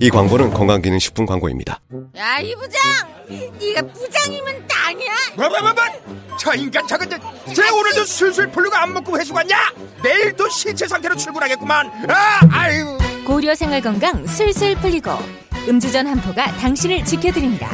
이 0.00 0.10
광고는 0.10 0.50
건강기능식품 0.52 1.26
광고입니다. 1.26 1.80
야, 2.16 2.38
이 2.40 2.54
부장! 2.54 2.80
네가 3.60 3.82
부장이면 3.92 4.66
땅이야? 4.68 5.12
뭐뭐뭐뭐 5.36 6.36
저 6.38 6.54
인간 6.54 6.86
저건 6.86 7.08
저, 7.10 7.18
쟤 7.54 7.68
오늘도 7.70 8.04
술술 8.04 8.48
풀리고 8.50 8.76
안 8.76 8.92
먹고 8.92 9.18
회수 9.18 9.32
갔냐? 9.32 9.56
내일도 10.02 10.48
신체 10.50 10.86
상태로 10.86 11.16
출근하겠구만 11.16 11.90
아 12.10 12.40
아유 12.52 12.98
고려 13.26 13.54
생활 13.54 13.80
건강 13.80 14.26
술술 14.26 14.76
풀리고 14.76 15.10
음주전 15.68 16.06
한포가 16.06 16.52
당신을 16.58 17.04
지켜드립니다. 17.04 17.68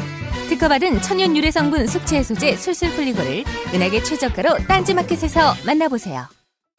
특허받은 0.48 1.02
천연 1.02 1.36
유래 1.36 1.50
성분 1.50 1.86
숙취 1.86 2.16
해소제 2.16 2.56
술술 2.56 2.90
풀리고를 2.92 3.44
은하계 3.74 4.02
최저가로 4.02 4.58
딴지마켓에서 4.68 5.54
만나보세요. 5.66 6.26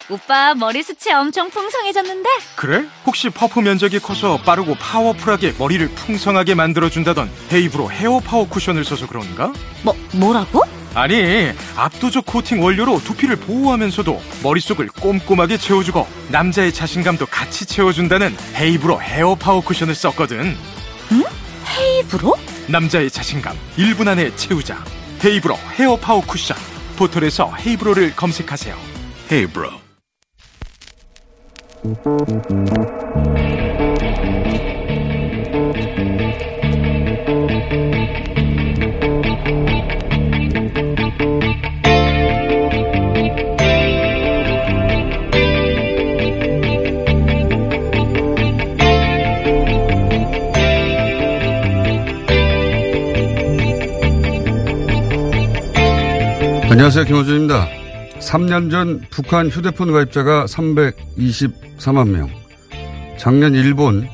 오빠 0.10 0.54
머리 0.54 0.84
숱이 0.84 1.14
엄청 1.14 1.50
풍성해졌는데? 1.50 2.30
그래? 2.56 2.86
혹시 3.06 3.30
퍼프 3.30 3.60
면적이 3.62 4.00
커서 4.00 4.38
빠르고 4.42 4.76
파워풀하게 4.76 5.54
머리를 5.58 5.88
풍성하게 5.90 6.56
만들어준다던 6.56 7.30
헤이브로 7.52 7.90
헤어 7.92 8.20
파워 8.20 8.48
쿠션을 8.48 8.84
써서 8.84 9.08
그런가? 9.08 9.54
뭐 9.82 9.96
뭐라고? 10.14 10.64
아니 10.94 11.52
압도적 11.76 12.26
코팅 12.26 12.62
원료로 12.64 13.00
두피를 13.04 13.36
보호하면서도 13.38 14.22
머릿속을 14.44 14.88
꼼꼼하게 14.90 15.58
채워주고 15.58 16.06
남자의 16.30 16.72
자신감도 16.72 17.26
같이 17.28 17.66
채워준다는 17.66 18.36
헤이브로 18.56 19.02
헤어 19.02 19.36
파워 19.36 19.62
쿠션을 19.62 19.96
썼거든 19.96 20.56
응? 21.14 21.24
헤이브로? 21.80 22.36
남자의 22.68 23.10
자신감 23.10 23.58
1분 23.78 24.08
안에 24.08 24.36
채우자 24.36 24.84
헤이브로 25.26 25.58
헤어 25.80 25.96
파워 25.96 26.22
쿠션 26.22 26.56
포털에서 26.98 27.52
헤이브로를 27.66 28.16
검색하세요 28.16 28.78
헤이브로 29.32 29.83
안녕하세요. 56.70 57.04
김호준입니다. 57.06 57.68
3년 58.20 58.72
전 58.72 59.02
북한 59.10 59.50
휴대폰 59.50 59.92
가입자가 59.92 60.46
324만 61.78 62.10
명. 62.10 62.30
작년 63.18 63.54
일본 63.54 64.08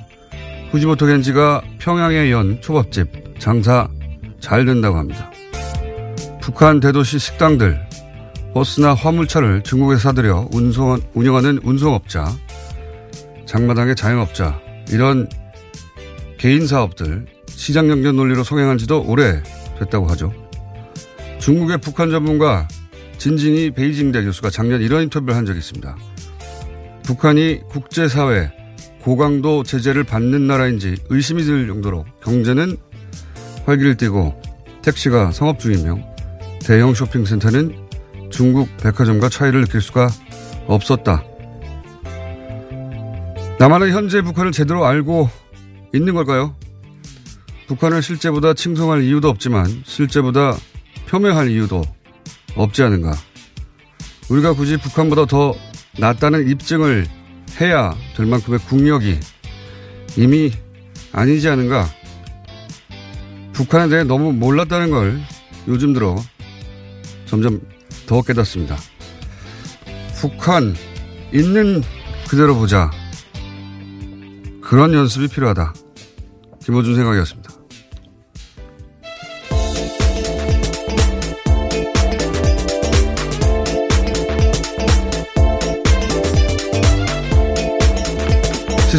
후지모토 0.71 1.07
겐지가 1.07 1.61
평양에 1.79 2.31
연 2.31 2.61
초밥집 2.61 3.39
장사 3.39 3.87
잘 4.39 4.65
된다고 4.65 4.97
합니다. 4.97 5.31
북한 6.41 6.79
대도시 6.79 7.19
식당들, 7.19 7.79
버스나 8.53 8.93
화물차를 8.93 9.63
중국에 9.63 9.97
사들여 9.97 10.49
운송, 10.51 10.99
운영하는 11.13 11.59
운송업자, 11.63 12.31
장마당의 13.45 13.95
자영업자, 13.95 14.59
이런 14.89 15.29
개인 16.37 16.67
사업들 16.67 17.25
시장 17.47 17.89
연결 17.89 18.15
논리로 18.15 18.43
성행한 18.43 18.77
지도 18.77 19.03
오래 19.03 19.41
됐다고 19.79 20.07
하죠. 20.07 20.33
중국의 21.39 21.79
북한 21.79 22.11
전문가 22.11 22.67
진진이 23.17 23.71
베이징대 23.71 24.23
교수가 24.23 24.49
작년 24.49 24.81
이런 24.81 25.03
인터뷰를 25.03 25.35
한 25.35 25.45
적이 25.45 25.59
있습니다. 25.59 25.95
북한이 27.09 27.61
국제사회 27.69 28.51
고강도 29.01 29.63
제재를 29.63 30.03
받는 30.03 30.45
나라인지 30.45 30.95
의심이 31.09 31.41
들 31.41 31.65
정도로 31.65 32.05
경제는 32.21 32.77
활기를 33.65 33.97
띠고 33.97 34.39
택시가 34.83 35.31
성업 35.31 35.59
중이며 35.59 35.97
대형 36.63 36.93
쇼핑센터는 36.93 37.75
중국 38.29 38.69
백화점과 38.77 39.27
차이를 39.27 39.65
느낄 39.65 39.81
수가 39.81 40.07
없었다. 40.67 41.23
나만은 43.57 43.91
현재 43.91 44.21
북한을 44.21 44.51
제대로 44.51 44.85
알고 44.85 45.31
있는 45.95 46.13
걸까요? 46.13 46.55
북한을 47.65 48.03
실제보다 48.03 48.53
칭송할 48.53 49.01
이유도 49.01 49.29
없지만 49.29 49.65
실제보다 49.83 50.55
표명할 51.07 51.49
이유도 51.49 51.81
없지 52.55 52.83
않은가. 52.83 53.15
우리가 54.29 54.53
굳이 54.53 54.77
북한보다 54.77 55.25
더 55.25 55.55
낫다는 55.97 56.47
입증을 56.49 57.07
해야 57.59 57.95
될 58.15 58.25
만큼의 58.25 58.59
국력이 58.59 59.19
이미 60.17 60.51
아니지 61.11 61.49
않은가. 61.49 61.87
북한에 63.53 63.89
대해 63.89 64.03
너무 64.03 64.31
몰랐다는 64.31 64.91
걸 64.91 65.19
요즘 65.67 65.93
들어 65.93 66.15
점점 67.25 67.61
더 68.07 68.21
깨닫습니다. 68.21 68.77
북한 70.15 70.75
있는 71.33 71.81
그대로 72.27 72.55
보자. 72.55 72.91
그런 74.61 74.93
연습이 74.93 75.27
필요하다. 75.27 75.73
김호준 76.63 76.95
생각이었습니다. 76.95 77.38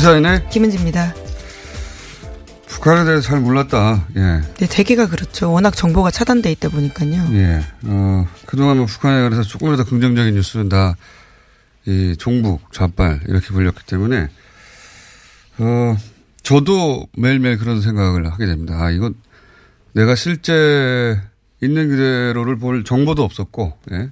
시사인의 0.00 0.48
김은지입니다. 0.48 1.14
북한에 2.66 3.04
대해서 3.04 3.20
잘 3.20 3.40
몰랐다. 3.40 4.06
예. 4.16 4.40
네, 4.56 4.66
대개가 4.66 5.06
그렇죠. 5.06 5.52
워낙 5.52 5.76
정보가 5.76 6.10
차단돼 6.10 6.50
있다 6.52 6.70
보니까요. 6.70 7.28
예. 7.32 7.60
어, 7.84 8.26
그동안 8.46 8.78
뭐 8.78 8.86
북한에 8.86 9.20
관해서 9.20 9.42
조금이라도 9.42 9.84
긍정적인 9.84 10.34
뉴스는 10.34 10.70
다, 10.70 10.96
이, 11.84 12.16
종북, 12.18 12.72
좌빨, 12.72 13.20
이렇게 13.28 13.48
불렸기 13.48 13.84
때문에, 13.84 14.30
어, 15.58 15.96
저도 16.42 17.06
매일매일 17.18 17.58
그런 17.58 17.82
생각을 17.82 18.32
하게 18.32 18.46
됩니다. 18.46 18.82
아, 18.82 18.90
이건 18.90 19.14
내가 19.92 20.14
실제 20.14 21.20
있는 21.62 21.90
그대로를 21.90 22.56
볼 22.56 22.84
정보도 22.84 23.22
없었고, 23.22 23.76
예. 23.92 24.10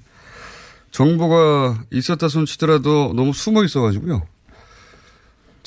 정보가 0.90 1.84
있었다 1.92 2.28
손 2.28 2.44
치더라도 2.44 3.14
너무 3.16 3.32
숨어 3.32 3.64
있어가지고요. 3.64 4.22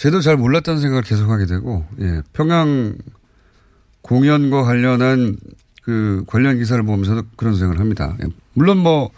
제도 0.02 0.20
잘 0.20 0.36
몰랐다는 0.36 0.82
생각을 0.82 1.04
계속하게 1.04 1.46
되고, 1.46 1.86
예. 2.00 2.24
평양 2.34 2.96
공연과 4.02 4.64
관련한 4.64 5.38
그 5.84 6.24
관련 6.26 6.58
기사를 6.58 6.82
보면서도 6.82 7.22
그런 7.36 7.54
생각을 7.54 7.80
합니다. 7.80 8.18
예. 8.24 8.28
물론 8.54 8.80
뭐 8.80 9.12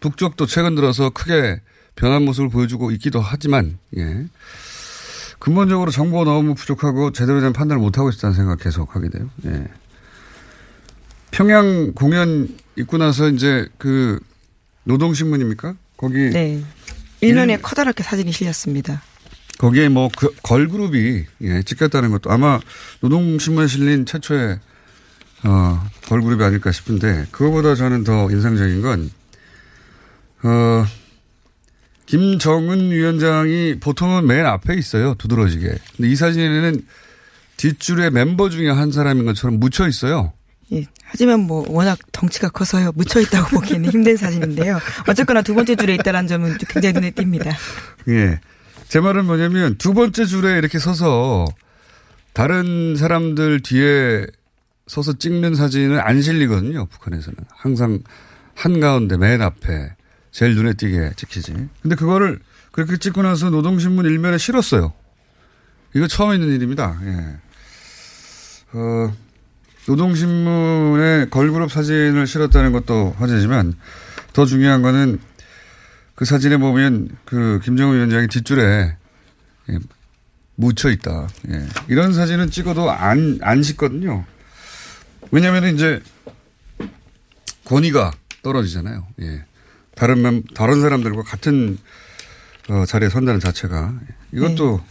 북쪽도 0.00 0.46
최근 0.46 0.74
들어서 0.74 1.10
크게 1.10 1.60
변한 1.94 2.24
모습을 2.24 2.48
보여주고 2.48 2.90
있기도 2.90 3.20
하지만, 3.20 3.78
예. 3.96 4.26
근본적으로 5.38 5.92
정보가 5.92 6.24
너무 6.24 6.56
부족하고 6.56 7.12
제대로 7.12 7.40
된 7.40 7.52
판단을 7.52 7.80
못하고 7.80 8.10
있다는 8.10 8.34
생각을 8.34 8.56
계속 8.56 8.96
하게 8.96 9.10
돼요. 9.10 9.30
예. 9.46 9.68
평양 11.30 11.92
공연 11.92 12.48
있고 12.74 12.98
나서 12.98 13.28
이제 13.28 13.68
그 13.78 14.18
노동신문입니까? 14.82 15.76
거기. 15.96 16.30
네. 16.30 16.60
일면에 17.20 17.52
일... 17.52 17.62
커다랗게 17.62 18.02
사진이 18.02 18.32
실렸습니다. 18.32 19.00
거기에 19.58 19.88
뭐 19.88 20.08
그 20.16 20.34
걸그룹이 20.42 21.24
예, 21.42 21.62
찍혔다는 21.62 22.10
것도 22.10 22.30
아마 22.30 22.60
노동신문에 23.00 23.66
실린 23.66 24.06
최초의 24.06 24.58
어, 25.44 25.90
걸그룹이 26.06 26.42
아닐까 26.42 26.72
싶은데 26.72 27.26
그거보다 27.30 27.74
저는 27.74 28.04
더 28.04 28.30
인상적인 28.30 28.82
건 28.82 29.10
어, 30.42 30.86
김정은 32.06 32.90
위원장이 32.90 33.78
보통은 33.80 34.26
맨 34.26 34.44
앞에 34.46 34.74
있어요. 34.74 35.14
두드러지게. 35.14 35.74
근데 35.96 36.10
이 36.10 36.16
사진에는 36.16 36.84
뒷줄에 37.56 38.10
멤버 38.10 38.50
중에 38.50 38.68
한 38.68 38.92
사람인 38.92 39.24
것처럼 39.24 39.58
묻혀 39.58 39.88
있어요. 39.88 40.32
예. 40.72 40.86
하지만 41.04 41.40
뭐 41.40 41.64
워낙 41.68 41.98
덩치가 42.12 42.48
커서요. 42.50 42.92
묻혀 42.94 43.20
있다고 43.20 43.48
보기에는 43.56 43.90
힘든 43.90 44.16
사진인데요. 44.16 44.78
어쨌거나 45.08 45.42
두 45.42 45.54
번째 45.54 45.76
줄에 45.76 45.94
있다는 45.94 46.26
점은 46.26 46.58
굉장히 46.58 46.92
눈에 46.94 47.10
띕니다. 47.12 47.54
예. 48.08 48.40
제 48.94 49.00
말은 49.00 49.24
뭐냐면 49.24 49.74
두 49.76 49.92
번째 49.92 50.24
줄에 50.24 50.56
이렇게 50.56 50.78
서서 50.78 51.46
다른 52.32 52.94
사람들 52.94 53.58
뒤에 53.62 54.24
서서 54.86 55.14
찍는 55.14 55.56
사진은 55.56 55.98
안 55.98 56.22
실리거든요. 56.22 56.86
북한에서는. 56.86 57.36
항상 57.50 57.98
한가운데 58.54 59.16
맨 59.16 59.42
앞에 59.42 59.96
제일 60.30 60.54
눈에 60.54 60.74
띄게 60.74 61.14
찍히지. 61.16 61.54
근데 61.82 61.96
그거를 61.96 62.38
그렇게 62.70 62.96
찍고 62.96 63.22
나서 63.22 63.50
노동신문 63.50 64.04
일면에 64.04 64.38
실었어요. 64.38 64.92
이거 65.96 66.06
처음 66.06 66.32
있는 66.32 66.54
일입니다. 66.54 66.96
예. 67.02 68.78
어, 68.78 69.12
노동신문에 69.88 71.30
걸그룹 71.30 71.72
사진을 71.72 72.28
실었다는 72.28 72.70
것도 72.70 73.16
화제지만 73.18 73.74
더 74.32 74.46
중요한 74.46 74.82
거는 74.82 75.18
그 76.14 76.24
사진에 76.24 76.56
보면 76.58 77.08
그 77.24 77.60
김정은 77.64 77.96
위원장이 77.96 78.28
뒷줄에 78.28 78.96
예, 79.70 79.78
묻혀 80.56 80.90
있다. 80.90 81.28
예. 81.50 81.66
이런 81.88 82.12
사진은 82.12 82.50
찍어도 82.50 82.90
안, 82.90 83.38
안 83.42 83.62
씻거든요. 83.62 84.24
왜냐면 85.30 85.74
이제 85.74 86.00
권위가 87.64 88.12
떨어지잖아요. 88.42 89.06
예. 89.22 89.44
다른, 89.96 90.22
멤, 90.22 90.42
다른 90.54 90.80
사람들과 90.80 91.22
같은 91.22 91.78
어, 92.68 92.84
자리에 92.86 93.08
선다는 93.08 93.40
자체가 93.40 93.94
이것도 94.32 94.80
네. 94.80 94.84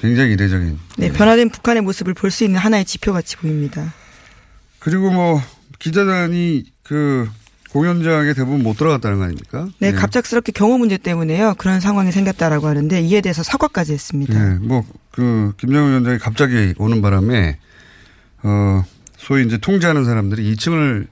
굉장히 0.00 0.32
이례적인. 0.32 0.78
네, 0.98 1.06
예. 1.06 1.12
변화된 1.12 1.50
북한의 1.50 1.82
모습을 1.82 2.14
볼 2.14 2.30
수 2.30 2.44
있는 2.44 2.58
하나의 2.58 2.84
지표 2.84 3.12
같이 3.12 3.36
보입니다. 3.36 3.92
그리고 4.78 5.10
뭐 5.10 5.42
기자단이 5.78 6.64
그 6.82 7.28
공연장에 7.72 8.34
대부분 8.34 8.62
못 8.62 8.76
들어갔다는 8.76 9.18
거 9.18 9.24
아닙니까? 9.24 9.68
네, 9.78 9.92
네, 9.92 9.96
갑작스럽게 9.96 10.52
경호 10.52 10.78
문제 10.78 10.96
때문에요. 10.98 11.54
그런 11.56 11.80
상황이 11.80 12.10
생겼다라고 12.10 12.66
하는데 12.66 13.00
이에 13.00 13.20
대해서 13.20 13.42
사과까지 13.42 13.92
했습니다. 13.92 14.34
네, 14.34 14.58
뭐그 14.58 15.54
김정은 15.56 15.90
위원장이 15.90 16.18
갑자기 16.18 16.74
오는 16.78 17.00
바람에 17.00 17.58
어 18.42 18.84
소위 19.16 19.44
이제 19.46 19.58
통제하는 19.58 20.04
사람들이 20.04 20.54
2층을 20.54 21.06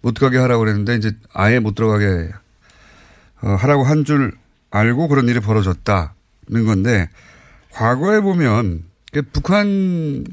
못 0.00 0.14
가게 0.14 0.38
하라고 0.38 0.60
그랬는데 0.64 0.96
이제 0.96 1.12
아예 1.32 1.58
못 1.58 1.74
들어가게 1.74 2.30
어, 3.42 3.48
하라고 3.56 3.84
한 3.84 4.04
줄 4.04 4.32
알고 4.70 5.08
그런 5.08 5.28
일이 5.28 5.38
벌어졌다는 5.40 6.64
건데 6.66 7.10
과거에 7.70 8.20
보면 8.20 8.84
북한식 9.32 10.24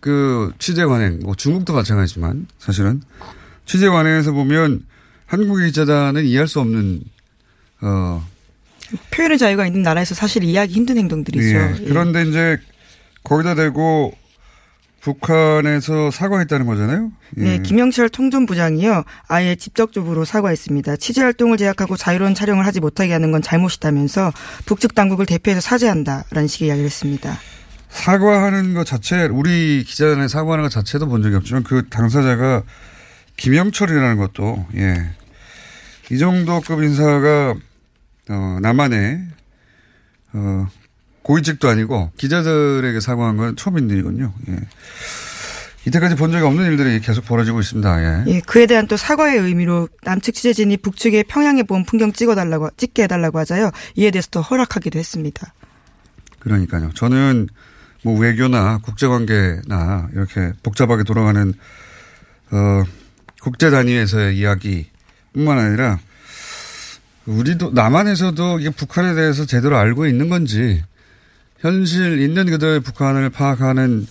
그 0.00 0.52
취재 0.58 0.84
관행, 0.84 1.20
뭐 1.22 1.34
중국도 1.34 1.72
마찬가지지만 1.72 2.46
사실은 2.58 3.00
취재 3.66 3.88
관행에서 3.88 4.32
보면 4.32 4.86
한국의 5.26 5.66
기자단은 5.66 6.24
이해할 6.24 6.48
수 6.48 6.60
없는 6.60 7.00
어 7.82 8.24
표현의 9.10 9.38
자유가 9.38 9.66
있는 9.66 9.82
나라에서 9.82 10.14
사실 10.14 10.44
이해하기 10.44 10.72
힘든 10.72 10.96
행동들이죠. 10.96 11.44
예. 11.44 11.74
그런데 11.88 12.20
예. 12.20 12.28
이제 12.28 12.58
거기다 13.24 13.56
대고 13.56 14.14
북한에서 15.00 16.10
사과했다는 16.10 16.66
거잖아요. 16.66 17.12
예. 17.38 17.42
네, 17.42 17.58
김영철 17.58 18.08
통전부장이요. 18.08 19.04
아예 19.28 19.54
직접적으로 19.54 20.24
사과했습니다. 20.24 20.96
취재 20.96 21.22
활동을 21.22 21.58
제약하고 21.58 21.96
자유로운 21.96 22.34
촬영을 22.34 22.66
하지 22.66 22.80
못하게 22.80 23.12
하는 23.12 23.30
건 23.30 23.42
잘못이다면서 23.42 24.32
북측 24.64 24.94
당국을 24.94 25.26
대표해서 25.26 25.60
사죄한다라는 25.60 26.48
식의 26.48 26.68
이야기를 26.68 26.86
했습니다. 26.86 27.38
사과하는 27.88 28.74
것 28.74 28.84
자체, 28.84 29.24
우리 29.24 29.84
기자단에 29.86 30.28
사과하는 30.28 30.64
것 30.64 30.70
자체도 30.70 31.06
본 31.08 31.22
적이 31.22 31.36
없지만 31.36 31.62
그 31.62 31.88
당사자가 31.88 32.62
김영철이라는 33.36 34.16
것도, 34.16 34.66
예. 34.76 35.10
이 36.10 36.18
정도급 36.18 36.82
인사가, 36.82 37.54
어, 38.28 38.58
남한에, 38.60 39.26
어, 40.32 40.66
고위직도 41.22 41.68
아니고 41.68 42.12
기자들에게 42.16 43.00
사과한 43.00 43.36
건 43.36 43.56
처음인 43.56 43.90
일이군요. 43.90 44.32
예. 44.48 44.56
이때까지 45.86 46.16
본 46.16 46.32
적이 46.32 46.44
없는 46.44 46.66
일들이 46.66 47.00
계속 47.00 47.24
벌어지고 47.24 47.60
있습니다. 47.60 48.02
예. 48.02 48.24
예. 48.32 48.40
그에 48.40 48.66
대한 48.66 48.86
또 48.86 48.96
사과의 48.96 49.38
의미로 49.38 49.88
남측 50.02 50.34
취재진이 50.34 50.78
북측에 50.78 51.24
평양에 51.24 51.62
본 51.64 51.84
풍경 51.84 52.12
찍어달라고, 52.12 52.70
찍게 52.76 53.04
해달라고 53.04 53.38
하자요. 53.40 53.70
이에 53.96 54.10
대해서 54.10 54.28
또 54.30 54.40
허락하기도 54.40 54.98
했습니다. 54.98 55.52
그러니까요. 56.38 56.90
저는 56.94 57.48
뭐 58.02 58.18
외교나 58.18 58.78
국제관계나 58.78 60.10
이렇게 60.12 60.52
복잡하게 60.62 61.02
돌아가는 61.02 61.52
어 62.52 62.84
국제 63.46 63.70
단위에서의 63.70 64.36
이야기뿐만 64.38 65.56
아니라 65.56 66.00
우리도 67.26 67.70
남한에서도 67.70 68.58
이게 68.58 68.70
북한에 68.70 69.14
대해서 69.14 69.46
제대로 69.46 69.76
알고 69.76 70.08
있는 70.08 70.28
건지 70.28 70.82
현실 71.60 72.20
있는 72.20 72.46
그대로의 72.46 72.80
북한을 72.80 73.30
파악하는 73.30 74.04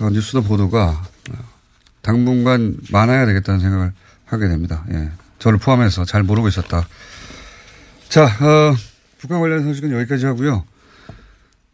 어, 0.00 0.10
뉴스도 0.10 0.42
보도가 0.42 1.00
당분간 2.02 2.76
많아야 2.90 3.24
되겠다는 3.26 3.60
생각을 3.60 3.92
하게 4.24 4.48
됩니다. 4.48 4.84
예. 4.90 5.10
저를 5.38 5.58
포함해서 5.58 6.04
잘 6.04 6.24
모르고 6.24 6.48
있었다. 6.48 6.88
자, 8.08 8.24
어, 8.24 8.74
북한 9.18 9.38
관련 9.38 9.62
소식은 9.62 9.92
여기까지 9.92 10.26
하고요. 10.26 10.64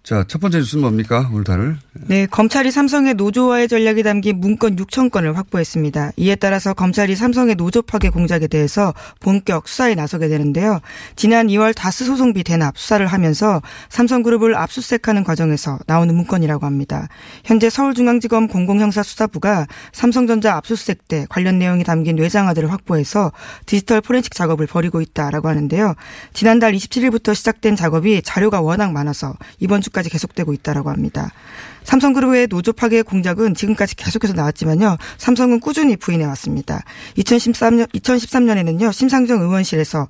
자, 0.07 0.25
첫 0.29 0.41
번째 0.41 0.59
뉴스는 0.59 0.83
뭡니까? 0.83 1.29
오늘달을. 1.33 1.79
네, 2.07 2.27
검찰이 2.27 2.71
삼성의 2.71 3.15
노조와의 3.15 3.67
전략이 3.67 4.05
담긴 4.05 4.39
문건 4.39 4.77
6천 4.77 5.11
건을 5.11 5.37
확보했습니다. 5.37 6.13
이에 6.17 6.37
따라서 6.37 6.75
검찰이 6.75 7.17
삼성의 7.17 7.57
노조 7.57 7.83
파괴 7.83 8.11
공작에 8.11 8.47
대해서 8.47 8.95
본격 9.19 9.67
수사에 9.67 9.97
나서게 9.97 10.29
되는데요. 10.29 10.79
지난 11.17 11.49
2월 11.49 11.75
다스 11.75 12.05
소송비 12.05 12.45
대납 12.45 12.79
수사를 12.79 13.05
하면서 13.05 13.61
삼성그룹을 13.89 14.55
압수수색하는 14.55 15.25
과정에서 15.25 15.81
나오는 15.89 16.15
문건이라고 16.15 16.65
합니다. 16.65 17.09
현재 17.45 17.69
서울중앙지검 17.69 18.47
공공형사수사부가 18.47 19.67
삼성전자 19.93 20.55
압수수색 20.55 21.09
때 21.09 21.27
관련 21.29 21.59
내용이 21.59 21.83
담긴 21.83 22.17
외장하드를 22.17 22.71
확보해서 22.71 23.33
디지털 23.67 24.01
포렌식 24.03 24.37
작업을 24.37 24.69
벌이고 24.69 25.01
있다라고 25.01 25.49
하는데요. 25.49 25.97
지난달 26.33 26.75
27일부터 26.75 27.35
시작된 27.35 27.75
작업이 27.75 28.23
자료가 28.23 28.61
워낙 28.61 28.93
많아서 28.93 29.35
이번 29.59 29.81
주 29.81 29.96
까지 29.97 30.11
계속되고 30.11 30.53
있다라고 30.53 30.91
합니다. 30.91 31.31
삼성그룹 31.85 32.35
의 32.35 32.49
노조 32.49 32.75
파괴 32.75 33.01
공작은 33.01 33.55
지금까지 33.55 33.97
계속해서 33.97 34.35
나왔지만요. 34.35 34.99
삼성은 35.17 35.61
꾸준히 35.61 35.97
부인해 35.97 36.27
왔습니다. 36.27 36.83
2013년 37.17 37.91
2013년에는요. 37.93 38.93
심상정 38.93 39.41
의원실에서 39.41 40.07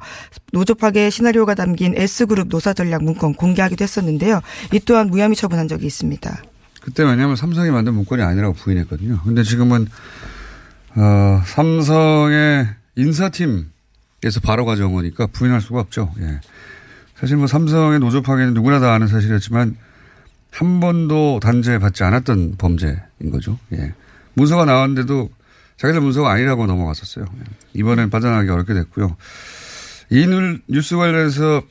노조 0.52 0.74
파괴 0.74 1.08
시나리오가 1.08 1.54
담긴 1.54 1.94
S그룹 1.96 2.48
노사 2.48 2.72
전략 2.72 3.04
문건 3.04 3.34
공개하기도 3.34 3.84
했었는데요. 3.84 4.40
이 4.72 4.80
또한 4.80 5.06
무혐의 5.06 5.36
처분한 5.36 5.68
적이 5.68 5.86
있습니다. 5.86 6.42
그때 6.82 7.04
왜냐하면 7.04 7.36
삼성이 7.36 7.70
만든 7.70 7.94
문건이 7.94 8.22
아니라고 8.22 8.54
부인했거든요. 8.54 9.20
근데 9.24 9.44
지금은 9.44 9.86
어, 10.96 11.42
삼성의 11.46 12.66
인사팀에서 12.96 14.40
바로 14.42 14.64
가져온 14.64 14.94
거니까 14.94 15.28
부인할 15.28 15.60
수가 15.60 15.78
없죠. 15.78 16.12
예. 16.20 16.40
사실 17.18 17.36
뭐 17.36 17.46
삼성의 17.46 18.00
노조 18.00 18.22
파괴는 18.22 18.54
누구나 18.54 18.78
다 18.78 18.92
아는 18.92 19.06
사실이었지만 19.06 19.76
한 20.50 20.80
번도 20.80 21.40
단죄 21.40 21.78
받지 21.78 22.04
않았던 22.04 22.56
범죄인 22.56 23.30
거죠. 23.30 23.58
예. 23.72 23.94
문서가 24.34 24.64
나왔는데도 24.64 25.30
자기들 25.76 26.00
문서가 26.00 26.30
아니라고 26.30 26.66
넘어갔었어요. 26.66 27.24
예. 27.24 27.44
이번엔 27.74 28.10
빠져나가기 28.10 28.48
어렵게 28.48 28.74
됐고요. 28.74 29.16
이 30.10 30.26
뉴스 30.68 30.96
관련해서 30.96 31.62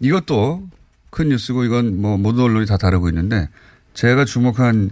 이것도 0.00 0.68
큰 1.10 1.30
뉴스고 1.30 1.64
이건 1.64 2.00
뭐 2.00 2.16
모든 2.16 2.44
언론이 2.44 2.66
다 2.66 2.76
다루고 2.76 3.08
있는데 3.08 3.48
제가 3.94 4.24
주목한 4.24 4.90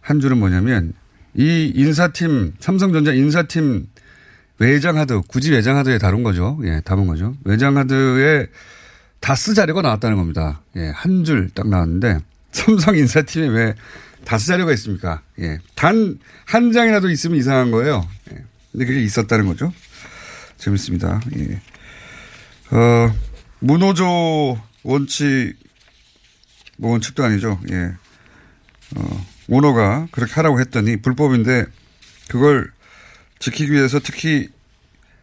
한 0.00 0.20
줄은 0.20 0.38
뭐냐면 0.38 0.92
이 1.34 1.72
인사팀 1.74 2.54
삼성전자 2.58 3.12
인사팀 3.12 3.86
외장하드 4.58 5.22
굳이 5.28 5.52
외장하드에 5.52 5.98
다룬 5.98 6.22
거죠. 6.22 6.58
예, 6.64 6.80
담은 6.84 7.06
거죠. 7.06 7.34
외장하드에 7.44 8.46
다스 9.20 9.54
자료가 9.54 9.82
나왔다는 9.82 10.16
겁니다. 10.16 10.60
예, 10.76 10.88
한 10.94 11.24
줄 11.24 11.50
딱 11.54 11.68
나왔는데 11.68 12.18
삼성 12.52 12.96
인사팀에 12.96 13.48
왜 13.48 13.74
다스 14.24 14.46
자료가 14.46 14.72
있습니까? 14.72 15.22
예, 15.40 15.58
단 15.74 16.18
한 16.46 16.72
장이라도 16.72 17.10
있으면 17.10 17.38
이상한 17.38 17.70
거예요. 17.70 18.08
예, 18.32 18.44
근데 18.72 18.86
그게 18.86 19.02
있었다는 19.02 19.46
거죠. 19.46 19.72
재밌습니다. 20.56 21.20
예. 21.38 21.60
어, 22.76 23.14
문호조 23.60 24.60
원칙, 24.82 25.54
뭐 26.76 26.92
원칙도 26.92 27.24
아니죠. 27.24 27.60
예. 27.70 27.92
어, 28.96 29.26
오너가 29.48 30.06
그렇게 30.12 30.32
하라고 30.34 30.60
했더니 30.60 30.96
불법인데 30.96 31.66
그걸 32.28 32.70
지키기 33.38 33.72
위해서 33.72 34.00
특히 34.00 34.48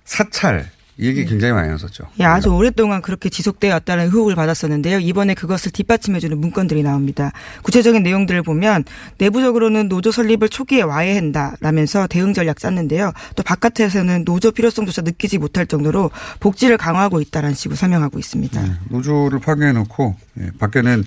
사찰, 0.05 0.69
이 0.99 1.07
얘기 1.07 1.25
굉장히 1.25 1.53
많이 1.53 1.69
나섰죠. 1.69 2.05
예, 2.19 2.23
아주 2.23 2.49
오랫동안 2.49 3.01
그렇게 3.03 3.29
지속되어 3.29 3.71
왔다는 3.73 4.05
의혹을 4.05 4.35
받았었는데요. 4.35 4.99
이번에 4.99 5.35
그것을 5.35 5.71
뒷받침해주는 5.71 6.35
문건들이 6.37 6.81
나옵니다. 6.81 7.31
구체적인 7.61 8.01
내용들을 8.01 8.41
보면 8.41 8.83
내부적으로는 9.19 9.89
노조 9.89 10.11
설립을 10.11 10.49
초기에 10.49 10.81
와해한다라면서 10.81 12.07
대응 12.07 12.33
전략 12.33 12.57
짰는데요. 12.57 13.13
또 13.35 13.43
바깥에서는 13.43 14.25
노조 14.25 14.51
필요성조차 14.51 15.03
느끼지 15.03 15.37
못할 15.37 15.67
정도로 15.67 16.09
복지를 16.39 16.77
강화하고 16.77 17.21
있다라는 17.21 17.55
식으로 17.55 17.75
설명하고 17.75 18.17
있습니다. 18.17 18.59
네, 18.59 18.71
노조를 18.89 19.39
파괴해놓고 19.39 20.15
예, 20.39 20.51
밖에는 20.57 21.03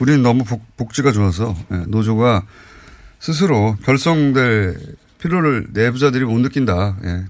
우리는 0.00 0.22
너무 0.22 0.44
복, 0.76 0.92
지가 0.92 1.12
좋아서 1.12 1.54
예, 1.72 1.76
노조가 1.86 2.44
스스로 3.20 3.76
결성될 3.84 4.96
필요를 5.18 5.68
내부자들이 5.72 6.24
못 6.24 6.38
느낀다. 6.40 6.96
예. 7.04 7.24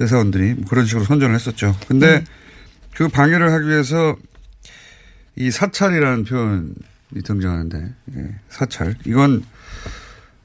회사원들이 0.00 0.54
뭐 0.54 0.64
그런 0.68 0.86
식으로 0.86 1.04
선전을 1.04 1.34
했었죠. 1.34 1.76
근데 1.86 2.20
네. 2.20 2.24
그 2.94 3.08
방해를 3.08 3.52
하기 3.52 3.68
위해서 3.68 4.16
이 5.36 5.50
사찰이라는 5.50 6.24
표현이 6.24 7.22
등장하는데 7.24 7.94
예, 8.16 8.34
사찰 8.48 8.96
이건 9.04 9.44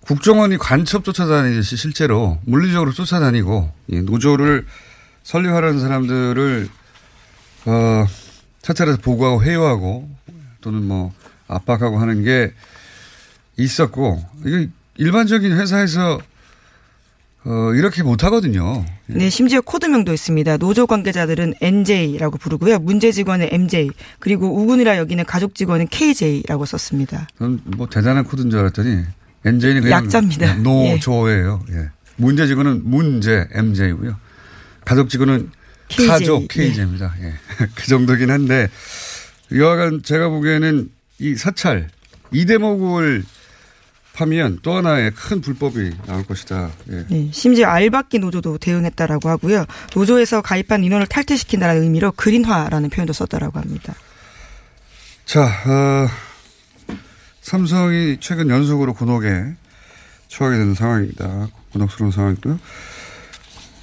국정원이 0.02 0.58
간첩 0.58 1.04
쫓아다니듯이 1.04 1.78
실제로 1.78 2.40
물리적으로 2.46 2.92
쫓아다니고 2.92 3.72
예, 3.92 4.02
노조를 4.02 4.66
설립하려는 5.24 5.80
사람들을 5.80 6.70
어, 7.66 8.06
사찰에서 8.64 8.98
보고하고 8.98 9.44
회유하고 9.44 10.10
또는 10.62 10.84
뭐 10.84 11.14
압박하고 11.48 12.00
하는 12.00 12.24
게 12.24 12.54
있었고 13.58 14.24
이게 14.46 14.70
일반적인 14.98 15.52
회사에서 15.52 16.20
어, 17.46 17.74
이렇게 17.74 18.04
못 18.04 18.24
하거든요. 18.26 18.86
네, 19.08 19.30
심지어 19.30 19.62
코드명도 19.62 20.14
있습니다. 20.14 20.58
노조 20.58 20.86
관계자들은 20.88 21.56
NJ라고 21.62 22.38
부르고요. 22.38 22.80
문제 22.80 23.12
직원은 23.12 23.50
MJ, 23.52 23.90
그리고 24.20 24.54
우군이라 24.62 24.98
여기는 24.98 25.24
가족 25.26 25.56
직원은 25.56 25.88
KJ라고 25.88 26.66
썼습니다. 26.66 27.28
뭐 27.78 27.88
대단한 27.88 28.26
코드인 28.26 28.50
줄 28.50 28.60
알았더니 28.60 29.04
NJ는 29.46 29.82
그냥 29.84 30.04
약자입니다. 30.06 30.56
노조예요. 30.56 31.64
예. 31.72 31.76
예. 31.78 31.90
문제 32.18 32.46
직원은 32.46 32.82
문제 32.84 33.48
MJ고요. 33.54 34.18
가족 34.84 35.10
직원은 35.10 35.50
KJ. 35.88 36.08
가족 36.08 36.48
KJ입니다. 36.50 37.16
예. 37.22 37.34
그 37.74 37.88
정도긴 37.88 38.32
한데 38.32 38.68
여하간 39.56 40.04
제가 40.04 40.28
보기에는 40.28 40.90
이 41.20 41.36
사찰 41.36 41.88
이 42.32 42.46
대목을 42.46 43.24
하면 44.22 44.60
또 44.62 44.74
하나의 44.76 45.12
큰 45.12 45.42
불법이 45.42 45.92
나올 46.06 46.26
것이다. 46.26 46.70
예. 46.92 47.06
네, 47.10 47.30
심지어 47.32 47.68
알바끼 47.68 48.20
노조도 48.20 48.58
대응했다라고 48.58 49.30
하고요. 49.30 49.66
노조에서 49.96 50.42
가입한 50.42 50.84
인원을 50.84 51.08
탈퇴시킨다는 51.08 51.84
의미로 51.84 52.12
그린화라는 52.12 52.90
표현도 52.90 53.14
썼다라고 53.14 53.60
합니다. 53.60 53.94
자, 55.26 55.44
어, 55.44 56.08
삼성이 57.42 58.18
최근 58.20 58.50
연속으로 58.50 58.94
군옥에 58.94 59.54
처하게 60.28 60.58
되는 60.58 60.74
상황입니다. 60.74 61.48
군옥스러운 61.72 62.12
상황이고요. 62.12 62.60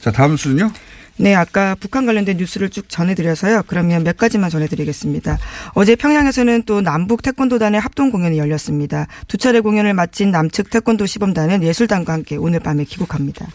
자, 0.00 0.10
다음 0.12 0.36
수는요? 0.36 0.70
네, 1.18 1.34
아까 1.34 1.74
북한 1.80 2.04
관련된 2.04 2.36
뉴스를 2.36 2.68
쭉 2.68 2.88
전해드려서요. 2.88 3.62
그러면 3.66 4.04
몇 4.04 4.16
가지만 4.16 4.50
전해드리겠습니다. 4.50 5.38
어제 5.74 5.96
평양에서는 5.96 6.64
또 6.64 6.82
남북 6.82 7.22
태권도단의 7.22 7.80
합동 7.80 8.10
공연이 8.10 8.38
열렸습니다. 8.38 9.06
두 9.26 9.38
차례 9.38 9.60
공연을 9.60 9.94
마친 9.94 10.30
남측 10.30 10.70
태권도 10.70 11.06
시범단은 11.06 11.62
예술단과 11.62 12.12
함께 12.12 12.36
오늘 12.36 12.60
밤에 12.60 12.84
귀국합니다. 12.84 13.46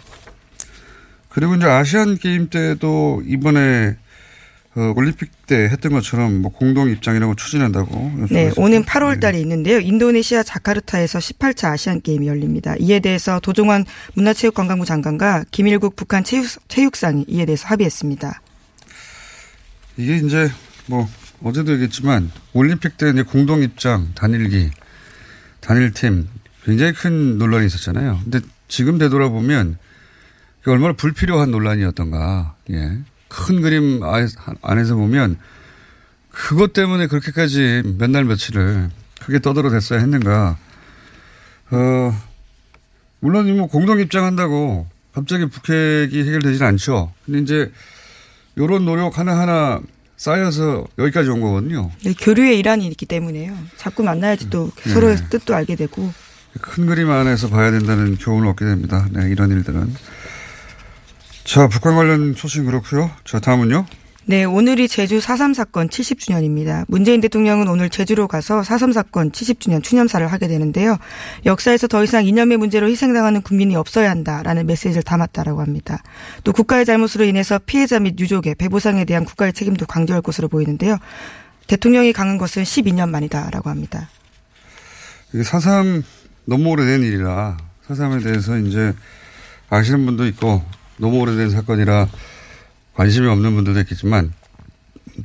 그리고 1.30 1.56
이제 1.56 1.66
아시안 1.66 2.18
게임 2.18 2.50
때도 2.50 3.22
이번에 3.26 3.96
어, 4.74 4.94
올림픽 4.96 5.30
때 5.48 5.56
했던 5.56 5.92
것처럼 5.92 6.42
뭐 6.42 6.52
공동 6.52 6.90
입장이라고 6.90 7.36
추진한다고. 7.36 8.28
네, 8.30 8.52
오는 8.56 8.84
8월 8.84 9.20
달에 9.20 9.34
네. 9.34 9.42
있는데요. 9.42 9.80
인도네시아 9.80 10.44
자카르타에서 10.44 11.20
18차 11.20 11.72
아시안 11.72 12.02
게임이 12.02 12.28
열립니다. 12.28 12.76
이에 12.80 13.02
대해서 13.02 13.42
도종환 13.42 13.86
문화체육관광부 14.16 14.86
장관과 14.86 15.46
김일국 15.52 15.98
북한 15.98 16.24
체육, 16.24 16.46
체육상이 16.70 17.26
이에 17.28 17.46
대해서 17.46 17.68
합의했습니다. 17.68 18.42
이게 19.98 20.18
이제 20.18 20.50
뭐 20.86 21.08
어제도 21.44 21.74
얘기했지만 21.74 22.32
올림픽 22.54 22.98
때 22.98 23.10
이제 23.10 23.24
공동 23.24 23.64
입장 23.64 24.10
단일기 24.16 24.72
단일팀 25.60 26.28
굉장히 26.64 26.94
큰 26.94 27.38
논란이 27.38 27.66
있었잖아요. 27.66 28.22
근데 28.24 28.40
지금 28.70 28.98
되돌아보면 28.98 29.78
얼마나 30.66 30.94
불필요한 30.94 31.52
논란이었던가. 31.52 32.56
예. 32.72 33.00
큰 33.32 33.62
그림 33.62 34.02
안에서 34.62 34.96
보면 34.96 35.38
그것 36.32 36.74
때문에 36.74 37.08
그렇게까지 37.08 37.84
몇 37.98 38.10
날 38.12 38.26
며칠을 38.26 38.90
크게 39.22 39.40
떠들어댔어야 39.40 40.00
했는가. 40.00 40.58
어, 41.72 42.22
물론 43.20 43.56
뭐 43.58 43.68
공동 43.68 44.00
입장한다고 44.00 44.88
갑자기 45.14 45.46
북핵이 45.46 46.20
해결되지는 46.20 46.66
않죠. 46.68 47.14
근데 47.26 47.40
이제 47.40 47.72
요런 48.58 48.84
노력 48.86 49.18
하나하나 49.18 49.80
쌓여서 50.18 50.88
여기까지 50.98 51.30
온 51.30 51.42
거거든요. 51.42 51.92
네, 52.04 52.14
교류의 52.14 52.60
일환이 52.60 52.88
있기 52.88 53.06
때문에요. 53.06 53.56
자꾸 53.78 54.04
만나야지 54.04 54.50
또 54.50 54.72
네. 54.84 54.94
서로의 54.94 55.18
뜻도 55.30 55.56
알게 55.56 55.76
되고. 55.76 56.12
큰 56.60 56.86
그림 56.86 57.10
안에서 57.10 57.50
봐야 57.50 57.72
된다는 57.72 58.18
교훈을 58.18 58.50
얻게 58.50 58.66
됩니다. 58.66 59.08
네, 59.12 59.30
이런 59.30 59.52
일들은. 59.52 59.94
자, 61.44 61.68
북한 61.68 61.96
관련 61.96 62.34
소식 62.34 62.64
그렇고요. 62.64 63.12
자, 63.26 63.40
다음은요. 63.40 63.86
네, 64.26 64.44
오늘이 64.44 64.88
제주 64.88 65.20
4.3 65.20 65.56
사건 65.56 65.90
70주년입니다. 65.90 66.86
문재인 66.88 67.22
대통령은 67.22 67.68
오늘 67.68 67.90
제주로 67.90 68.28
가서 68.28 68.62
4.3 68.62 68.94
사건 68.94 69.32
70주년 69.32 69.84
추념사를 69.84 70.26
하게 70.26 70.48
되는데요. 70.48 70.98
역사에서 71.46 71.88
더 71.88 72.04
이상 72.04 72.26
이념의 72.26 72.58
문제로 72.58 72.88
희생당하는 72.88 73.42
국민이 73.42 73.76
없어야 73.76 74.12
한다라는 74.12 74.68
메시지를 74.68 75.02
담았다라고 75.02 75.60
합니다. 75.60 76.04
또 76.44 76.54
국가의 76.54 76.86
잘못으로 76.86 77.26
인해서 77.26 77.60
피해자 77.60 78.00
및 78.00 78.20
유족의 78.20 78.56
배보상에 78.56 79.06
대한 79.06 79.26
국가의 79.26 79.54
책임도 79.54 79.88
강조할 79.88 80.22
것으로 80.22 80.48
보이는데요. 80.48 80.98
대통령이 81.66 82.14
강한 82.14 82.38
것은 82.38 82.64
12년 82.64 83.10
만이다라고 83.10 83.70
합니다. 83.72 84.08
이게 85.34 85.42
4.3 85.42 86.04
너무 86.46 86.70
오래된 86.70 87.02
일이라 87.02 87.58
4.3에 87.88 88.24
대해서 88.24 88.58
이제 88.60 88.94
아시는 89.70 90.06
분도 90.06 90.28
있고 90.28 90.64
너무 90.98 91.20
오래된 91.20 91.50
사건이라 91.50 92.08
관심이 92.94 93.28
없는 93.28 93.56
분들도 93.56 93.80
있겠지만 93.82 94.34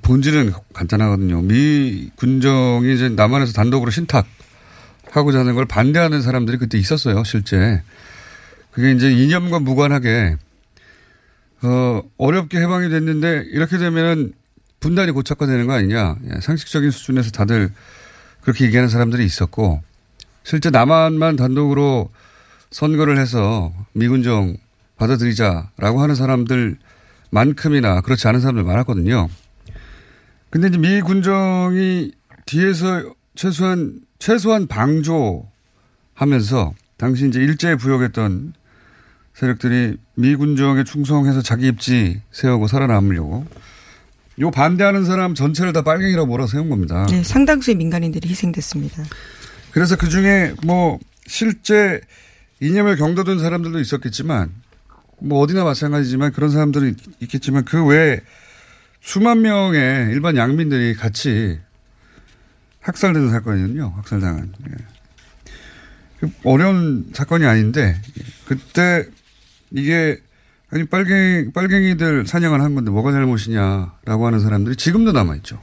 본질은 0.02 0.52
간단하거든요. 0.72 1.42
미 1.42 2.10
군정이 2.16 2.94
이제 2.94 3.08
남한에서 3.08 3.52
단독으로 3.52 3.90
신탁하고자 3.90 5.40
하는 5.40 5.54
걸 5.54 5.64
반대하는 5.66 6.22
사람들이 6.22 6.58
그때 6.58 6.78
있었어요, 6.78 7.24
실제. 7.24 7.82
그게 8.72 8.92
이제 8.92 9.10
이념과 9.10 9.60
무관하게, 9.60 10.36
어, 11.62 12.02
어렵게 12.18 12.58
해방이 12.60 12.88
됐는데 12.88 13.44
이렇게 13.50 13.78
되면 13.78 14.32
분단이 14.80 15.12
고착화되는 15.12 15.66
거 15.66 15.72
아니냐. 15.72 16.16
예, 16.26 16.40
상식적인 16.40 16.90
수준에서 16.90 17.30
다들 17.30 17.70
그렇게 18.42 18.66
얘기하는 18.66 18.88
사람들이 18.88 19.24
있었고, 19.24 19.82
실제 20.44 20.70
남한만 20.70 21.36
단독으로 21.36 22.10
선거를 22.70 23.18
해서 23.18 23.72
미군정 23.94 24.56
받아들이자라고 24.96 26.00
하는 26.00 26.14
사람들만큼이나 26.14 28.00
그렇지 28.02 28.28
않은 28.28 28.40
사람들 28.40 28.64
많았거든요. 28.64 29.28
근데 30.50 30.68
이제 30.68 30.78
미 30.78 31.00
군정이 31.02 32.12
뒤에서 32.46 33.14
최소한 33.34 34.00
최소한 34.18 34.66
방조하면서 34.66 35.46
당시 36.96 37.28
이제 37.28 37.40
일제에 37.40 37.76
부역했던 37.76 38.54
세력들이 39.34 39.98
미 40.14 40.34
군정에 40.34 40.84
충성해서 40.84 41.42
자기 41.42 41.66
입지 41.66 42.22
세우고 42.32 42.68
살아남으려고 42.68 43.44
요 44.38 44.50
반대하는 44.50 45.04
사람 45.04 45.34
전체를 45.34 45.72
다 45.74 45.82
빨갱이라고 45.82 46.26
몰아 46.26 46.46
세운 46.46 46.70
겁니다. 46.70 47.06
네, 47.06 47.22
상당수의 47.22 47.76
민간인들이 47.76 48.28
희생됐습니다. 48.28 49.04
그래서 49.72 49.96
그 49.96 50.08
중에 50.08 50.54
뭐 50.64 50.98
실제 51.26 52.00
이념을 52.60 52.96
경도둔 52.96 53.38
사람들도 53.38 53.78
있었겠지만 53.80 54.50
뭐 55.18 55.40
어디나 55.40 55.64
마찬가지지만 55.64 56.32
그런 56.32 56.50
사람들은 56.50 56.96
있 57.20 57.28
겠지만 57.28 57.64
그 57.64 57.84
외에 57.84 58.20
수만 59.00 59.42
명의 59.42 60.10
일반 60.10 60.36
양민들이 60.36 60.94
같이 60.94 61.58
학살되는 62.80 63.30
사건이거든요. 63.30 63.92
학살당한. 63.96 64.52
예. 64.68 64.74
그 66.20 66.30
어려운 66.44 67.10
사건이 67.12 67.44
아닌데 67.44 68.00
그때 68.46 69.06
이게 69.70 70.20
아니 70.70 70.84
빨갱이 70.84 71.52
빨갱이들 71.52 72.26
사냥을 72.26 72.60
한 72.60 72.74
건데 72.74 72.90
뭐가 72.90 73.12
잘못이냐라고 73.12 74.26
하는 74.26 74.40
사람들이 74.40 74.76
지금도 74.76 75.12
남아 75.12 75.36
있죠. 75.36 75.60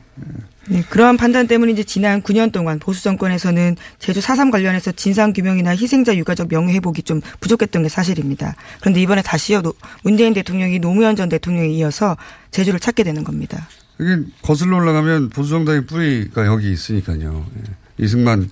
네, 0.70 0.82
그러한 0.90 1.18
판단 1.18 1.46
때문에 1.48 1.74
이제 1.74 1.84
지난 1.84 2.22
9년 2.22 2.52
동안 2.54 2.80
보수 2.80 3.04
정권에서는 3.04 3.76
제주 4.00 4.22
4.3 4.22 4.50
관련해서 4.50 4.94
진상 4.94 5.34
규명이나 5.34 5.72
희생자 5.76 6.16
유가족 6.16 6.48
명예 6.48 6.74
회복이 6.76 7.04
좀 7.04 7.20
부족했던 7.42 7.84
게 7.84 7.90
사실입니다. 7.90 8.56
그런데 8.80 9.02
이번에 9.02 9.22
다시요 9.22 9.62
노- 9.62 9.74
문재인 10.04 10.34
대통령이 10.34 10.80
노무현 10.80 11.18
전 11.18 11.28
대통령에 11.28 11.68
이어서 11.70 12.16
제주를 12.52 12.80
찾게 12.80 13.04
되는 13.04 13.26
겁니다. 13.26 13.68
이게 14.00 14.18
거슬러 14.42 14.78
올라가면 14.78 15.30
보수 15.30 15.50
정당의 15.50 15.86
뿌리가 15.86 16.46
여기 16.46 16.72
있으니까요. 16.72 17.46
예. 17.58 18.04
이승만 18.06 18.50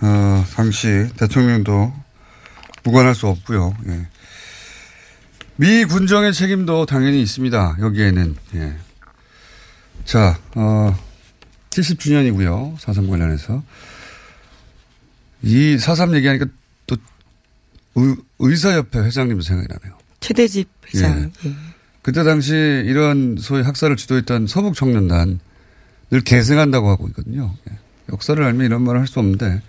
어, 0.00 0.44
당시 0.54 1.06
대통령도 1.16 1.92
무관할 2.82 3.14
수 3.14 3.28
없고요. 3.28 3.74
예. 3.86 4.06
미 5.56 5.84
군정의 5.84 6.34
책임도 6.34 6.84
당연히 6.86 7.22
있습니다. 7.22 7.76
여기에는 7.80 8.36
예. 8.56 8.74
자, 10.06 10.38
어, 10.54 10.96
70주년이고요. 11.70 12.78
4.3 12.78 13.08
관련해서. 13.10 13.62
이 15.42 15.76
4.3 15.76 16.14
얘기하니까 16.16 16.46
또 16.86 16.96
의, 17.96 18.16
의사협회 18.38 19.00
회장님도 19.00 19.42
생각이 19.42 19.68
나네요. 19.68 19.98
최대집 20.20 20.68
회장. 20.94 21.30
예. 21.44 21.52
그때 22.02 22.22
당시 22.24 22.52
이런 22.54 23.36
소위 23.38 23.62
학살을 23.62 23.96
주도했던 23.96 24.46
서북 24.46 24.74
청년단 24.74 25.40
늘 26.10 26.20
계승한다고 26.20 26.88
하고 26.88 27.08
있거든요. 27.08 27.54
예. 27.70 27.78
역사를 28.12 28.40
알면 28.42 28.64
이런 28.66 28.82
말을 28.82 29.00
할 29.00 29.06
수 29.08 29.18
없는데. 29.18 29.60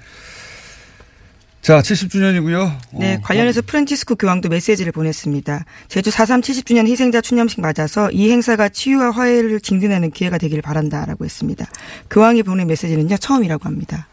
자, 1.68 1.82
70주년이고요. 1.82 2.80
네, 2.94 3.20
관련해서 3.22 3.62
프란치스코 3.62 4.16
교황도 4.16 4.48
메시지를 4.48 4.94
보냈습니다. 4.94 5.66
제주 5.90 6.10
4.3 6.10 6.42
70주년 6.42 6.88
희생자 6.88 7.20
추념식 7.20 7.60
맞아서 7.60 8.10
이 8.12 8.32
행사가 8.32 8.70
치유와 8.70 9.12
화해를 9.12 9.60
증진하는 9.60 10.12
기회가 10.12 10.38
되기를 10.38 10.62
바란다라고 10.62 11.26
했습니다. 11.26 11.66
교황이 12.10 12.42
보낸 12.44 12.68
메시지는요, 12.68 13.18
처음이라고 13.18 13.66
합니다. 13.66 14.08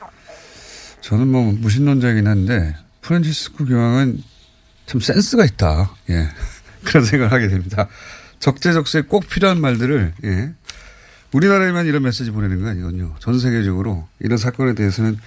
저는 1.01 1.29
뭐 1.29 1.53
무신론자이긴 1.53 2.27
한데 2.27 2.75
프란치스코 3.03 3.67
교황은 3.67 4.21
참 4.87 5.01
센스가 5.01 5.45
있다. 5.45 5.95
예. 6.11 6.27
그런 6.83 7.05
생각을 7.05 7.33
하게 7.33 7.47
됩니다. 7.47 7.87
적재적소에 8.41 9.03
꼭 9.03 9.29
필요한 9.29 9.61
말들을 9.61 10.13
예. 10.25 10.51
우리나라에만 11.31 11.87
이런 11.87 12.03
메시지 12.03 12.33
보내는 12.33 12.63
거 12.63 12.71
아니거든요. 12.71 13.15
전 13.21 13.39
세계적으로 13.39 14.09
이런 14.19 14.39
사건에 14.39 14.75
대해서는 14.75 15.19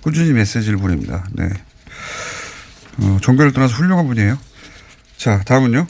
꾸준히 0.00 0.32
메시지를 0.32 0.78
보냅니다. 0.78 1.24
네. 1.30 1.48
어, 2.98 3.18
종교를 3.20 3.52
떠나서 3.52 3.74
훌륭한 3.74 4.06
분이에요. 4.06 4.38
자, 5.16 5.42
다음은요. 5.44 5.86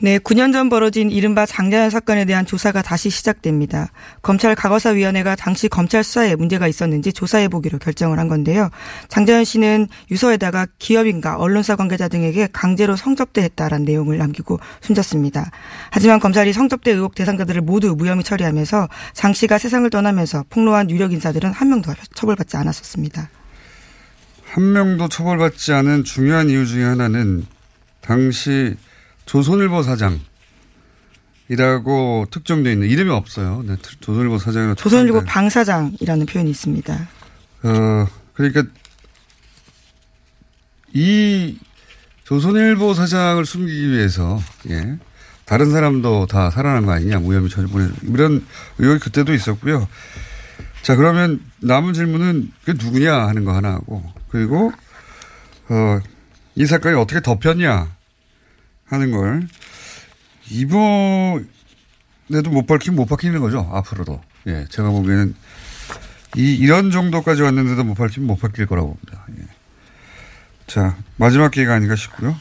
네, 0.00 0.18
9년 0.18 0.52
전 0.52 0.68
벌어진 0.68 1.10
이른바 1.10 1.46
장자연 1.46 1.88
사건에 1.88 2.24
대한 2.24 2.44
조사가 2.44 2.82
다시 2.82 3.10
시작됩니다. 3.10 3.90
검찰 4.22 4.54
과거사위원회가 4.54 5.36
당시 5.36 5.68
검찰 5.68 6.02
수사에 6.02 6.34
문제가 6.34 6.66
있었는지 6.66 7.12
조사해보기로 7.12 7.78
결정을 7.78 8.18
한 8.18 8.28
건데요. 8.28 8.70
장자연 9.08 9.44
씨는 9.44 9.88
유서에다가 10.10 10.66
기업인과 10.78 11.36
언론사 11.36 11.76
관계자 11.76 12.08
등에게 12.08 12.48
강제로 12.52 12.96
성접대했다라는 12.96 13.84
내용을 13.84 14.18
남기고 14.18 14.58
숨졌습니다. 14.80 15.50
하지만 15.90 16.18
검찰이 16.18 16.52
성접대 16.52 16.90
의혹 16.90 17.14
대상자들을 17.14 17.62
모두 17.62 17.94
무혐의 17.96 18.24
처리하면서 18.24 18.88
장 19.12 19.32
씨가 19.32 19.58
세상을 19.58 19.88
떠나면서 19.88 20.44
폭로한 20.50 20.90
유력 20.90 21.12
인사들은 21.12 21.52
한 21.52 21.68
명도 21.70 21.94
처벌받지 22.14 22.56
않았었습니다. 22.56 23.30
한 24.54 24.72
명도 24.72 25.08
처벌받지 25.08 25.72
않은 25.72 26.04
중요한 26.04 26.48
이유 26.48 26.64
중에 26.64 26.84
하나는 26.84 27.44
당시 28.00 28.76
조선일보 29.26 29.82
사장 29.82 30.20
이라고 31.48 32.26
특정되어 32.30 32.72
있는 32.72 32.88
이름이 32.88 33.10
없어요. 33.10 33.64
네, 33.66 33.74
조선일보 33.98 34.38
사장이라고 34.38 34.76
조선일보. 34.76 35.24
방사장이라는 35.24 36.26
표현이 36.26 36.50
있습니다. 36.50 37.08
어, 37.64 38.06
그러니까 38.32 38.62
이 40.92 41.58
조선일보 42.22 42.94
사장을 42.94 43.44
숨기기 43.44 43.90
위해서 43.90 44.40
예. 44.70 44.98
다른 45.46 45.72
사람도 45.72 46.26
다 46.26 46.50
살아난 46.50 46.86
거 46.86 46.92
아니냐 46.92 47.18
무혐의 47.18 47.50
처리 47.50 47.66
보내 47.66 47.88
이런 48.04 48.46
의혹이 48.78 49.00
그때도 49.00 49.34
있었고요. 49.34 49.88
자 50.82 50.94
그러면 50.94 51.40
남은 51.58 51.92
질문은 51.92 52.52
그 52.64 52.70
누구냐 52.70 53.26
하는 53.26 53.44
거 53.44 53.52
하나 53.52 53.72
하고 53.72 54.14
그리고 54.34 54.72
어, 55.68 56.00
이 56.56 56.66
사건이 56.66 56.96
어떻게 56.96 57.20
덮였냐 57.20 57.94
하는 58.86 59.10
걸 59.12 59.46
이번에도 60.50 61.46
못 62.50 62.66
밝히면 62.66 62.96
못 62.96 63.06
밝히는 63.06 63.38
거죠 63.38 63.70
앞으로도 63.72 64.20
예 64.48 64.66
제가 64.70 64.90
보기에는 64.90 65.36
이 66.36 66.52
이런 66.56 66.90
정도까지 66.90 67.42
왔는데도 67.42 67.84
못 67.84 67.94
밝히면 67.94 68.26
못 68.26 68.40
밝힐 68.40 68.66
거라고 68.66 68.96
봅니다. 68.96 69.24
예. 69.38 69.46
자 70.66 70.96
마지막 71.14 71.52
기회가 71.52 71.74
아닌가 71.74 71.94
싶고요. 71.94 72.36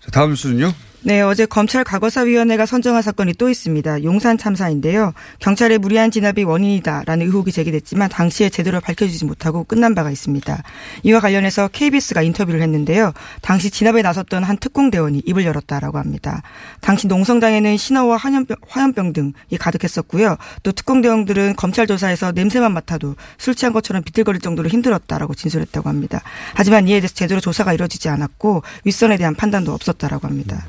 자, 0.00 0.10
다음 0.10 0.34
수는요. 0.34 0.70
네, 1.02 1.20
어제 1.20 1.46
검찰 1.46 1.84
과거사위원회가 1.84 2.66
선정한 2.66 3.02
사건이 3.02 3.34
또 3.34 3.48
있습니다. 3.48 4.02
용산 4.02 4.36
참사인데요. 4.36 5.12
경찰의 5.38 5.78
무리한 5.78 6.10
진압이 6.10 6.42
원인이다라는 6.42 7.24
의혹이 7.24 7.52
제기됐지만 7.52 8.08
당시에 8.08 8.50
제대로 8.50 8.80
밝혀지지 8.80 9.24
못하고 9.24 9.62
끝난 9.62 9.94
바가 9.94 10.10
있습니다. 10.10 10.60
이와 11.04 11.20
관련해서 11.20 11.68
KBS가 11.68 12.22
인터뷰를 12.22 12.60
했는데요. 12.62 13.12
당시 13.42 13.70
진압에 13.70 14.02
나섰던 14.02 14.42
한 14.42 14.56
특공대원이 14.56 15.22
입을 15.24 15.44
열었다라고 15.44 15.98
합니다. 15.98 16.42
당시 16.80 17.06
농성장에는 17.06 17.76
신어와 17.76 18.16
화염병, 18.16 18.56
화염병 18.68 19.12
등이 19.12 19.58
가득했었고요. 19.58 20.36
또 20.64 20.72
특공대원들은 20.72 21.54
검찰 21.56 21.86
조사에서 21.86 22.32
냄새만 22.32 22.72
맡아도 22.72 23.14
술 23.38 23.54
취한 23.54 23.72
것처럼 23.72 24.02
비틀거릴 24.02 24.40
정도로 24.40 24.68
힘들었다라고 24.68 25.34
진술했다고 25.34 25.88
합니다. 25.88 26.22
하지만 26.54 26.88
이에 26.88 26.98
대해서 26.98 27.14
제대로 27.14 27.40
조사가 27.40 27.72
이루어지지 27.72 28.08
않았고 28.08 28.64
윗선에 28.84 29.16
대한 29.16 29.36
판단도 29.36 29.72
없었다라고 29.72 30.26
합니다. 30.26 30.66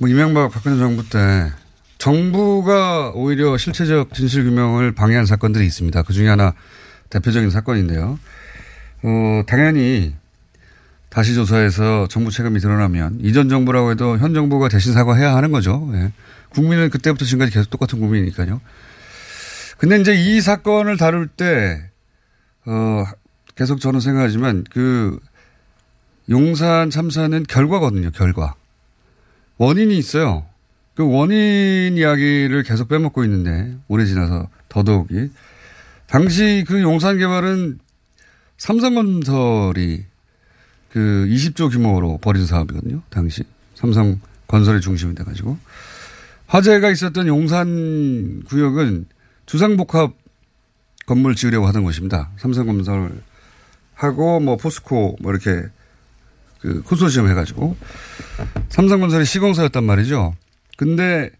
뭐 0.00 0.08
이명박 0.08 0.50
박근혜 0.50 0.78
정부 0.78 1.06
때 1.06 1.52
정부가 1.98 3.10
오히려 3.10 3.58
실체적 3.58 4.14
진실 4.14 4.44
규명을 4.44 4.92
방해한 4.92 5.26
사건들이 5.26 5.66
있습니다. 5.66 6.02
그 6.04 6.14
중에 6.14 6.26
하나 6.26 6.54
대표적인 7.10 7.50
사건인데요. 7.50 8.18
어, 9.02 9.42
당연히 9.46 10.14
다시 11.10 11.34
조사해서 11.34 12.06
정부 12.08 12.30
책임이 12.30 12.60
드러나면 12.60 13.18
이전 13.20 13.50
정부라고 13.50 13.90
해도 13.90 14.16
현 14.16 14.32
정부가 14.32 14.70
대신 14.70 14.94
사과해야 14.94 15.36
하는 15.36 15.52
거죠. 15.52 15.90
예. 15.92 16.12
국민은 16.48 16.88
그때부터 16.88 17.26
지금까지 17.26 17.52
계속 17.52 17.68
똑같은 17.68 18.00
국민이니까요. 18.00 18.62
근데 19.76 20.00
이제 20.00 20.14
이 20.14 20.40
사건을 20.40 20.96
다룰 20.96 21.26
때, 21.26 21.90
어, 22.64 23.04
계속 23.54 23.80
저는 23.80 24.00
생각하지만 24.00 24.64
그 24.70 25.20
용산 26.30 26.88
참사는 26.88 27.42
결과거든요, 27.42 28.12
결과. 28.12 28.54
원인이 29.60 29.96
있어요. 29.98 30.46
그 30.94 31.06
원인 31.06 31.98
이야기를 31.98 32.62
계속 32.62 32.88
빼먹고 32.88 33.24
있는데 33.24 33.76
오래 33.88 34.06
지나서 34.06 34.48
더더욱이 34.70 35.30
당시 36.06 36.64
그 36.66 36.80
용산 36.80 37.18
개발은 37.18 37.78
삼성건설이 38.56 40.06
그 40.88 41.26
20조 41.28 41.70
규모로 41.70 42.18
벌인 42.22 42.46
사업이거든요. 42.46 43.02
당시 43.10 43.44
삼성 43.74 44.18
건설의 44.46 44.80
중심이 44.80 45.14
돼가지고 45.14 45.58
화재가 46.46 46.90
있었던 46.90 47.26
용산 47.26 48.42
구역은 48.46 49.04
주상복합 49.44 50.14
건물 51.04 51.34
지으려고 51.34 51.66
하던 51.66 51.84
것입니다. 51.84 52.30
삼성건설 52.38 53.12
하고 53.92 54.40
뭐 54.40 54.56
포스코 54.56 55.18
뭐 55.20 55.32
이렇게 55.32 55.68
그 56.60 56.82
컨소시엄 56.82 57.28
해가지고 57.28 57.76
삼성건설이 58.68 59.24
시공사였단 59.24 59.82
말이죠. 59.84 60.34
근데 60.76 61.30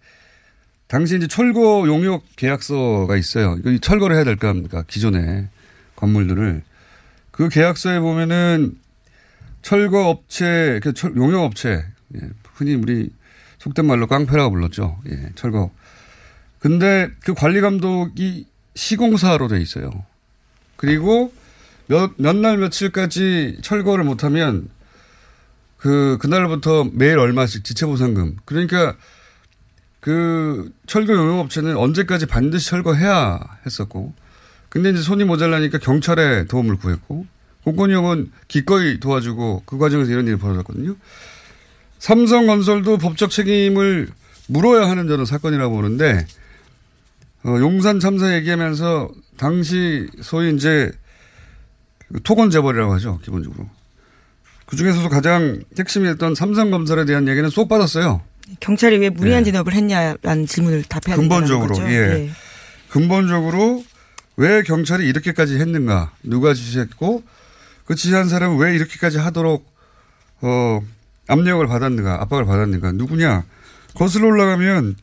당시 0.88 1.16
이제 1.16 1.26
철거 1.28 1.84
용역 1.86 2.24
계약서가 2.36 3.16
있어요. 3.16 3.56
이거 3.58 3.76
철거를 3.78 4.16
해야 4.16 4.24
될 4.24 4.36
거 4.36 4.48
아닙니까? 4.48 4.82
기존의 4.86 5.48
건물들을. 5.96 6.62
그 7.30 7.48
계약서에 7.48 8.00
보면은 8.00 8.74
철거 9.62 10.08
업체, 10.08 10.80
그 10.82 10.92
철, 10.94 11.14
용역 11.16 11.42
업체, 11.42 11.84
예, 12.16 12.20
흔히 12.54 12.74
우리 12.74 13.10
속된 13.58 13.86
말로 13.86 14.06
깡패라고 14.06 14.50
불렀죠. 14.50 14.98
예, 15.10 15.30
철거. 15.34 15.70
근데 16.58 17.08
그 17.24 17.34
관리 17.34 17.60
감독이 17.60 18.46
시공사로 18.74 19.48
돼 19.48 19.60
있어요. 19.60 19.90
그리고 20.76 21.32
몇, 21.86 22.12
몇 22.16 22.36
날 22.36 22.56
며칠까지 22.58 23.58
철거를 23.62 24.04
못하면 24.04 24.68
그, 25.80 26.18
그날부터 26.20 26.84
매일 26.92 27.18
얼마씩 27.18 27.64
지체보상금. 27.64 28.36
그러니까 28.44 28.96
그 29.98 30.70
철거 30.86 31.14
용역업체는 31.14 31.76
언제까지 31.76 32.26
반드시 32.26 32.68
철거해야 32.68 33.40
했었고. 33.64 34.12
근데 34.68 34.90
이제 34.90 35.00
손이 35.00 35.24
모자라니까 35.24 35.78
경찰에 35.78 36.44
도움을 36.44 36.76
구했고. 36.76 37.26
공권력은 37.64 38.30
기꺼이 38.48 39.00
도와주고 39.00 39.62
그 39.66 39.78
과정에서 39.78 40.10
이런 40.10 40.26
일이 40.26 40.36
벌어졌거든요. 40.36 40.96
삼성건설도 41.98 42.98
법적 42.98 43.30
책임을 43.30 44.08
물어야 44.48 44.88
하는 44.88 45.08
저는 45.08 45.24
사건이라고 45.24 45.76
보는데 45.76 46.26
어, 47.44 47.56
용산 47.58 48.00
참사 48.00 48.34
얘기하면서 48.34 49.10
당시 49.36 50.08
소위 50.22 50.54
이제 50.54 50.90
토건 52.24 52.50
재벌이라고 52.50 52.92
하죠 52.94 53.18
기본적으로 53.22 53.68
그 54.70 54.76
중에서도 54.76 55.08
가장 55.08 55.60
핵심이었던 55.76 56.36
삼성건설에 56.36 57.04
대한 57.04 57.26
얘기는 57.26 57.48
쏙 57.50 57.68
받았어요. 57.68 58.22
경찰이 58.60 58.98
왜 58.98 59.10
무리한 59.10 59.42
진업을 59.42 59.74
했냐라는 59.74 60.46
질문을 60.46 60.84
답해야 60.84 61.16
된다는 61.16 61.28
근본적으로 61.28 61.74
거죠. 61.74 61.90
예. 61.90 62.30
근본적으로 62.88 63.84
왜 64.36 64.62
경찰이 64.62 65.06
이렇게까지 65.08 65.58
했는가 65.58 66.12
누가 66.22 66.54
지시했고 66.54 67.24
그 67.84 67.96
지시한 67.96 68.28
사람은 68.28 68.58
왜 68.58 68.74
이렇게까지 68.76 69.18
하도록 69.18 69.66
어 70.40 70.80
압력을 71.26 71.66
받았는가 71.66 72.22
압박을 72.22 72.44
받았는가 72.44 72.92
누구냐 72.92 73.44
거슬러 73.94 74.28
올라가면 74.28 74.96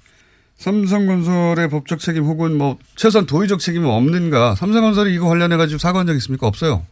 삼성건설의 0.58 1.70
법적 1.70 2.00
책임 2.00 2.24
혹은 2.24 2.58
뭐 2.58 2.78
최소한 2.96 3.26
도의적 3.26 3.60
책임은 3.60 3.90
없는가 3.90 4.56
삼성건설이 4.56 5.14
이거 5.14 5.28
관련해 5.28 5.58
가지고 5.58 5.78
사과한 5.78 6.08
적 6.08 6.16
있습니까 6.16 6.48
없어요. 6.48 6.86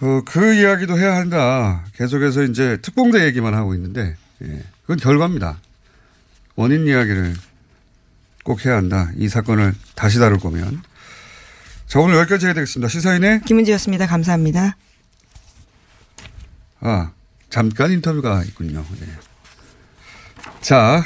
어, 0.00 0.22
그 0.24 0.54
이야기도 0.54 0.98
해야 0.98 1.16
한다. 1.16 1.84
계속해서 1.94 2.44
이제 2.44 2.78
특공대 2.80 3.24
얘기만 3.26 3.52
하고 3.54 3.74
있는데, 3.74 4.16
예. 4.42 4.62
그건 4.82 4.96
결과입니다. 4.96 5.58
원인 6.56 6.86
이야기를 6.86 7.34
꼭 8.44 8.64
해야 8.64 8.76
한다. 8.76 9.10
이 9.16 9.28
사건을 9.28 9.74
다시 9.94 10.18
다룰 10.18 10.38
거면. 10.38 10.82
자, 11.86 12.00
오늘 12.00 12.16
여기까지 12.16 12.46
해야 12.46 12.54
되겠습니다. 12.54 12.88
시사인의 12.88 13.42
김은지였습니다. 13.42 14.06
감사합니다. 14.06 14.76
아, 16.80 17.12
잠깐 17.50 17.90
인터뷰가 17.92 18.42
있군요. 18.44 18.84
예. 19.02 19.06
자, 20.62 21.04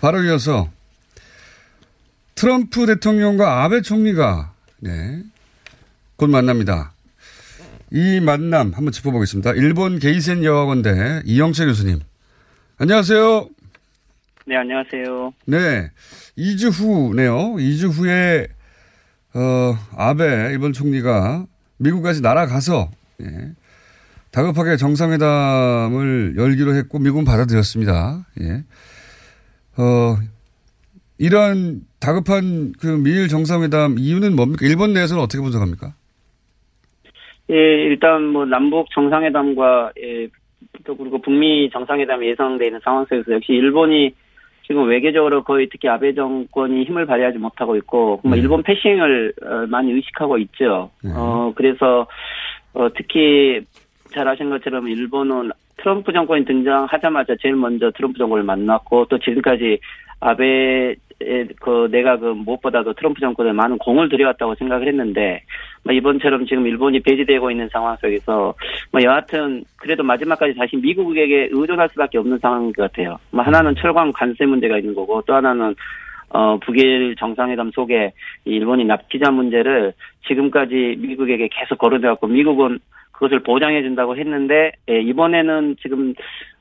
바로 0.00 0.24
이어서 0.24 0.70
트럼프 2.34 2.86
대통령과 2.86 3.62
아베 3.62 3.80
총리가 3.80 4.52
네, 4.80 5.22
곧 6.16 6.30
만납니다. 6.30 6.93
이 7.94 8.18
만남 8.18 8.72
한번 8.74 8.90
짚어보겠습니다. 8.90 9.52
일본 9.52 10.00
게이센 10.00 10.42
여학원대 10.42 11.22
이영채 11.26 11.64
교수님. 11.66 12.00
안녕하세요. 12.76 13.48
네, 14.46 14.56
안녕하세요. 14.56 15.32
네. 15.46 15.92
2주 16.36 16.72
후네요. 16.72 17.54
2주 17.54 17.92
후에, 17.92 18.48
어, 19.34 19.78
아베 19.96 20.24
일본 20.50 20.72
총리가 20.72 21.46
미국까지 21.76 22.20
날아가서, 22.20 22.90
예, 23.22 23.52
다급하게 24.32 24.76
정상회담을 24.76 26.34
열기로 26.36 26.74
했고, 26.74 26.98
미국은 26.98 27.24
받아들였습니다. 27.24 28.26
예. 28.40 28.64
어, 29.76 30.18
이런 31.18 31.82
다급한 32.00 32.72
그 32.80 32.88
미일 32.88 33.28
정상회담 33.28 34.00
이유는 34.00 34.34
뭡니까? 34.34 34.66
일본 34.66 34.94
내에서는 34.94 35.22
어떻게 35.22 35.40
분석합니까? 35.40 35.94
예, 37.50 37.54
일단 37.54 38.26
뭐 38.26 38.44
남북 38.44 38.90
정상회담과 38.90 39.92
예, 40.00 40.28
또 40.84 40.96
그리고 40.96 41.20
북미 41.20 41.68
정상회담이 41.70 42.26
예상돼 42.28 42.66
있는 42.66 42.80
상황 42.82 43.04
속에서 43.04 43.32
역시 43.32 43.52
일본이 43.52 44.12
지금 44.66 44.88
외교적으로 44.88 45.44
거의 45.44 45.68
특히 45.70 45.88
아베 45.88 46.14
정권이 46.14 46.84
힘을 46.84 47.04
발휘하지 47.06 47.38
못하고 47.38 47.76
있고 47.76 48.20
뭐 48.24 48.34
네. 48.34 48.40
일본 48.40 48.62
패싱을 48.62 49.34
어, 49.42 49.66
많이 49.68 49.92
의식하고 49.92 50.38
있죠. 50.38 50.90
네. 51.02 51.10
어 51.14 51.52
그래서 51.54 52.06
어 52.72 52.88
특히 52.96 53.60
잘 54.10 54.26
아신 54.26 54.48
것처럼 54.48 54.88
일본은 54.88 55.50
트럼프 55.76 56.12
정권이 56.12 56.46
등장하자마자 56.46 57.34
제일 57.42 57.56
먼저 57.56 57.90
트럼프 57.90 58.16
정권을 58.18 58.42
만났고 58.42 59.06
또 59.06 59.18
지금까지 59.18 59.78
아베 60.20 60.94
그 61.60 61.88
내가 61.90 62.18
그 62.18 62.26
무엇보다도 62.26 62.94
트럼프 62.94 63.20
정권에 63.20 63.52
많은 63.52 63.78
공을 63.78 64.08
들여왔다고 64.08 64.54
생각을 64.56 64.88
했는데 64.88 65.42
뭐 65.84 65.92
이번처럼 65.92 66.46
지금 66.46 66.66
일본이 66.66 67.00
배제되고 67.00 67.50
있는 67.50 67.68
상황 67.70 67.96
속에서 67.96 68.54
뭐 68.90 69.02
여하튼 69.02 69.64
그래도 69.76 70.02
마지막까지 70.02 70.54
다시 70.54 70.76
미국에게 70.76 71.48
의존할 71.52 71.88
수밖에 71.90 72.18
없는 72.18 72.38
상황인 72.38 72.72
것 72.72 72.82
같아요. 72.82 73.18
뭐 73.30 73.42
하나는 73.44 73.74
철강 73.76 74.12
관세 74.12 74.46
문제가 74.46 74.78
있는 74.78 74.94
거고 74.94 75.22
또 75.26 75.34
하나는 75.34 75.74
어 76.30 76.58
북일 76.58 77.14
정상회담 77.16 77.70
속에 77.72 78.12
이 78.44 78.50
일본이 78.50 78.84
납치자 78.84 79.30
문제를 79.30 79.92
지금까지 80.26 80.96
미국에게 80.98 81.48
계속 81.52 81.78
거론해왔고 81.78 82.26
미국은 82.26 82.80
그것을 83.12 83.40
보장해 83.40 83.82
준다고 83.82 84.16
했는데 84.16 84.72
예, 84.90 85.00
이번에는 85.00 85.76
지금 85.80 86.14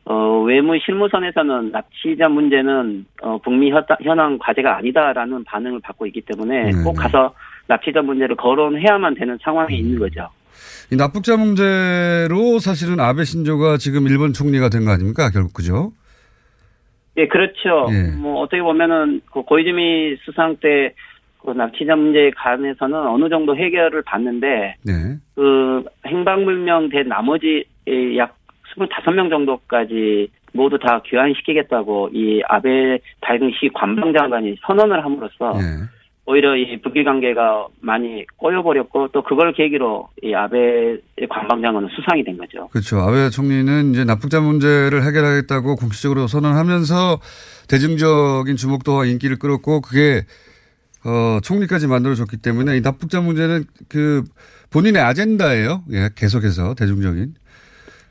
어, 0.06 0.42
외무 0.42 0.78
실무선에서는 0.80 1.72
납치자 1.72 2.28
문제는 2.30 3.06
어, 3.22 3.38
북미 3.38 3.72
현- 3.72 3.86
현황 4.02 4.38
과제가 4.38 4.78
아니다라는 4.78 5.44
반응을 5.46 5.80
받고 5.82 6.06
있기 6.08 6.22
때문에 6.22 6.72
네. 6.72 6.84
꼭 6.84 6.94
가서 6.94 7.34
납치자 7.68 8.02
문제를 8.02 8.36
거론해야만 8.36 9.16
되는 9.16 9.38
상황이 9.42 9.78
있는 9.78 9.98
거죠. 10.00 10.28
이 10.92 10.98
납북자 10.98 11.38
문제로 11.38 12.60
사실은 12.60 13.00
아베 13.00 13.24
신조가 13.24 13.78
지금 13.78 14.06
일본 14.08 14.34
총리가 14.34 14.70
된 14.70 14.84
거 14.86 14.92
아닙니까? 14.92 15.30
결국 15.32 15.54
그죠? 15.54 15.94
예, 17.16 17.28
그렇죠. 17.28 17.88
예. 17.92 18.12
뭐 18.18 18.42
어떻게 18.42 18.62
보면은 18.62 19.22
그 19.32 19.42
고이즈미 19.44 20.18
수상 20.26 20.58
때 20.58 20.94
그 21.46 21.52
납치자 21.52 21.98
문제에 21.98 22.32
관해서는 22.38 22.96
어느 23.06 23.28
정도 23.28 23.54
해결을 23.54 24.02
봤는데 24.04 24.76
네. 24.86 24.94
그 25.36 25.84
행방불명 26.08 26.88
된 26.88 27.10
나머지 27.10 27.66
예, 27.90 28.16
약 28.18 28.38
25명 28.78 29.30
정도까지 29.30 30.28
모두 30.54 30.78
다 30.78 31.02
귀환시키겠다고 31.06 32.10
이 32.14 32.42
아베 32.48 33.00
당시 33.22 33.70
관방장관이 33.74 34.58
선언을 34.66 35.04
함으로써 35.04 35.54
예. 35.56 36.04
오히려 36.26 36.56
이 36.56 36.80
북일 36.82 37.04
관계가 37.04 37.68
많이 37.82 38.26
꼬여버렸고 38.38 39.10
또 39.10 39.24
그걸 39.24 39.52
계기로 39.54 40.08
이 40.24 40.34
아베 40.34 40.98
관방장관은 41.30 41.90
수상이 41.90 42.24
된 42.24 42.38
거죠. 42.38 42.70
그렇죠. 42.70 43.00
아베 43.00 43.30
총리는 43.30 43.92
이제 43.92 44.06
납북자 44.06 44.40
문제를 44.40 45.04
해결하겠다고 45.04 45.76
공식적으로 45.76 46.28
선언하면서 46.28 47.20
대중적인 47.68 48.56
주목도와 48.56 49.06
인기를 49.06 49.38
끌었고 49.38 49.82
그게 49.82 50.22
어, 51.06 51.40
총리까지 51.42 51.88
만들어줬기 51.88 52.38
때문에 52.38 52.78
이 52.78 52.82
납북자 52.82 53.20
문제는 53.20 53.66
그 53.90 54.24
본인의 54.72 55.02
아젠다예요. 55.02 55.84
예, 55.92 56.10
계속해서 56.16 56.76
대중적인. 56.76 57.34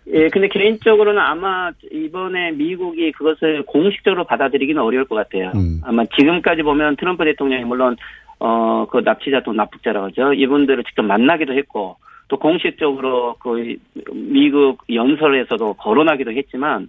예, 0.09 0.29
근데 0.29 0.49
개인적으로는 0.49 1.21
아마 1.21 1.71
이번에 1.91 2.53
미국이 2.53 3.13
그것을 3.13 3.63
공식적으로 3.65 4.25
받아들이기는 4.25 4.81
어려울 4.83 5.05
것 5.05 5.15
같아요. 5.15 5.53
음. 5.55 5.81
아마 5.85 6.05
지금까지 6.17 6.63
보면 6.63 6.97
트럼프 6.97 7.25
대통령이 7.25 7.65
물론 7.65 7.97
어, 8.41 8.87
그 8.91 8.99
납치자 8.99 9.43
또 9.45 9.53
납북자라고 9.53 10.07
하죠. 10.07 10.33
이분들을 10.33 10.83
직접 10.85 11.03
만나기도 11.03 11.53
했고 11.53 11.97
또 12.33 12.39
공식적으로 12.39 13.37
그 13.41 13.77
미국 14.11 14.79
연설에서도 14.91 15.75
거론하기도 15.75 16.33
했지만 16.33 16.89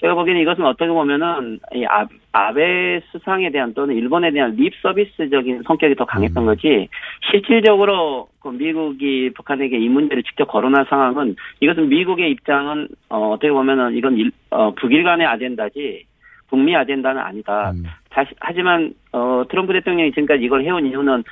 제가 0.00 0.14
보기에는 0.14 0.40
이것은 0.40 0.64
어떻게 0.64 0.90
보면은 0.90 1.60
이 1.74 1.84
아, 1.84 2.06
아베 2.32 3.02
수상에 3.12 3.50
대한 3.50 3.74
또는 3.74 3.96
일본에 3.96 4.30
대한 4.30 4.54
립 4.56 4.72
서비스적인 4.80 5.64
성격이 5.66 5.94
더 5.94 6.06
강했던 6.06 6.46
거지 6.46 6.88
실질적으로 7.30 8.28
그 8.40 8.48
미국이 8.48 9.30
북한에게 9.34 9.76
이 9.78 9.90
문제를 9.90 10.22
직접 10.22 10.46
거론한 10.46 10.86
상황은 10.88 11.36
이것은 11.60 11.90
미국의 11.90 12.30
입장은 12.30 12.88
어, 13.10 13.32
어떻게 13.32 13.52
보면은 13.52 13.94
이건 13.94 14.16
일, 14.16 14.30
어, 14.48 14.72
북일 14.74 15.04
간의 15.04 15.26
아젠다지 15.26 16.06
북미 16.48 16.74
아젠다는 16.74 17.20
아니다. 17.20 17.74
다시, 18.08 18.30
하지만 18.40 18.94
어, 19.12 19.42
트럼프 19.50 19.74
대통령이 19.74 20.12
지금까지 20.12 20.42
이걸 20.42 20.64
해온 20.64 20.86
이유는 20.86 21.12
어, 21.18 21.22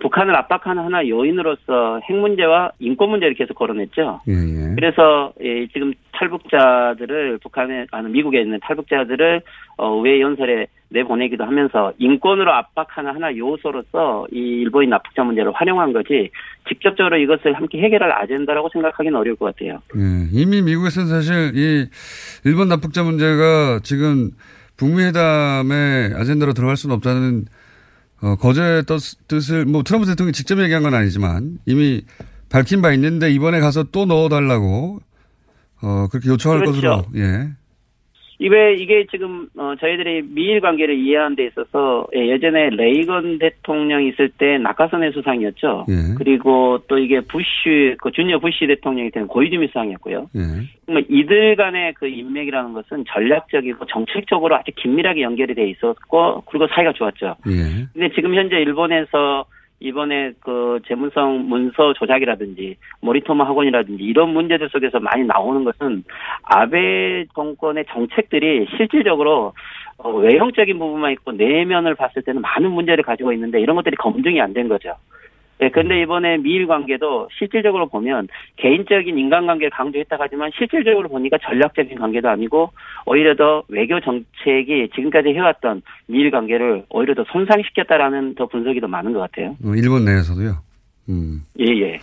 북한을 0.00 0.34
압박하는 0.34 0.82
하나 0.82 1.06
요인으로서 1.06 2.00
핵 2.08 2.16
문제와 2.16 2.72
인권 2.80 3.10
문제를 3.10 3.34
계속 3.34 3.54
거론했죠. 3.54 4.20
예, 4.28 4.32
예. 4.32 4.74
그래서 4.74 5.32
예, 5.40 5.66
지금 5.68 5.92
탈북자들을 6.12 7.38
북한에 7.38 7.86
아는 7.92 8.10
미국에 8.10 8.40
있는 8.40 8.58
탈북자들을 8.62 9.42
어, 9.76 9.96
외 10.00 10.20
연설에 10.20 10.66
내보내기도 10.88 11.44
하면서 11.44 11.92
인권으로 11.98 12.52
압박하는 12.52 13.14
하나 13.14 13.36
요소로서 13.36 14.26
이 14.32 14.38
일본인 14.38 14.90
납북자 14.90 15.22
문제를 15.22 15.52
활용한 15.52 15.92
거지 15.92 16.30
직접적으로 16.68 17.16
이것을 17.18 17.54
함께 17.54 17.78
해결할 17.78 18.10
아젠다라고 18.12 18.68
생각하기는 18.72 19.16
어려울 19.16 19.36
것 19.36 19.46
같아요. 19.46 19.80
예, 19.96 20.28
이미 20.32 20.62
미국에서는 20.62 21.08
사실 21.08 21.52
이 21.54 21.86
일본 22.44 22.68
납북자 22.68 23.04
문제가 23.04 23.80
지금 23.84 24.30
북미 24.76 25.04
회담의 25.04 26.14
아젠다로 26.16 26.52
들어갈 26.52 26.76
수는 26.76 26.96
없다는 26.96 27.44
어, 28.22 28.36
거제 28.36 28.82
뜻- 28.86 29.26
뜻을 29.28 29.66
뭐 29.66 29.82
트럼프 29.82 30.06
대통령이 30.06 30.32
직접 30.32 30.60
얘기한 30.60 30.82
건 30.82 30.94
아니지만 30.94 31.58
이미 31.66 32.02
밝힌 32.48 32.80
바 32.82 32.92
있는데 32.92 33.30
이번에 33.30 33.60
가서 33.60 33.84
또 33.92 34.06
넣어달라고 34.06 35.00
어, 35.82 36.06
그렇게 36.10 36.28
요청할 36.30 36.60
그렇죠. 36.60 36.80
것으로 36.80 37.06
예. 37.16 37.50
이게 38.38 38.74
이게 38.74 39.06
지금 39.10 39.48
어, 39.56 39.74
저희들이 39.80 40.22
미일 40.28 40.60
관계를 40.60 40.94
이해하는 40.94 41.36
데 41.36 41.46
있어서 41.46 42.06
예, 42.14 42.28
예전에 42.28 42.70
레이건 42.70 43.38
대통령 43.38 44.04
있을 44.04 44.28
때 44.28 44.58
낙하선의 44.58 45.12
수상이었죠. 45.12 45.86
예. 45.88 46.14
그리고 46.18 46.78
또 46.86 46.98
이게 46.98 47.20
부시 47.20 47.96
그 47.98 48.10
주니어 48.12 48.38
부시 48.38 48.66
대통령이 48.66 49.10
된 49.10 49.26
고이즈미 49.26 49.68
수상이었고요. 49.68 50.28
예. 50.36 50.40
그러면 50.84 51.04
이들 51.08 51.56
간의 51.56 51.94
그 51.94 52.06
인맥이라는 52.06 52.72
것은 52.74 53.04
전략적이고 53.08 53.86
정책적으로 53.86 54.56
아주 54.56 54.70
긴밀하게 54.76 55.22
연결이 55.22 55.54
돼 55.54 55.68
있었고 55.70 56.42
그리고 56.46 56.66
사이가 56.68 56.92
좋았죠. 56.92 57.36
예. 57.48 57.86
근데 57.94 58.14
지금 58.14 58.34
현재 58.34 58.56
일본에서 58.56 59.46
이번에 59.80 60.32
그 60.40 60.80
재무성 60.86 61.48
문서 61.48 61.92
조작이라든지 61.92 62.76
모리토마 63.00 63.46
학원이라든지 63.46 64.02
이런 64.02 64.30
문제들 64.30 64.70
속에서 64.70 65.00
많이 65.00 65.24
나오는 65.24 65.64
것은 65.64 66.02
아베 66.42 67.26
정권의 67.34 67.84
정책들이 67.90 68.66
실질적으로 68.76 69.52
어, 69.98 70.10
외형적인 70.10 70.78
부분만 70.78 71.12
있고 71.12 71.32
내면을 71.32 71.94
봤을 71.94 72.22
때는 72.22 72.40
많은 72.40 72.70
문제를 72.70 73.04
가지고 73.04 73.32
있는데 73.32 73.60
이런 73.60 73.76
것들이 73.76 73.96
검증이 73.96 74.40
안 74.40 74.52
된 74.52 74.68
거죠. 74.68 74.94
예, 75.62 75.70
근데 75.70 76.02
이번에 76.02 76.36
미일 76.38 76.66
관계도 76.66 77.30
실질적으로 77.38 77.88
보면 77.88 78.28
개인적인 78.56 79.16
인간관계를 79.16 79.70
강조했다 79.70 80.16
하지만 80.18 80.50
실질적으로 80.56 81.08
보니까 81.08 81.38
전략적인 81.42 81.98
관계도 81.98 82.28
아니고 82.28 82.72
오히려 83.06 83.34
더 83.36 83.62
외교 83.68 83.98
정책이 84.00 84.90
지금까지 84.94 85.30
해왔던 85.30 85.82
미일 86.08 86.30
관계를 86.30 86.84
오히려 86.90 87.14
더 87.14 87.24
손상시켰다라는 87.32 88.34
더 88.34 88.46
분석이 88.46 88.80
더 88.80 88.88
많은 88.88 89.12
것 89.14 89.20
같아요. 89.20 89.56
어, 89.64 89.74
일본 89.74 90.04
내에서도요. 90.04 90.58
음. 91.08 91.42
예, 91.60 91.64
예. 91.64 92.00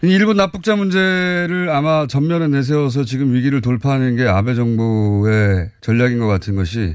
일본 0.00 0.36
납북자 0.36 0.76
문제를 0.76 1.70
아마 1.70 2.06
전면에 2.06 2.46
내세워서 2.46 3.02
지금 3.02 3.34
위기를 3.34 3.60
돌파하는 3.60 4.14
게 4.14 4.28
아베 4.28 4.54
정부의 4.54 5.70
전략인 5.80 6.20
것 6.20 6.28
같은 6.28 6.54
것이 6.54 6.94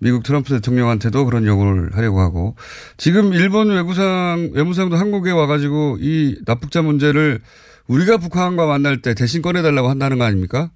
미국 0.00 0.22
트럼프 0.22 0.48
대통령한테도 0.50 1.24
그런 1.26 1.46
요구를 1.46 1.94
하려고 1.94 2.20
하고 2.20 2.54
지금 2.96 3.32
일본 3.32 3.68
외무상 3.68 4.50
외무상도 4.54 4.96
한국에 4.96 5.30
와가지고 5.30 5.98
이 6.00 6.36
납북자 6.46 6.82
문제를 6.82 7.40
우리가 7.88 8.18
북한과 8.18 8.66
만날 8.66 9.02
때 9.02 9.14
대신 9.14 9.42
꺼내달라고 9.42 9.88
한다는 9.88 10.18
거 10.18 10.24
아닙니까? 10.24 10.70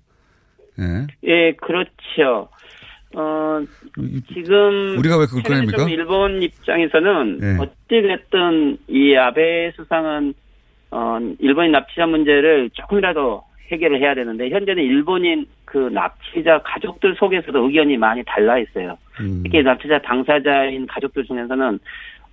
예. 0.79 1.07
예, 1.25 1.53
그렇죠. 1.53 2.49
어, 3.17 3.61
지금. 4.35 4.99
우리가 4.99 5.19
왜 5.19 5.27
그걸 5.27 5.43
꺼냅니까? 5.45 5.79
좀 5.79 5.89
일본 5.89 6.43
입장에서는 6.43 7.39
네. 7.39 7.57
어찌됐든 7.59 8.79
이 8.89 9.15
아베 9.15 9.73
수상은 9.77 10.35
어, 10.91 11.19
일본인 11.39 11.73
납치자 11.73 12.07
문제를 12.07 12.71
조금이라도 12.73 13.43
해결을 13.73 14.01
해야 14.01 14.15
되는데 14.15 14.51
현재는 14.51 14.83
일본인 14.83 15.47
그 15.65 15.79
납치자 15.93 16.61
가족들 16.63 17.15
속에서도 17.17 17.59
의견이 17.67 17.97
많이 17.97 18.23
달라 18.25 18.59
있어요. 18.59 18.97
음. 19.21 19.41
특히 19.43 19.63
납치자 19.63 20.01
당사자인 20.03 20.87
가족들 20.87 21.25
중에서는 21.25 21.79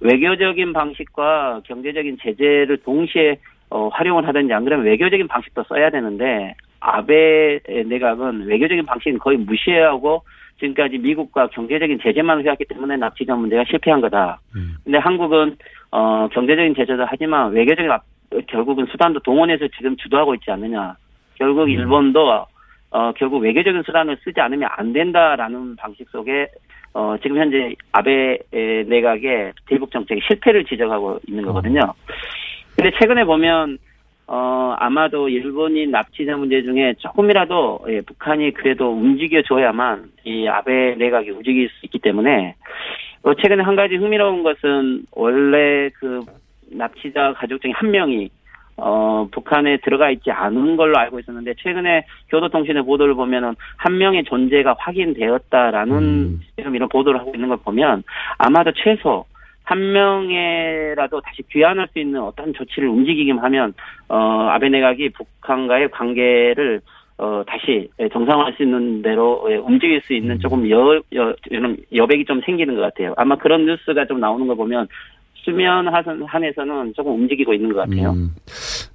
외교적인 0.02 0.74
방식과 0.74 1.62
경제적인 1.66 2.18
제재를 2.22 2.78
동시에 2.78 3.38
어, 3.70 3.88
활용을 3.90 4.28
하든지 4.28 4.52
안 4.54 4.66
그러면 4.66 4.86
외교적인 4.86 5.28
방식도 5.28 5.64
써야 5.64 5.90
되는데 5.90 6.56
아베 6.82 7.60
내각은 7.88 8.46
외교적인 8.48 8.86
방식은 8.86 9.20
거의 9.20 9.38
무시하고 9.38 10.24
지금까지 10.60 10.98
미국과 10.98 11.48
경제적인 11.48 12.00
제재만 12.04 12.44
해왔기 12.44 12.66
때문에 12.66 12.98
납치자 12.98 13.36
문제가 13.36 13.64
실패한 13.70 14.02
거다. 14.02 14.40
근데 14.84 14.98
한국은 14.98 15.56
어 15.92 16.28
경제적인 16.34 16.76
제재도 16.76 17.06
하지만 17.08 17.52
외교적인 17.52 17.90
앞- 17.92 18.04
결국은 18.48 18.86
수단도 18.88 19.20
동원해서 19.22 19.68
지금 19.78 19.96
주도하고 19.98 20.34
있지 20.36 20.52
않느냐. 20.52 20.96
결국 21.42 21.72
일본도 21.72 22.46
어 22.92 23.12
결국 23.14 23.42
외교적인 23.42 23.82
수단을 23.82 24.16
쓰지 24.24 24.40
않으면 24.40 24.70
안 24.72 24.94
된다라는 24.94 25.76
방식 25.76 26.08
속에 26.10 26.48
어 26.94 27.16
지금 27.24 27.38
현재 27.38 27.74
아베 27.92 28.38
에, 28.54 28.84
내각의 28.84 29.54
대북 29.66 29.90
정책의 29.90 30.22
실패를 30.28 30.66
지적하고 30.66 31.20
있는 31.28 31.44
거거든요. 31.46 31.82
근데 32.76 32.92
최근에 33.00 33.24
보면 33.24 33.80
어 34.28 34.76
아마도 34.78 35.30
일본인 35.30 35.90
납치자 35.90 36.38
문제 36.38 36.62
중에 36.62 36.94
조금이라도 37.00 37.86
예, 37.90 38.02
북한이 38.02 38.52
그래도 38.52 38.92
움직여줘야만 38.92 40.12
이 40.26 40.48
아베 40.48 40.94
내각이 40.96 41.32
움직일 41.32 41.70
수 41.70 41.86
있기 41.88 41.98
때문에 41.98 42.54
어, 43.24 43.34
최근에 43.34 43.64
한 43.64 43.76
가지 43.76 43.96
흥미로운 43.96 44.44
것은 44.44 45.06
원래 45.12 45.90
그 45.96 46.22
납치자 46.70 47.34
가족 47.34 47.62
중에 47.62 47.72
한 47.72 47.90
명이 47.90 48.30
어, 48.84 49.28
북한에 49.32 49.78
들어가 49.78 50.10
있지 50.10 50.32
않은 50.32 50.76
걸로 50.76 50.98
알고 50.98 51.20
있었는데 51.20 51.54
최근에 51.60 52.06
교도통신의 52.30 52.84
보도를 52.84 53.14
보면은 53.14 53.56
한 53.78 53.98
명의 54.00 54.24
존재가 54.24 54.76
확인되었다라는 54.80 56.40
지금 56.56 56.76
이런 56.76 56.90
보도를 56.90 57.20
하고 57.20 57.32
있는 57.36 57.50
걸 57.50 57.58
보면 57.58 58.04
아마도 58.40 58.72
최소 58.74 59.26
한 59.64 59.94
명에라도 59.94 61.22
다시 61.22 61.44
귀환할 61.52 61.88
수 61.94 62.00
있는 62.00 62.22
어떤 62.22 62.54
조치를 62.54 62.90
움직이기만 62.90 63.44
하면 63.46 63.74
어, 64.10 64.48
아베 64.50 64.70
내각이 64.70 65.10
북한과의 65.10 65.92
관계를 65.92 66.82
어, 67.20 67.44
다시 67.46 67.88
정상화할 68.12 68.54
수 68.54 68.64
있는 68.64 69.04
대로 69.04 69.48
예, 69.52 69.56
움직일 69.58 70.02
수 70.02 70.14
있는 70.16 70.40
조금 70.40 70.68
여, 70.72 71.00
여, 71.14 71.36
여백이 71.94 72.26
좀 72.26 72.42
생기는 72.42 72.76
것 72.76 72.82
같아요. 72.82 73.14
아마 73.16 73.36
그런 73.36 73.68
뉴스가 73.68 74.06
좀 74.06 74.20
나오는 74.20 74.48
걸 74.48 74.56
보면 74.56 74.88
수면 75.44 75.88
하선- 75.94 76.24
한에서는 76.28 76.94
조금 76.96 77.14
움직이고 77.14 77.54
있는 77.54 77.74
것 77.74 77.80
같아요. 77.80 78.12
음. 78.12 78.32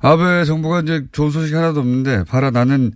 아베 0.00 0.44
정부가 0.44 0.80
이제 0.80 1.02
좋은 1.12 1.30
소식이 1.30 1.54
하나도 1.56 1.80
없는데 1.80 2.24
봐라 2.28 2.50
나는 2.50 2.92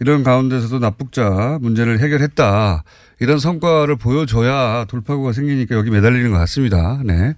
이런 0.00 0.22
가운데서도 0.22 0.78
납북자 0.80 1.58
문제를 1.60 2.00
해결했다. 2.00 2.82
이런 3.20 3.38
성과를 3.38 3.96
보여줘야 3.96 4.84
돌파구가 4.90 5.32
생기니까 5.32 5.76
여기 5.76 5.90
매달리는 5.90 6.30
것 6.30 6.38
같습니다. 6.38 7.00
네. 7.04 7.34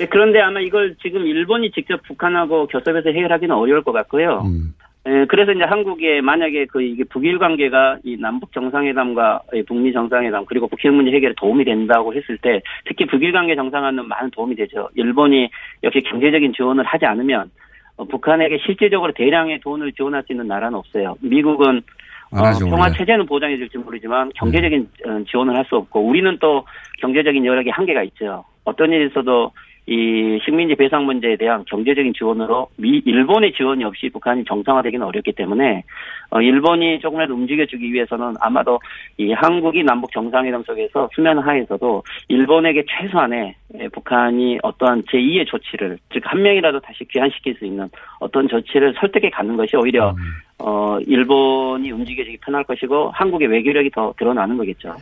예, 0.00 0.06
그런데 0.06 0.40
아마 0.40 0.60
이걸 0.60 0.96
지금 1.02 1.24
일본이 1.26 1.70
직접 1.70 2.02
북한하고 2.02 2.66
교섭해서 2.66 3.08
해결하기는 3.10 3.54
어려울 3.54 3.82
것 3.82 3.92
같고요. 3.92 4.42
음. 4.44 4.74
예, 5.06 5.26
그래서 5.28 5.52
이제 5.52 5.64
한국에 5.64 6.22
만약에 6.22 6.64
그 6.66 6.80
이게 6.80 7.04
북일 7.04 7.38
관계가 7.38 7.98
이 8.04 8.16
남북 8.18 8.52
정상회담과 8.52 9.42
이 9.52 9.62
북미 9.62 9.92
정상회담 9.92 10.46
그리고 10.46 10.66
북핵 10.66 10.92
문제 10.92 11.10
해결에 11.12 11.34
도움이 11.36 11.64
된다고 11.64 12.14
했을 12.14 12.38
때 12.38 12.62
특히 12.86 13.04
북일 13.06 13.32
관계 13.32 13.54
정상화는 13.54 14.08
많은 14.08 14.30
도움이 14.30 14.56
되죠. 14.56 14.88
일본이 14.94 15.50
역시 15.82 16.00
경제적인 16.00 16.54
지원을 16.54 16.84
하지 16.84 17.04
않으면 17.04 17.50
어, 17.96 18.04
북한에게 18.04 18.58
실질적으로 18.64 19.12
대량의 19.12 19.60
돈을 19.60 19.92
지원할 19.92 20.22
수 20.22 20.32
있는 20.32 20.46
나라는 20.48 20.78
없어요. 20.78 21.16
미국은 21.20 21.82
어, 22.30 22.38
평화. 22.58 22.90
체제는 22.90 23.26
보장해 23.26 23.58
줄지 23.58 23.76
모르지만 23.78 24.30
경제적인 24.34 24.88
어, 25.06 25.24
지원을 25.30 25.54
할 25.54 25.64
수 25.66 25.76
없고 25.76 26.00
우리는 26.00 26.36
또 26.40 26.64
경제적인 27.00 27.44
여력에 27.44 27.70
한계가 27.70 28.02
있죠. 28.04 28.44
어떤 28.64 28.90
있어도 28.92 29.52
이 29.86 30.38
식민지 30.44 30.74
배상 30.74 31.04
문제에 31.04 31.36
대한 31.36 31.64
경제적인 31.66 32.12
지원으로 32.14 32.68
미 32.76 33.02
일본의 33.04 33.52
지원이 33.52 33.84
없이 33.84 34.08
북한이 34.08 34.44
정상화되기는 34.44 35.06
어렵기 35.06 35.32
때문에 35.32 35.84
어, 36.30 36.40
일본이 36.40 36.98
조금이라도 37.00 37.34
움직여주기 37.34 37.92
위해서는 37.92 38.34
아마도 38.40 38.80
이 39.18 39.32
한국이 39.32 39.84
남북 39.84 40.10
정상회담 40.12 40.64
속에서 40.64 41.08
수면 41.14 41.38
하에서도 41.38 42.02
일본에게 42.28 42.84
최소한의 42.88 43.54
예, 43.78 43.88
북한이 43.88 44.58
어떠한 44.62 45.02
제2의 45.04 45.46
조치를 45.46 45.98
즉 46.12 46.24
한 46.24 46.42
명이라도 46.42 46.80
다시 46.80 47.04
귀환시킬 47.04 47.54
수 47.56 47.64
있는 47.64 47.88
어떤 48.18 48.48
조치를 48.48 48.94
설득해 48.98 49.30
가는 49.30 49.56
것이 49.56 49.76
오히려 49.76 50.14
어 50.58 50.98
일본이 51.06 51.90
움직여지기 51.90 52.38
편할 52.38 52.64
것이고 52.64 53.10
한국의 53.10 53.48
외교력이 53.48 53.90
더 53.90 54.12
드러나는 54.16 54.56
거겠죠. 54.56 54.96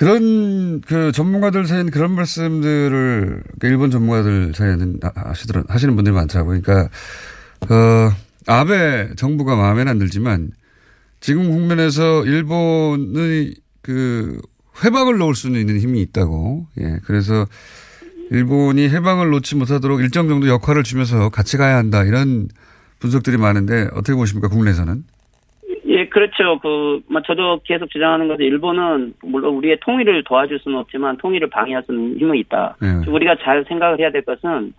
그런 0.00 0.80
그 0.80 1.12
전문가들 1.12 1.66
사이에는 1.66 1.90
그런 1.90 2.14
말씀들을 2.14 3.42
그 3.58 3.66
일본 3.66 3.90
전문가들 3.90 4.54
사이에는 4.54 4.98
하- 5.02 5.28
하시더라 5.28 5.64
하시는 5.68 5.94
분들이 5.94 6.14
많더라고요. 6.14 6.62
그러니까 6.62 6.88
어 7.68 8.10
아베 8.46 9.10
정부가 9.16 9.56
마음에는 9.56 9.90
안 9.90 9.98
들지만 9.98 10.52
지금 11.20 11.50
국면에서 11.50 12.24
일본의 12.24 13.56
그 13.82 14.40
회방을 14.82 15.18
놓을 15.18 15.34
수는 15.34 15.60
있는 15.60 15.78
힘이 15.78 16.00
있다고. 16.00 16.66
예. 16.80 16.98
그래서 17.04 17.46
일본이 18.30 18.88
해방을 18.88 19.28
놓지 19.28 19.56
못하도록 19.56 20.00
일정 20.00 20.28
정도 20.28 20.48
역할을 20.48 20.82
주면서 20.82 21.28
같이 21.28 21.58
가야 21.58 21.76
한다. 21.76 22.04
이런 22.04 22.48
분석들이 23.00 23.36
많은데 23.36 23.88
어떻게 23.92 24.14
보십니까? 24.14 24.48
국내에서는? 24.48 25.04
예, 25.90 26.06
그렇죠. 26.06 26.58
그, 26.60 27.00
뭐, 27.10 27.20
저도 27.22 27.60
계속 27.64 27.90
주장하는 27.90 28.28
것은 28.28 28.44
일본은 28.44 29.12
물론 29.22 29.56
우리의 29.56 29.78
통일을 29.80 30.22
도와줄 30.24 30.60
수는 30.60 30.78
없지만 30.78 31.16
통일을 31.16 31.50
방해할 31.50 31.82
수 31.82 31.92
있는 31.92 32.16
힘은 32.16 32.36
있다. 32.36 32.76
네. 32.80 33.10
우리가 33.10 33.34
잘 33.42 33.64
생각을 33.66 33.98
해야 33.98 34.10
될 34.12 34.22
것은, 34.22 34.72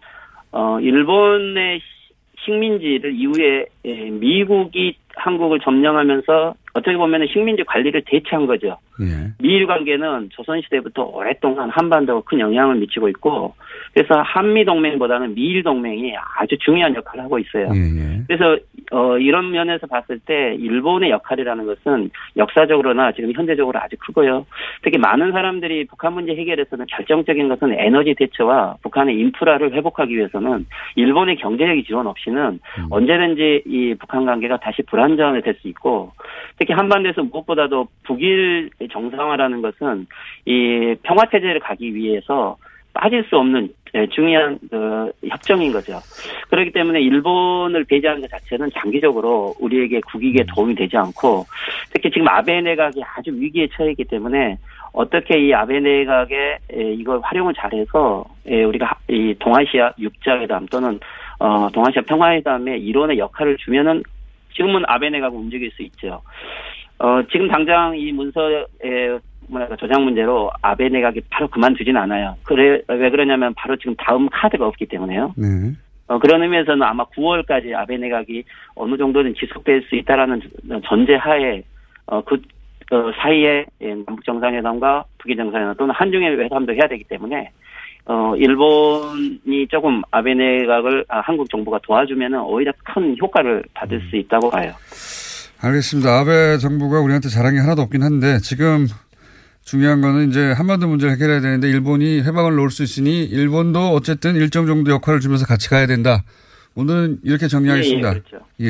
어, 0.53 0.79
일본의 0.79 1.79
시- 1.79 2.13
식민지를 2.45 3.13
이후에 3.13 3.65
예, 3.85 4.09
미국이 4.09 4.95
한국을 5.15 5.59
점령하면서 5.59 6.55
어떻게 6.73 6.95
보면 6.95 7.27
식민지 7.27 7.63
관리를 7.63 8.03
대체한 8.05 8.45
거죠. 8.47 8.77
예. 9.01 9.31
미일 9.39 9.67
관계는 9.67 10.29
조선시대부터 10.31 11.03
오랫동안 11.03 11.69
한반도가 11.69 12.21
큰 12.25 12.39
영향을 12.39 12.75
미치고 12.75 13.09
있고, 13.09 13.53
그래서 13.93 14.21
한미 14.21 14.63
동맹보다는 14.65 15.35
미일 15.35 15.63
동맹이 15.63 16.13
아주 16.37 16.57
중요한 16.59 16.95
역할을 16.95 17.23
하고 17.23 17.39
있어요. 17.39 17.69
예, 17.73 17.79
예. 17.79 18.23
그래서 18.27 18.57
어, 18.91 19.17
이런 19.17 19.51
면에서 19.51 19.87
봤을 19.87 20.19
때 20.19 20.55
일본의 20.55 21.09
역할이라는 21.11 21.65
것은 21.65 22.09
역사적으로나 22.37 23.13
지금 23.13 23.31
현대적으로 23.33 23.79
아주 23.79 23.95
크고요. 23.99 24.45
특히 24.83 24.97
많은 24.97 25.31
사람들이 25.31 25.85
북한 25.85 26.13
문제 26.13 26.35
해결에서는 26.35 26.85
결정적인 26.87 27.47
것은 27.49 27.73
에너지 27.77 28.13
대처와 28.15 28.77
북한의 28.83 29.17
인프라를 29.17 29.73
회복하기 29.73 30.15
위해서는 30.15 30.65
일본의 30.95 31.37
경제적인 31.37 31.83
지원 31.85 32.07
없이는 32.07 32.59
언제든지 32.89 33.63
이 33.65 33.95
북한 33.99 34.25
관계가 34.25 34.57
다시 34.57 34.81
불안정이 34.83 35.41
될수 35.41 35.67
있고 35.69 36.11
특히 36.61 36.75
한반도에서 36.75 37.23
무엇보다도 37.23 37.87
북일 38.03 38.69
정상화라는 38.91 39.63
것은 39.63 40.05
이 40.45 40.93
평화 41.01 41.25
체제를 41.25 41.59
가기 41.59 41.95
위해서 41.95 42.55
빠질 42.93 43.23
수 43.23 43.35
없는 43.39 43.69
예, 43.95 44.05
중요한 44.07 44.59
어, 44.71 45.09
협정인 45.27 45.71
거죠. 45.73 45.97
그렇기 46.51 46.71
때문에 46.71 47.01
일본을 47.01 47.85
배제하는 47.85 48.21
것 48.21 48.29
자체는 48.29 48.69
장기적으로 48.75 49.55
우리에게 49.59 50.01
국익에 50.01 50.45
도움이 50.53 50.75
되지 50.75 50.95
않고 50.97 51.45
특히 51.91 52.11
지금 52.11 52.27
아베 52.27 52.61
내각이 52.61 53.01
아주 53.17 53.31
위기에 53.33 53.67
처해 53.75 53.89
있기 53.91 54.03
때문에 54.03 54.59
어떻게 54.93 55.39
이 55.39 55.51
아베 55.55 55.79
내각에 55.79 56.59
에, 56.73 56.93
이걸 56.93 57.21
활용을 57.23 57.55
잘해서 57.55 58.23
에, 58.45 58.63
우리가 58.63 58.85
하- 58.85 58.95
이 59.09 59.33
동아시아 59.39 59.93
육자회담 59.97 60.67
또는 60.67 60.99
어, 61.39 61.67
동아시아 61.73 62.03
평화회담의 62.03 62.79
일원의 62.81 63.17
역할을 63.17 63.57
주면은 63.57 64.03
지금은 64.53 64.83
아베 64.87 65.09
내각을 65.09 65.37
움직일 65.37 65.71
수 65.71 65.81
있죠. 65.83 66.21
어, 66.99 67.21
지금 67.31 67.47
당장 67.47 67.97
이 67.97 68.11
문서의 68.11 68.65
뭐랄까 69.47 69.75
저장 69.75 70.03
문제로 70.03 70.51
아베 70.61 70.87
내각이 70.89 71.21
바로 71.29 71.47
그만두진 71.47 71.97
않아요. 71.97 72.35
그래 72.43 72.81
왜 72.87 73.09
그러냐면 73.09 73.53
바로 73.55 73.75
지금 73.75 73.95
다음 73.95 74.29
카드가 74.29 74.67
없기 74.67 74.85
때문에요. 74.85 75.33
네. 75.35 75.47
어, 76.07 76.19
그런 76.19 76.43
의미에서는 76.43 76.83
아마 76.83 77.05
9월까지 77.05 77.73
아베 77.73 77.97
내각이 77.97 78.43
어느 78.75 78.97
정도는 78.97 79.33
지속될 79.35 79.83
수 79.83 79.95
있다라는 79.95 80.41
전제하에 80.85 81.63
어, 82.07 82.21
그 82.21 82.41
어, 82.91 83.11
사이에 83.21 83.65
예, 83.81 83.87
남북 83.87 84.25
정상회담과 84.25 85.05
북일 85.17 85.37
정상회담 85.37 85.75
또는 85.75 85.95
한중일 85.95 86.41
회담도 86.41 86.73
해야 86.73 86.87
되기 86.89 87.05
때문에 87.05 87.49
어, 88.05 88.35
일본이 88.35 89.67
조금 89.69 90.01
아베 90.11 90.33
내각을 90.33 91.05
아, 91.07 91.21
한국 91.21 91.49
정부가 91.49 91.79
도와주면은 91.83 92.41
오히려 92.41 92.71
큰 92.83 93.15
효과를 93.21 93.63
받을 93.73 94.01
수 94.09 94.15
있다고 94.15 94.49
봐요. 94.49 94.73
알겠습니다. 95.61 96.19
아베 96.19 96.57
정부가 96.57 96.99
우리한테 97.01 97.29
자랑이 97.29 97.59
하나도 97.59 97.83
없긴 97.83 98.03
한데 98.03 98.39
지금 98.39 98.87
중요한 99.61 100.01
거는 100.01 100.29
이제 100.29 100.51
한반도 100.51 100.87
문제를 100.87 101.13
해결해야 101.13 101.39
되는데 101.39 101.69
일본이 101.69 102.23
해방을 102.23 102.55
놓을 102.55 102.71
수 102.71 102.81
있으니 102.83 103.23
일본도 103.23 103.91
어쨌든 103.91 104.35
일정 104.35 104.65
정도 104.65 104.91
역할을 104.91 105.19
주면서 105.19 105.45
같이 105.45 105.69
가야 105.69 105.85
된다. 105.85 106.23
오늘은 106.75 107.19
이렇게 107.23 107.47
정리하겠습니다. 107.47 108.09
예, 108.09 108.15
예, 108.15 108.19
그렇죠. 108.19 108.45
예. 108.61 108.65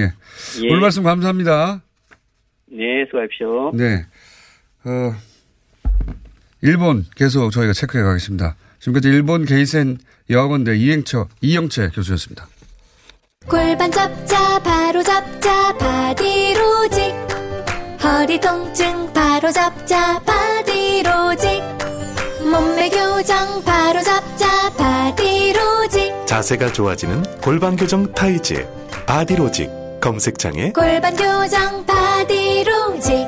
예. 0.64 0.70
오늘 0.70 0.82
말씀 0.82 1.04
감사합니다. 1.04 1.82
네, 2.68 3.06
수고하십시오. 3.06 3.72
네. 3.74 4.06
어, 4.84 5.14
일본 6.62 7.06
계속 7.16 7.52
저희가 7.52 7.74
체크해 7.74 8.04
가겠습니다. 8.04 8.56
지금까지 8.82 9.08
일본 9.08 9.46
게이센 9.46 9.98
여학원대 10.30 10.76
이행처 10.76 11.28
이영채 11.42 11.90
교수였습니다. 11.94 12.48
골반 13.48 13.92
잡자 13.92 14.60
바로 14.60 15.04
잡자 15.04 15.78
바디로직. 15.78 17.16
허리 18.04 18.40
통증 18.40 19.14
바로 19.14 19.52
잡자 19.52 20.20
바디로직. 20.22 21.62
몸매 22.44 22.90
교정 22.90 23.64
바로 23.64 24.02
잡자 24.02 24.70
바디로직. 24.76 26.26
자세가 26.26 26.74
좋아지는 26.74 27.24
골반 27.42 27.76
교정 27.76 28.12
타이즈 28.14 28.68
바디로직. 29.06 29.70
검색창에 30.02 30.72
골반 30.72 31.16
교정 31.16 31.86
바디로직 31.86 33.28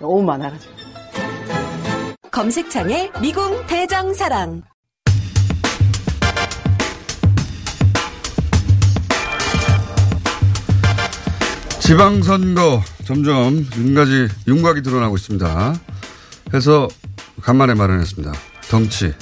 너무 0.00 0.22
많아가지고. 0.22 0.72
검색창에 2.30 3.10
미궁 3.20 3.66
대장사랑. 3.66 4.62
지방선거 11.80 12.82
점점 13.04 13.66
윤가지, 13.76 14.28
윤곽이 14.46 14.82
드러나고 14.82 15.16
있습니다. 15.16 15.74
해서 16.54 16.88
간만에 17.42 17.74
마련했습니다. 17.74 18.32
덩치. 18.70 19.12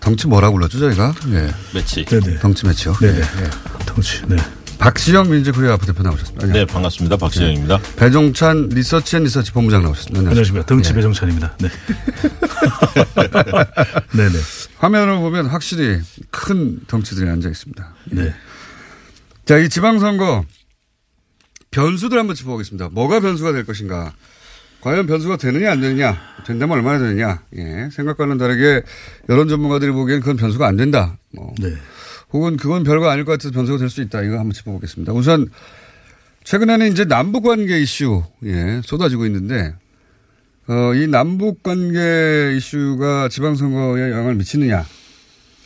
덩치 0.00 0.28
뭐라고 0.28 0.56
불렀죠, 0.56 0.78
저희가? 0.78 1.14
예. 1.30 1.50
매치. 1.74 2.04
네네. 2.04 2.38
덩치 2.38 2.66
매치요? 2.66 2.94
네네. 2.94 3.18
예. 3.18 3.84
덩치, 3.86 4.22
네. 4.26 4.36
박시영 4.82 5.30
민주코리아 5.30 5.76
부대표 5.76 6.02
나오셨습니다. 6.02 6.48
네, 6.48 6.66
반갑습니다. 6.66 7.16
박시영입니다. 7.16 7.78
네. 7.78 7.96
배종찬 7.96 8.70
리서치 8.70 9.14
앤 9.14 9.22
리서치 9.22 9.52
본부장 9.52 9.84
나오셨습니다. 9.84 10.28
안녕하십니까. 10.28 10.66
덩치 10.66 10.90
예. 10.90 10.94
배종찬입니다. 10.94 11.56
네. 11.60 11.68
네네. 14.16 14.32
화면을 14.78 15.18
보면 15.18 15.46
확실히 15.46 16.00
큰 16.32 16.80
덩치들이 16.88 17.30
앉아 17.30 17.48
있습니다. 17.48 17.94
네. 18.06 18.34
자, 19.44 19.58
이 19.58 19.68
지방선거 19.68 20.46
변수들 21.70 22.18
한번 22.18 22.34
짚어보겠습니다. 22.34 22.88
뭐가 22.88 23.20
변수가 23.20 23.52
될 23.52 23.64
것인가? 23.64 24.12
과연 24.80 25.06
변수가 25.06 25.36
되느냐 25.36 25.70
안 25.70 25.80
되느냐? 25.80 26.18
된다면 26.44 26.78
얼마나 26.78 26.98
되느냐? 26.98 27.42
예. 27.56 27.88
생각과는 27.92 28.36
다르게 28.36 28.82
여론 29.28 29.46
전문가들이 29.46 29.92
보기엔 29.92 30.18
그건 30.18 30.36
변수가 30.36 30.66
안 30.66 30.76
된다. 30.76 31.18
뭐. 31.32 31.54
혹은 32.32 32.56
그건 32.56 32.82
별거 32.84 33.08
아닐 33.10 33.24
것 33.24 33.32
같아서 33.32 33.50
변수가 33.50 33.78
될 33.78 33.88
수 33.90 34.00
있다. 34.02 34.22
이거 34.22 34.38
한번 34.38 34.52
짚어보겠습니다. 34.52 35.12
우선 35.12 35.48
최근에는 36.44 36.90
이제 36.92 37.04
남북 37.04 37.42
관계 37.44 37.80
이슈 37.80 38.22
예, 38.44 38.80
쏟아지고 38.84 39.26
있는데 39.26 39.74
어, 40.68 40.94
이 40.94 41.06
남북 41.06 41.62
관계 41.62 42.54
이슈가 42.56 43.28
지방선거에 43.28 44.10
영향을 44.10 44.34
미치느냐? 44.36 44.84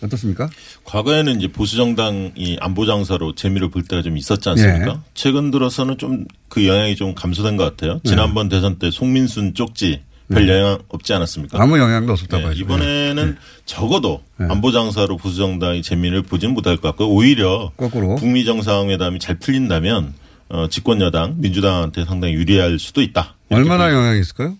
어떻습니까? 0.03 0.51
과거에는 0.85 1.39
이제 1.39 1.49
보수 1.49 1.77
정당이 1.77 2.59
안보 2.61 2.85
장사로 2.85 3.35
재미를 3.35 3.71
볼 3.71 3.83
때가 3.83 4.03
좀 4.03 4.17
있었지 4.19 4.47
않습니까? 4.51 4.87
예. 4.91 5.11
최근 5.15 5.51
들어서는 5.51 5.97
좀 5.99 6.27
그 6.49 6.67
영향이 6.67 6.97
좀 6.97 7.15
감소된 7.15 7.57
것 7.57 7.65
같아요. 7.65 7.95
네. 8.05 8.11
지난번 8.11 8.49
대선 8.49 8.79
때 8.79 8.91
송민순 8.91 9.55
쪽지 9.55 10.03
별 10.29 10.49
영향 10.49 10.79
없지 10.89 11.13
않았습니까? 11.13 11.63
아무 11.63 11.79
영향도 11.79 12.13
없었다고 12.13 12.43
네, 12.43 12.49
하죠. 12.49 12.61
이번에는 12.61 13.37
적어도 13.65 14.23
안보 14.39 14.73
장사로 14.73 15.17
보수 15.17 15.37
정당이 15.37 15.83
재미를 15.83 16.23
보지는 16.23 16.55
못할 16.55 16.77
것 16.77 16.89
같고 16.89 17.15
오히려 17.15 17.71
거꾸로 17.77 18.17
북미 18.17 18.45
정상회담이 18.45 19.19
잘 19.21 19.39
풀린다면 19.39 20.15
어, 20.49 20.69
집권 20.69 21.01
여당 21.01 21.35
민주당한테 21.39 22.05
상당히 22.05 22.35
유리할 22.35 22.79
수도 22.79 23.03
있다. 23.03 23.35
얼마나 23.51 23.93
영향이 23.93 24.21
있을까요? 24.21 24.57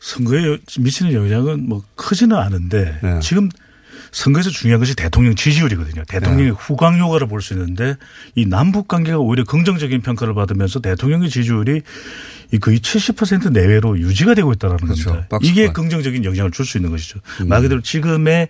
선거에 0.00 0.58
미치는 0.78 1.12
영향은 1.12 1.68
뭐 1.68 1.82
크지는 1.96 2.36
않은데 2.36 2.98
네. 3.02 3.20
지금 3.20 3.48
선거에서 4.12 4.50
중요한 4.50 4.80
것이 4.80 4.94
대통령 4.94 5.34
지지율이거든요. 5.34 6.04
대통령의 6.04 6.46
네. 6.46 6.50
후광 6.58 6.98
효과를 6.98 7.26
볼 7.28 7.40
수 7.40 7.54
있는데 7.54 7.96
이 8.34 8.46
남북 8.46 8.88
관계가 8.88 9.18
오히려 9.18 9.44
긍정적인 9.44 10.00
평가를 10.02 10.34
받으면서 10.34 10.80
대통령의 10.80 11.30
지지율이 11.30 11.82
이 12.52 12.58
거의 12.58 12.78
70% 12.78 13.52
내외로 13.52 13.98
유지가 13.98 14.34
되고 14.34 14.52
있다는 14.52 14.76
그렇죠. 14.78 15.04
겁니다. 15.10 15.28
박수권. 15.28 15.42
이게 15.44 15.72
긍정적인 15.72 16.24
영향을 16.24 16.50
줄 16.50 16.66
수 16.66 16.78
있는 16.78 16.90
것이죠. 16.90 17.20
음. 17.42 17.48
말 17.48 17.62
그대로 17.62 17.80
지금의 17.80 18.48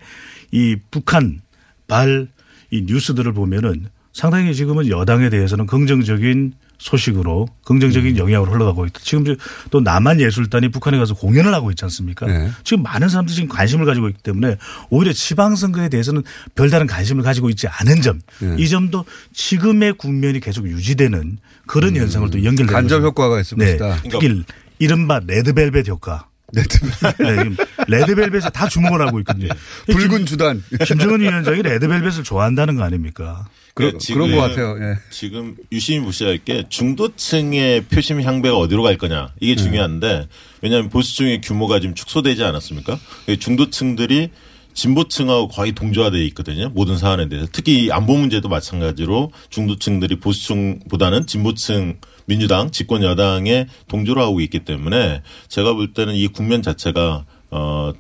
이 0.53 0.77
북한 0.91 1.41
발 1.87 2.29
이 2.71 2.83
뉴스들을 2.83 3.33
보면은 3.33 3.87
상당히 4.13 4.55
지금은 4.55 4.89
여당에 4.89 5.31
대해서는 5.31 5.67
긍정적인 5.67 6.53
소식으로 6.79 7.49
긍정적인 7.65 8.15
음. 8.15 8.19
영향으로 8.19 8.53
흘러가고 8.53 8.87
있다. 8.87 9.01
지금 9.03 9.25
또 9.71 9.81
남한 9.81 10.21
예술단이 10.21 10.71
북한에 10.71 10.97
가서 10.99 11.15
공연을 11.15 11.53
하고 11.53 11.71
있지 11.71 11.85
않습니까? 11.85 12.27
네. 12.27 12.51
지금 12.65 12.83
많은 12.83 13.09
사람들이 13.09 13.35
지금 13.35 13.49
관심을 13.49 13.85
가지고 13.85 14.09
있기 14.09 14.23
때문에 14.23 14.57
오히려 14.91 15.13
지방선거에 15.13 15.89
대해서는 15.89 16.23
별다른 16.55 16.87
관심을 16.87 17.23
가지고 17.23 17.51
있지 17.51 17.67
않은 17.69 18.01
점. 18.03 18.21
네. 18.41 18.57
이 18.59 18.69
점도 18.69 19.05
지금의 19.33 19.95
국면이 19.95 20.41
계속 20.41 20.67
유지되는 20.67 21.39
그런 21.67 21.97
현상을 21.97 22.31
또 22.31 22.39
연결되는 22.39 22.71
음. 22.71 22.73
간접. 22.73 23.03
효과가 23.03 23.41
있을 23.41 23.59
네. 23.59 23.77
것이다. 23.77 24.03
특히 24.11 24.45
이른바 24.79 25.21
레드벨벳 25.27 25.89
효과. 25.89 26.29
레드벨벳. 26.53 27.17
네, 27.19 27.37
지금 27.37 27.57
레드벨벳에 27.89 28.51
다 28.53 28.69
주목을 28.69 29.07
하고 29.07 29.19
있거든요. 29.21 29.49
붉은 29.87 30.27
주단. 30.27 30.63
김정은 30.87 31.21
위원장이 31.21 31.63
레드벨벳을 31.63 32.25
좋아한다는 32.25 32.77
거 32.77 32.85
아닙니까? 32.85 33.47
그런- 33.75 33.93
네, 33.93 33.99
지금- 33.99 34.23
그런 34.27 34.37
것 34.37 34.49
같아요. 34.49 34.77
예. 34.81 34.97
지금 35.11 35.55
유심히 35.71 36.01
보셔야 36.05 36.31
할 36.31 36.39
게 36.45 36.65
중도층의 36.69 37.85
표심 37.85 38.21
향배가 38.23 38.57
어디로 38.57 38.83
갈 38.83 38.97
거냐 38.97 39.33
이게 39.41 39.55
네. 39.55 39.63
중요한데 39.63 40.29
왜냐하면 40.63 40.89
보수층의 40.89 41.41
규모가 41.43 41.79
지금 41.81 41.95
축소되지 41.95 42.43
않았습니까? 42.45 42.99
중도층들이 43.39 44.31
진보층하고 44.75 45.49
거의 45.49 45.73
동조화되어 45.73 46.21
있거든요. 46.29 46.71
모든 46.71 46.97
사안에 46.97 47.29
대해서 47.29 47.49
특히 47.53 47.85
이 47.85 47.91
안보 47.91 48.17
문제도 48.17 48.49
마찬가지로 48.49 49.33
중도층들이 49.51 50.21
보수층보다는 50.21 51.27
진보층 51.27 51.99
민주당 52.29 52.71
집권 52.71 53.03
여당에 53.03 53.67
동조를 53.89 54.23
하고 54.23 54.41
있기 54.41 54.61
때문에 54.61 55.23
제가 55.49 55.73
볼 55.73 55.95
때는 55.95 56.15
이 56.15 56.29
국면 56.29 56.63
자체가 56.63 57.25
어 57.51 57.93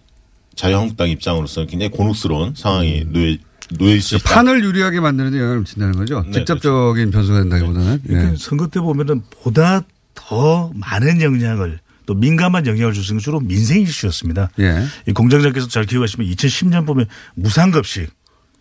자유한국당 0.54 1.08
입장으로서는 1.08 1.66
굉장히 1.66 1.90
곤혹스러운 1.90 2.52
상황이 2.54 3.04
놓여 3.08 3.36
놓일 3.70 4.00
수 4.00 4.16
있다. 4.16 4.34
판을 4.34 4.62
유리하게 4.64 5.00
만드는 5.00 5.30
데 5.32 5.38
영향을 5.38 5.60
미친다는 5.60 5.96
거죠. 5.96 6.24
네, 6.26 6.32
직접적인 6.32 7.10
변수가 7.10 7.40
된다기보다는. 7.40 8.02
그러니까 8.02 8.32
예. 8.32 8.36
선거 8.36 8.66
때 8.66 8.80
보면은 8.80 9.22
보다 9.30 9.82
더 10.14 10.70
많은 10.74 11.20
영향을 11.20 11.80
또 12.06 12.14
민감한 12.14 12.66
영향을 12.66 12.94
있는 12.94 13.08
건 13.08 13.18
주로 13.18 13.40
민생 13.40 13.82
이슈였습니다. 13.82 14.50
예. 14.60 14.84
이 15.06 15.12
공장장께서 15.12 15.68
잘 15.68 15.84
기억하시면 15.84 16.26
2010년 16.30 16.86
보면 16.86 17.06
무상급식 17.34 18.10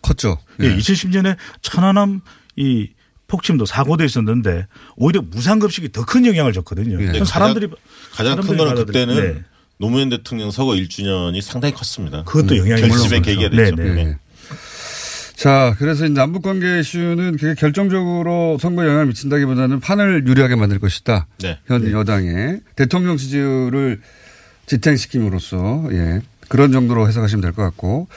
컸죠. 0.02 0.38
예. 0.60 0.66
예. 0.66 0.76
2010년에 0.76 1.36
천안함 1.62 2.20
이 2.56 2.90
폭침도 3.28 3.66
사고도 3.66 4.04
있었는데 4.04 4.66
오히려 4.96 5.22
무상급식이 5.22 5.92
더 5.92 6.04
큰 6.04 6.24
영향을 6.26 6.52
줬거든요. 6.54 6.96
네, 6.98 7.24
사람들이 7.24 7.68
가장, 7.68 7.76
가장 8.12 8.36
큰 8.36 8.56
사람들이 8.56 8.56
거는 8.56 8.86
그때는 8.86 9.14
네. 9.34 9.44
노무현 9.78 10.08
대통령 10.08 10.50
서거 10.50 10.72
1주년이 10.72 11.40
상당히 11.42 11.74
컸습니다. 11.74 12.24
그것도 12.24 12.56
영향이 12.56 12.88
결집의 12.88 13.22
계기가 13.22 13.50
그렇죠. 13.50 13.76
됐죠. 13.76 13.82
네, 13.82 13.94
네. 13.94 14.04
네. 14.04 14.16
자, 15.36 15.76
그래서 15.78 16.04
이 16.06 16.10
남북 16.10 16.42
관계 16.42 16.80
이슈는 16.80 17.36
그게 17.36 17.54
결정적으로 17.54 18.58
선거에 18.60 18.86
영향을 18.86 19.06
미친다기보다는 19.06 19.78
판을 19.78 20.26
유리하게 20.26 20.56
만들 20.56 20.80
것이다. 20.80 21.28
네. 21.42 21.58
현 21.66 21.88
여당의 21.92 22.60
대통령 22.74 23.16
지지율을 23.18 24.00
지탱시킴으로써 24.66 25.84
예. 25.92 26.22
그런 26.48 26.72
정도로 26.72 27.06
해석하시면 27.06 27.42
될 27.42 27.52
것 27.52 27.62
같고 27.62 28.08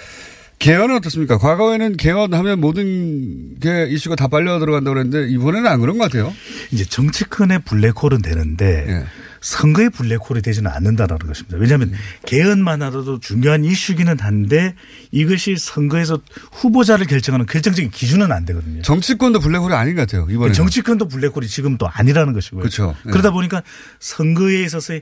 개헌은 0.62 0.96
어떻습니까? 0.98 1.40
과거에는 1.40 1.98
개헌하면 1.98 2.62
모든 2.62 3.60
게 3.60 3.88
이슈가 3.90 4.16
다 4.16 4.28
빨려 4.28 4.60
들어간다고 4.60 4.94
그랬는데 4.94 5.34
이번에는 5.34 5.68
안 5.70 5.82
그런 5.82 5.98
것 5.98 6.06
같아요. 6.06 6.34
이제 6.72 6.86
정치권의 6.86 7.64
블랙홀은 7.66 8.22
되는데 8.22 8.86
예. 8.88 9.06
선거의 9.42 9.90
블랙홀이 9.90 10.44
되지는 10.44 10.70
않는다라는 10.70 11.26
것입니다. 11.26 11.58
왜냐하면 11.58 11.94
개헌만 12.28 12.84
하더라도 12.84 13.20
중요한 13.20 13.66
이슈기는 13.66 14.20
한데 14.20 14.76
이것이 15.10 15.56
선거에서 15.58 16.22
후보자를 16.52 17.08
결정하는 17.08 17.48
결정적인 17.48 17.90
기준은 17.90 18.32
안 18.32 18.46
되거든요. 18.46 18.84
정치권도 18.84 19.40
블랙홀이 19.40 19.74
아닌 19.74 19.96
것 19.96 20.02
같아요. 20.02 20.28
이번에 20.30 20.54
정치권도 20.54 21.08
블랙홀이 21.08 21.48
지금 21.48 21.80
또 21.80 21.88
아니라는 21.90 22.34
것이고요. 22.34 22.62
그렇죠. 22.62 22.96
예. 23.08 23.10
그러다 23.10 23.32
보니까 23.32 23.64
선거에 24.00 24.62
있어서의 24.62 25.02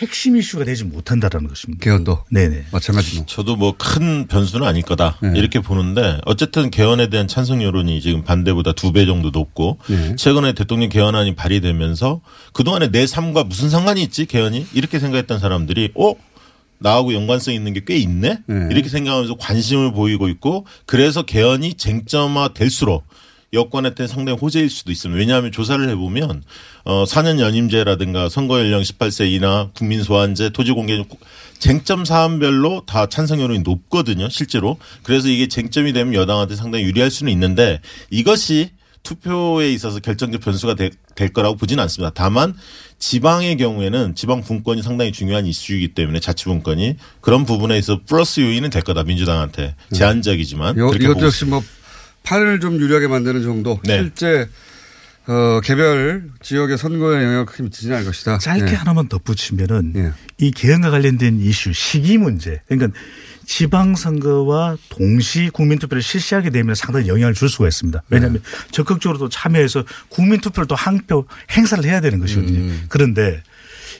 핵심 0.00 0.36
이슈가 0.36 0.64
되지 0.64 0.84
못한다라는 0.84 1.48
것입니다. 1.48 1.84
개헌도 1.84 2.24
네네. 2.30 2.66
마찬가지로. 2.72 3.26
저도 3.26 3.56
뭐 3.56 3.74
큰 3.78 4.26
변수는 4.26 4.66
아닐 4.66 4.82
거다 4.82 5.18
네. 5.22 5.32
이렇게 5.36 5.60
보는데 5.60 6.18
어쨌든 6.26 6.70
개헌에 6.70 7.08
대한 7.10 7.28
찬성 7.28 7.62
여론이 7.62 8.00
지금 8.00 8.24
반대보다 8.24 8.72
두 8.72 8.92
배 8.92 9.06
정도 9.06 9.30
높고 9.30 9.78
네. 9.88 10.16
최근에 10.16 10.52
대통령 10.54 10.88
개헌안이 10.88 11.34
발의되면서 11.36 12.20
그동안에 12.52 12.90
내 12.90 13.06
삶과 13.06 13.44
무슨 13.44 13.70
상관이 13.70 14.02
있지 14.02 14.26
개헌이 14.26 14.66
이렇게 14.72 14.98
생각했던 14.98 15.38
사람들이 15.38 15.90
어 15.94 16.14
나하고 16.78 17.12
연관성 17.14 17.52
있는 17.54 17.74
게 17.74 17.80
꽤 17.86 17.96
있네 17.98 18.38
네. 18.46 18.68
이렇게 18.70 18.88
생각하면서 18.88 19.36
관심을 19.36 19.92
보이고 19.92 20.28
있고 20.28 20.66
그래서 20.86 21.22
개헌이 21.22 21.74
쟁점화 21.74 22.54
될수록 22.54 23.04
여권한테 23.52 24.06
상당히 24.06 24.38
호재일 24.38 24.70
수도 24.70 24.92
있습니다. 24.92 25.18
왜냐하면 25.18 25.50
조사를 25.50 25.88
해보면 25.90 26.42
어 26.84 27.04
4년 27.04 27.40
연임제라든가 27.40 28.28
선거 28.28 28.60
연령 28.60 28.80
18세 28.82 29.30
이나 29.32 29.70
국민 29.74 30.02
소환제, 30.02 30.50
토지 30.50 30.72
공개 30.72 31.02
쟁점 31.58 32.04
사안별로 32.04 32.84
다 32.86 33.06
찬성 33.06 33.40
여론이 33.40 33.60
높거든요, 33.60 34.28
실제로. 34.28 34.78
그래서 35.02 35.28
이게 35.28 35.48
쟁점이 35.48 35.92
되면 35.92 36.14
여당한테 36.14 36.54
상당히 36.54 36.84
유리할 36.84 37.10
수는 37.10 37.32
있는데 37.32 37.80
이것이 38.10 38.70
투표에 39.02 39.72
있어서 39.72 39.98
결정적 39.98 40.42
변수가 40.42 40.74
되- 40.74 40.90
될 41.14 41.32
거라고 41.32 41.56
보지는 41.56 41.82
않습니다. 41.84 42.12
다만 42.14 42.54
지방의 42.98 43.56
경우에는 43.56 44.14
지방 44.14 44.42
분권이 44.42 44.82
상당히 44.82 45.10
중요한 45.10 45.46
이슈이기 45.46 45.94
때문에 45.94 46.20
자치분권이 46.20 46.96
그런 47.22 47.46
부분에 47.46 47.78
있어 47.78 48.00
플러스 48.06 48.40
요인은 48.40 48.68
될 48.70 48.82
거다 48.82 49.04
민주당한테 49.04 49.74
제한적이지만 49.94 50.76
요, 50.76 50.88
그렇게 50.88 51.08
보고 51.08 51.24
역시 51.26 51.46
뭐 51.46 51.62
판을 52.22 52.60
좀 52.60 52.78
유리하게 52.80 53.08
만드는 53.08 53.42
정도. 53.42 53.80
네. 53.84 53.98
실제 54.02 54.48
어, 55.26 55.60
개별 55.62 56.24
지역의 56.42 56.76
선거에 56.78 57.22
영향을 57.22 57.46
크게 57.46 57.62
미치지는 57.64 57.96
않을 57.96 58.06
것이다. 58.06 58.38
짧게 58.38 58.72
예. 58.72 58.74
하나만 58.74 59.08
덧붙이면은 59.08 59.92
예. 59.96 60.12
이 60.38 60.50
개헌과 60.50 60.90
관련된 60.90 61.40
이슈 61.40 61.72
시기 61.72 62.18
문제 62.18 62.62
그러니까 62.68 62.98
지방선거와 63.46 64.76
동시 64.88 65.50
국민투표를 65.52 66.02
실시하게 66.02 66.50
되면 66.50 66.74
상당히 66.74 67.08
영향을 67.08 67.34
줄 67.34 67.48
수가 67.48 67.68
있습니다. 67.68 68.02
왜냐하면 68.08 68.42
적극적으로 68.70 69.18
또 69.18 69.28
참여해서 69.28 69.84
국민투표를 70.08 70.66
또 70.66 70.74
한 70.76 71.00
표 71.06 71.26
행사를 71.52 71.84
해야 71.84 72.00
되는 72.00 72.18
것이거든요. 72.18 72.72
그런데 72.88 73.42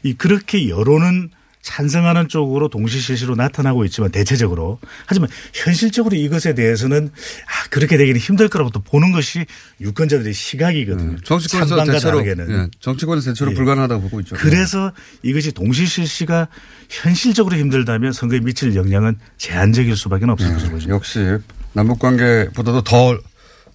이 0.02 0.14
그렇게 0.14 0.68
여론은 0.68 1.30
찬성하는 1.62 2.28
쪽으로 2.28 2.68
동시 2.68 3.00
실시로 3.00 3.34
나타나고 3.34 3.84
있지만 3.84 4.10
대체적으로 4.10 4.78
하지만 5.06 5.28
현실적으로 5.52 6.16
이것에 6.16 6.54
대해서는 6.54 7.08
아 7.12 7.68
그렇게 7.68 7.96
되기는 7.98 8.18
힘들 8.18 8.48
거라고 8.48 8.70
또 8.70 8.80
보는 8.80 9.12
것이 9.12 9.44
유권자들의 9.80 10.32
시각이거든요. 10.32 11.18
정치권에서 11.22 11.68
찬반과 11.68 11.92
대체로 11.92 12.22
다르게는. 12.22 12.50
예, 12.50 12.68
정치권에서 12.80 13.30
대체로 13.32 13.50
예. 13.50 13.54
불가능하다고 13.54 14.02
보고 14.02 14.20
있죠. 14.20 14.36
그래서 14.36 14.92
이것이 15.22 15.52
동시 15.52 15.84
실시가 15.86 16.48
현실적으로 16.88 17.56
힘들다면 17.56 18.12
선거에 18.12 18.40
미칠 18.40 18.74
영향은 18.74 19.18
제한적일 19.36 19.96
수밖에 19.96 20.24
없을 20.24 20.52
것으로 20.54 20.70
보입니다. 20.70 20.94
역시 20.94 21.36
남북 21.74 21.98
관계보다도 21.98 22.82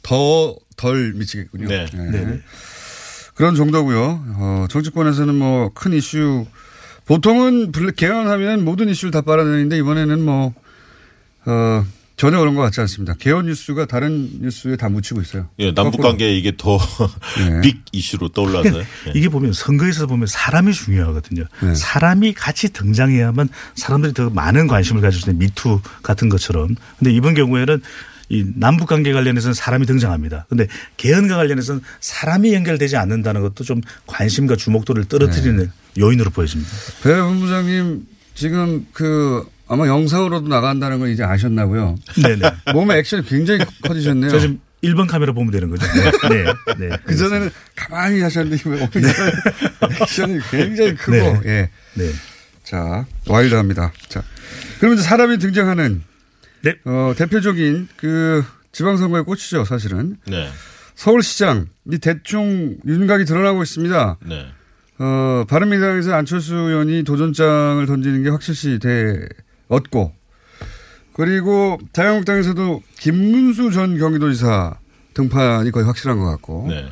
더더덜 0.02 1.14
미치겠군요. 1.14 1.68
네. 1.68 1.86
예. 1.94 2.42
그런 3.36 3.56
정도고요. 3.56 4.24
어, 4.38 4.66
정치권에서는 4.70 5.36
뭐 5.36 5.70
큰 5.76 5.94
이슈 5.94 6.46
보통은 7.06 7.72
개헌하면 7.96 8.66
모든 8.66 8.90
이슈를 8.90 9.12
다 9.12 9.22
빨아내는데 9.22 9.78
이번에는 9.78 10.24
뭐 10.24 10.54
어, 11.46 11.86
전혀 12.18 12.40
그런 12.40 12.56
것 12.56 12.62
같지 12.62 12.80
않습니다. 12.82 13.14
개헌 13.20 13.46
뉴스가 13.48 13.86
다른 13.86 14.30
뉴스에 14.42 14.78
다 14.78 14.88
묻히고 14.88 15.22
있어요. 15.22 15.50
예, 15.60 15.74
남북 15.74 16.02
관계 16.02 16.34
이게 16.34 16.54
더 16.58 16.80
빅 17.62 17.84
이슈로 17.92 18.30
떠올라서요. 18.30 18.72
그러니까 18.72 18.90
예. 19.08 19.12
이게 19.14 19.28
보면 19.28 19.52
선거에서 19.52 20.08
보면 20.08 20.28
사람이 20.28 20.74
중요하거든요. 20.74 21.44
사람이 21.76 22.34
같이 22.34 22.72
등장해야만 22.72 23.50
사람들이 23.76 24.14
더 24.14 24.30
많은 24.30 24.68
관심을 24.68 25.02
가질 25.02 25.22
수 25.22 25.30
있는 25.30 25.40
미투 25.40 25.82
같은 26.04 26.30
것처럼. 26.30 26.76
근데 26.98 27.12
이번 27.12 27.34
경우에는 27.34 27.82
이 28.30 28.44
남북 28.56 28.88
관계 28.88 29.14
관련해서는 29.14 29.54
사람이 29.54 29.86
등장합니다. 29.86 30.46
근데 30.50 30.68
개헌과 30.98 31.36
관련해서는 31.36 31.82
사람이 32.00 32.54
연결되지 32.54 32.98
않는다는 32.98 33.42
것도 33.42 33.64
좀 33.64 33.82
관심과 34.08 34.56
주목도를 34.56 35.06
떨어뜨리는 35.06 35.72
요인으로 35.98 36.32
보여집니다. 36.32 36.72
배 37.04 37.16
본부장님 37.22 38.08
지금 38.34 38.86
그 38.94 39.46
아마 39.68 39.88
영상으로도 39.88 40.48
나간다는 40.48 41.00
걸 41.00 41.10
이제 41.10 41.24
아셨나 41.24 41.66
고요. 41.66 41.96
네네. 42.22 42.74
몸의 42.74 43.00
액션이 43.00 43.26
굉장히 43.26 43.66
커지셨네요. 43.84 44.30
저 44.30 44.40
지금 44.40 44.60
1번 44.84 45.08
카메라 45.08 45.34
보면 45.34 45.52
되는 45.52 45.70
거죠. 45.70 45.86
네. 46.30 46.44
네. 46.46 46.90
네. 46.90 46.98
그전에는 47.06 47.50
가만히 47.76 48.22
하셨는데 48.22 48.64
오늘 48.70 49.14
액션이 50.02 50.40
굉장히 50.52 50.96
크고 50.96 51.12
네. 51.12 51.42
예. 51.46 51.70
네. 51.96 52.12
자, 52.64 53.06
와일드합니다. 53.28 53.92
자. 54.10 54.24
그러면 54.80 54.98
이제 54.98 55.08
사람이 55.08 55.38
등장하는 55.40 56.04
네. 56.66 56.76
어, 56.86 57.14
대표적인 57.16 57.88
그 57.96 58.44
지방선거의 58.72 59.24
꽃이죠, 59.24 59.66
사실은. 59.66 60.18
네. 60.28 60.50
서울시장 60.96 61.68
이 61.92 62.00
대충 62.00 62.78
윤곽이 62.86 63.26
드러나고 63.26 63.62
있습니다. 63.62 64.18
네. 64.26 64.48
어, 64.98 65.46
바른미래당에서 65.48 66.14
안철수 66.14 66.56
의원이 66.56 67.04
도전장을 67.04 67.86
던지는 67.86 68.24
게 68.24 68.30
확실시 68.30 68.80
돼 68.80 69.28
얻고 69.68 70.14
그리고 71.14 71.78
자유한국당에서도 71.94 72.82
김문수 73.00 73.72
전 73.72 73.98
경기도지사 73.98 74.78
등판이 75.14 75.72
거의 75.72 75.86
확실한 75.86 76.18
것 76.18 76.26
같고 76.32 76.66
네. 76.70 76.90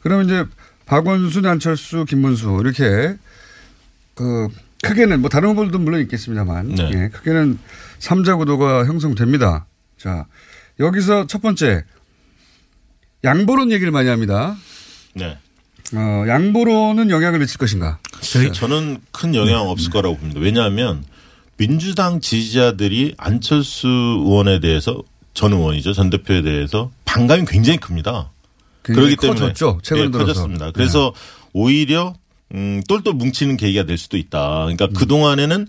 그러면 0.00 0.26
이제 0.26 0.44
박원순, 0.86 1.46
안철수, 1.46 2.04
김문수 2.04 2.58
이렇게 2.60 3.16
그 4.14 4.48
크게는 4.82 5.20
뭐 5.20 5.28
다른 5.28 5.50
후보들도 5.50 5.78
물론 5.78 6.00
있겠습니다만 6.02 6.68
네. 6.74 6.90
예, 6.94 7.08
크게는 7.08 7.58
3자 7.98 8.38
구도가 8.38 8.86
형성됩니다. 8.86 9.66
자 9.98 10.26
여기서 10.78 11.26
첫 11.26 11.42
번째 11.42 11.84
양보론 13.24 13.72
얘기를 13.72 13.90
많이 13.90 14.08
합니다. 14.08 14.56
네. 15.14 15.36
어, 15.94 16.24
양보론은 16.28 17.10
영향을 17.10 17.38
미칠 17.38 17.58
것인가? 17.58 17.98
저는 18.52 18.98
큰 19.12 19.34
영향 19.34 19.68
없을 19.68 19.90
거라고 19.90 20.16
봅니다. 20.16 20.40
왜냐하면 20.40 21.04
민주당 21.56 22.20
지지자들이 22.20 23.14
안철수 23.16 23.88
의원에 23.88 24.60
대해서 24.60 25.02
전 25.32 25.52
의원이죠. 25.52 25.92
전 25.92 26.10
대표에 26.10 26.42
대해서 26.42 26.90
반감이 27.04 27.44
굉장히 27.46 27.78
큽니다. 27.78 28.30
굉장히 28.84 29.16
그렇기 29.16 29.20
때문에 29.20 29.40
커졌죠, 29.40 29.78
최근 29.82 30.06
예, 30.06 30.10
들어서. 30.10 30.26
커졌습니다. 30.26 30.70
그래서 30.72 31.12
오히려 31.52 32.14
음, 32.54 32.80
똘똘 32.88 33.14
뭉치는 33.14 33.56
계기가 33.56 33.84
될 33.84 33.98
수도 33.98 34.16
있다. 34.16 34.60
그러니까 34.66 34.86
그동안에는 34.88 35.66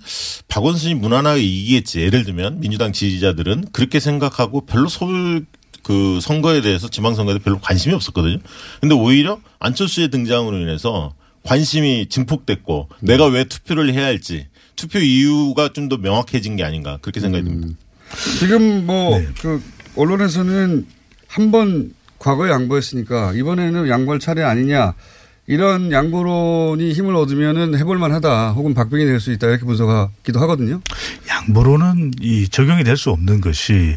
박원순이 0.47 0.93
무난하게 0.95 1.41
이기겠지. 1.41 2.01
예를 2.01 2.23
들면 2.23 2.59
민주당 2.59 2.93
지지자들은 2.93 3.69
그렇게 3.73 3.99
생각하고 3.99 4.65
별로 4.65 4.87
서울 4.87 5.45
그 5.83 6.19
선거에 6.21 6.61
대해서 6.61 6.87
지방선거에 6.89 7.39
별로 7.39 7.59
관심이 7.59 7.95
없었거든요. 7.95 8.37
근데 8.81 8.93
오히려 8.93 9.39
안철수의 9.59 10.09
등장으로 10.09 10.59
인해서 10.59 11.13
관심이 11.43 12.07
증폭됐고 12.09 12.89
내가 13.01 13.25
왜 13.27 13.45
투표를 13.45 13.93
해야 13.93 14.05
할지 14.05 14.47
투표 14.75 14.99
이유가 14.99 15.69
좀 15.73 15.87
더 15.89 15.97
명확해진 15.97 16.57
게 16.57 16.63
아닌가 16.63 16.99
그렇게 17.01 17.19
생각이 17.21 17.45
듭니다. 17.45 17.77
지금 18.39 18.85
뭐그 18.85 19.63
언론에서는 19.95 20.85
한 21.27 21.51
번 21.51 21.93
과거에 22.19 22.49
양보했으니까 22.51 23.33
이번에는 23.33 23.87
양보할 23.89 24.19
차례 24.19 24.43
아니냐 24.43 24.93
이런 25.47 25.91
양보론이 25.93 26.91
힘을 26.91 27.15
얻으면은 27.15 27.77
해볼만 27.77 28.11
하다 28.11 28.51
혹은 28.51 28.73
박빙이 28.73 29.05
될 29.05 29.19
수 29.21 29.31
있다 29.31 29.47
이렇게 29.47 29.65
분석하기도 29.65 30.39
하거든요. 30.41 30.81
양보로는 31.29 32.11
이 32.21 32.47
적용이 32.49 32.83
될 32.83 32.97
수 32.97 33.09
없는 33.11 33.39
것이 33.41 33.95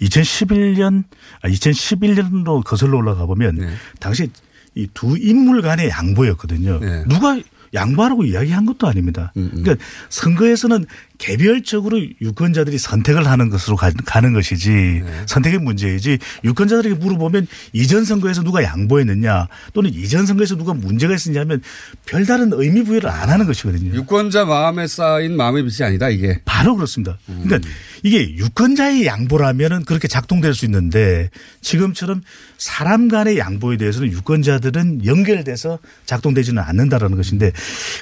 2011년, 0.00 1.04
아, 1.42 1.48
2011년도 1.48 2.62
거슬러 2.64 2.98
올라가 2.98 3.26
보면 3.26 3.58
당시 4.00 4.30
이 4.74 4.86
두 4.94 5.18
인물 5.18 5.60
간의 5.60 5.90
양보였거든요. 5.90 6.78
누가 7.08 7.38
양보하라고 7.74 8.24
이야기한 8.24 8.64
것도 8.64 8.86
아닙니다. 8.86 9.32
그러니까 9.62 9.84
선거에서는 10.08 10.86
개별적으로 11.22 12.00
유권자들이 12.20 12.78
선택을 12.78 13.28
하는 13.28 13.48
것으로 13.48 13.76
가, 13.76 14.20
는 14.20 14.32
것이지 14.32 15.02
선택의 15.26 15.60
문제이지 15.60 16.18
유권자들에게 16.42 16.96
물어보면 16.96 17.46
이전 17.72 18.04
선거에서 18.04 18.42
누가 18.42 18.64
양보했느냐 18.64 19.46
또는 19.72 19.94
이전 19.94 20.26
선거에서 20.26 20.56
누가 20.56 20.74
문제가 20.74 21.14
있었냐면 21.14 21.62
별다른 22.06 22.50
의미 22.52 22.82
부여를 22.82 23.08
안 23.08 23.30
하는 23.30 23.46
것이거든요. 23.46 23.94
유권자 23.94 24.46
마음에 24.46 24.88
쌓인 24.88 25.36
마음의 25.36 25.62
빚이 25.64 25.84
아니다 25.84 26.08
이게. 26.08 26.40
바로 26.44 26.74
그렇습니다. 26.74 27.18
그러니까 27.26 27.60
이게 28.02 28.34
유권자의 28.34 29.06
양보라면은 29.06 29.84
그렇게 29.84 30.08
작동될 30.08 30.54
수 30.54 30.64
있는데 30.64 31.30
지금처럼 31.60 32.22
사람 32.58 33.06
간의 33.08 33.38
양보에 33.38 33.76
대해서는 33.76 34.10
유권자들은 34.10 35.06
연결돼서 35.06 35.78
작동되지는 36.06 36.62
않는다라는 36.62 37.16
것인데 37.16 37.52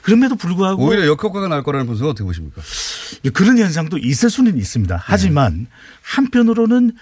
그럼에도 0.03 0.37
불구하고 0.37 0.87
오히려 0.87 1.07
역효과가 1.07 1.49
날 1.49 1.63
거라는 1.63 1.87
분석 1.87 2.09
어떻게 2.09 2.25
보십니까? 2.25 2.63
그런 3.33 3.59
현상도 3.59 3.99
있을 3.99 4.31
수는 4.31 4.57
있습니다. 4.57 5.01
하지만 5.03 5.67
한편으로는 6.03 6.93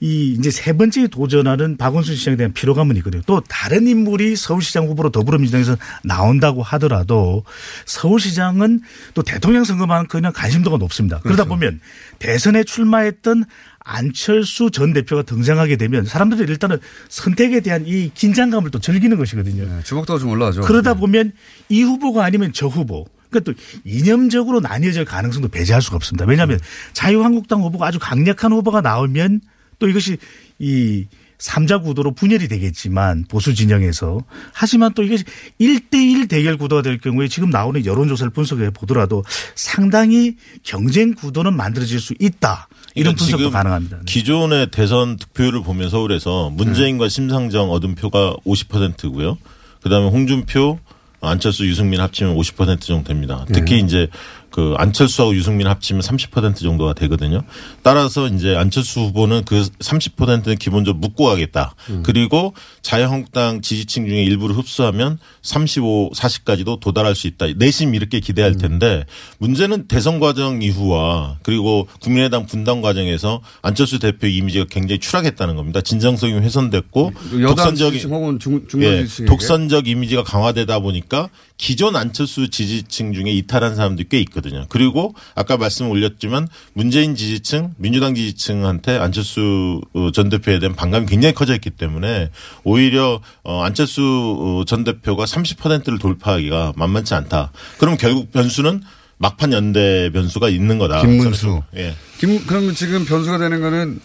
이 0.00 0.36
이제 0.38 0.50
세 0.50 0.72
번째 0.72 1.06
도전하는 1.08 1.76
박원순 1.76 2.16
시장에 2.16 2.36
대한 2.36 2.52
피로감은 2.52 2.96
있거든요. 2.96 3.22
또 3.26 3.40
다른 3.48 3.86
인물이 3.86 4.36
서울시장 4.36 4.86
후보로 4.86 5.10
더불어민주당에서 5.10 5.76
나온다고 6.02 6.62
하더라도 6.62 7.44
서울시장은 7.86 8.80
또 9.14 9.22
대통령 9.22 9.64
선거만큼 9.64 10.20
그냥 10.20 10.32
관심도가 10.34 10.76
높습니다. 10.78 11.20
그러다 11.20 11.44
보면 11.44 11.80
대선에 12.18 12.64
출마했던 12.64 13.44
안철수 13.80 14.70
전 14.70 14.92
대표가 14.94 15.22
등장하게 15.22 15.76
되면 15.76 16.06
사람들이 16.06 16.50
일단은 16.50 16.78
선택에 17.08 17.60
대한 17.60 17.84
이 17.86 18.10
긴장감을 18.14 18.70
또 18.70 18.78
즐기는 18.78 19.16
것이거든요. 19.16 19.82
주목도가 19.82 20.18
좀 20.18 20.30
올라가죠. 20.30 20.62
그러다 20.62 20.94
보면 20.94 21.32
이 21.68 21.82
후보가 21.82 22.24
아니면 22.24 22.52
저 22.54 22.66
후보. 22.66 23.06
그러니까 23.40 23.52
또 23.52 23.58
이념적으로 23.84 24.60
나뉘어질 24.60 25.04
가능성도 25.04 25.48
배제할 25.48 25.82
수가 25.82 25.96
없습니다. 25.96 26.24
왜냐하면 26.26 26.60
자유한국당 26.92 27.62
후보가 27.62 27.86
아주 27.86 27.98
강력한 27.98 28.52
후보가 28.52 28.80
나오면 28.80 29.40
또 29.78 29.88
이것이 29.88 30.18
이 30.58 31.06
삼자 31.38 31.78
구도로 31.78 32.12
분열이 32.12 32.48
되겠지만 32.48 33.24
보수 33.28 33.54
진영에서 33.54 34.20
하지만 34.52 34.94
또 34.94 35.02
이게 35.02 35.16
1대1 35.60 36.28
대결 36.28 36.56
구도가 36.56 36.82
될 36.82 36.98
경우에 36.98 37.28
지금 37.28 37.50
나오는 37.50 37.84
여론조사를 37.84 38.30
분석해 38.30 38.70
보더라도 38.70 39.24
상당히 39.54 40.36
경쟁 40.62 41.12
구도는 41.12 41.54
만들어질 41.54 42.00
수 42.00 42.14
있다. 42.18 42.68
이런 42.94 43.14
그러니까 43.14 43.18
분석도 43.18 43.50
가능합니다. 43.50 43.98
기존의 44.06 44.70
대선 44.70 45.16
득표율을 45.16 45.64
보면 45.64 45.90
서울에서 45.90 46.50
문재인과 46.50 47.08
심상정 47.08 47.70
얻은 47.72 47.96
표가 47.96 48.36
50%고요. 48.46 49.36
그다음에 49.82 50.08
홍준표, 50.08 50.78
안철수, 51.26 51.66
유승민 51.66 52.00
합치면 52.00 52.34
50% 52.36 52.80
정도 52.80 53.08
됩니다. 53.08 53.44
특히 53.52 53.80
이제 53.80 54.08
그 54.54 54.74
안철수하고 54.78 55.34
유승민 55.34 55.66
합치면 55.66 56.00
30% 56.00 56.58
정도가 56.58 56.92
되거든요. 56.92 57.42
따라서 57.82 58.28
이제 58.28 58.54
안철수 58.54 59.00
후보는 59.00 59.42
그 59.44 59.62
30%는 59.80 60.54
기본적으로 60.58 61.00
묶고 61.00 61.24
가겠다. 61.24 61.74
그리고 62.04 62.54
자유한국당 62.80 63.62
지지층 63.62 64.06
중에 64.06 64.22
일부를 64.22 64.56
흡수하면 64.56 65.18
35, 65.42 66.12
40까지도 66.14 66.78
도달할 66.78 67.16
수 67.16 67.26
있다. 67.26 67.46
내심 67.56 67.96
이렇게 67.96 68.20
기대할 68.20 68.56
텐데 68.56 69.06
문제는 69.38 69.88
대선 69.88 70.20
과정 70.20 70.62
이후와 70.62 71.38
그리고 71.42 71.88
국민의당 72.00 72.46
분당 72.46 72.80
과정에서 72.80 73.40
안철수 73.60 73.98
대표 73.98 74.28
이미지가 74.28 74.66
굉장히 74.70 75.00
추락했다는 75.00 75.56
겁니다. 75.56 75.80
진정성이 75.80 76.34
훼손됐고 76.34 77.12
독선적인 77.44 77.98
지지층 77.98 78.14
혹은 78.14 78.38
중, 78.38 78.62
예, 78.84 79.04
독선적 79.26 79.88
이미지가 79.88 80.22
강화되다 80.22 80.78
보니까 80.78 81.28
기존 81.56 81.94
안철수 81.94 82.50
지지층 82.50 83.12
중에 83.12 83.30
이탈한 83.30 83.76
사람들이 83.76 84.08
꽤 84.08 84.18
있거든요. 84.20 84.66
그리고 84.68 85.14
아까 85.34 85.56
말씀 85.56 85.88
올렸지만 85.88 86.48
문재인 86.72 87.14
지지층, 87.14 87.74
민주당 87.78 88.14
지지층한테 88.14 88.98
안철수 88.98 89.80
어, 89.94 90.10
전 90.12 90.28
대표에 90.28 90.58
대한 90.58 90.74
반감이 90.74 91.06
굉장히 91.06 91.34
커져 91.34 91.54
있기 91.54 91.70
때문에 91.70 92.30
오히려 92.64 93.20
어, 93.44 93.62
안철수 93.62 94.02
어, 94.02 94.64
전 94.66 94.84
대표가 94.84 95.24
30%를 95.24 95.98
돌파하기가 95.98 96.72
만만치 96.76 97.14
않다. 97.14 97.52
그럼 97.78 97.96
결국 97.96 98.32
변수는 98.32 98.82
막판 99.18 99.52
연대 99.52 100.10
변수가 100.12 100.48
있는 100.48 100.78
거다. 100.78 101.02
김문수. 101.02 101.62
예. 101.76 101.94
김, 102.18 102.44
그러면 102.46 102.74
지금 102.74 103.04
변수가 103.04 103.38
되는 103.38 103.60
거는 103.60 104.00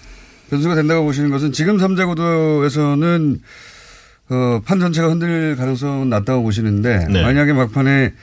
변수가 0.49 0.75
된다고 0.75 1.03
보시는 1.03 1.29
것은 1.29 1.51
지금 1.51 1.79
삼자 1.79 2.05
구도에서는 2.05 3.41
어, 4.29 4.61
판 4.63 4.79
전체가 4.79 5.09
흔들릴 5.09 5.55
가능성은 5.55 6.09
낮다고 6.09 6.43
보시는데 6.43 7.07
네. 7.09 7.21
만약에 7.21 7.53
막판에 7.53 8.13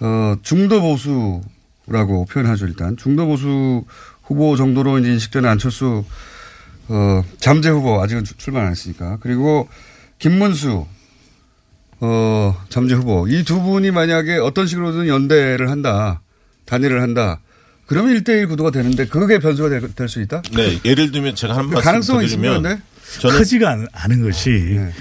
어, 0.00 0.34
중도 0.42 0.80
보수라고 0.80 2.24
표현하죠 2.26 2.66
일단 2.66 2.96
중도 2.96 3.26
보수 3.26 3.84
후보 4.22 4.56
정도로 4.56 4.98
이제 4.98 5.10
인식되는 5.12 5.48
안철수 5.48 6.04
어, 6.88 7.24
잠재 7.38 7.68
후보 7.68 8.02
아직은 8.02 8.24
출- 8.24 8.36
출마 8.36 8.60
안 8.62 8.70
했으니까 8.70 9.18
그리고 9.20 9.68
김문수 10.18 10.86
어, 12.00 12.64
잠재 12.68 12.94
후보 12.94 13.26
이 13.28 13.44
두 13.44 13.60
분이 13.62 13.90
만약에 13.90 14.36
어떤 14.38 14.66
식으로든 14.66 15.06
연대를 15.08 15.70
한다 15.70 16.20
단일을 16.64 17.00
한다 17.02 17.40
그러면 17.86 18.14
1대1 18.16 18.48
구도가 18.48 18.70
되는데 18.70 19.06
그게 19.06 19.38
변수가 19.38 19.68
될 19.94 20.08
수 20.08 20.20
있다? 20.20 20.42
네, 20.54 20.78
예를 20.84 21.10
들면 21.10 21.34
제가 21.34 21.56
한 21.56 21.70
말씀 21.70 22.18
드리면 22.18 22.62
근데? 22.62 22.82
저는 23.20 23.38
크지가 23.38 23.70
않- 23.70 23.86
않은 23.92 24.22
것이 24.22 24.50
네. 24.50 24.92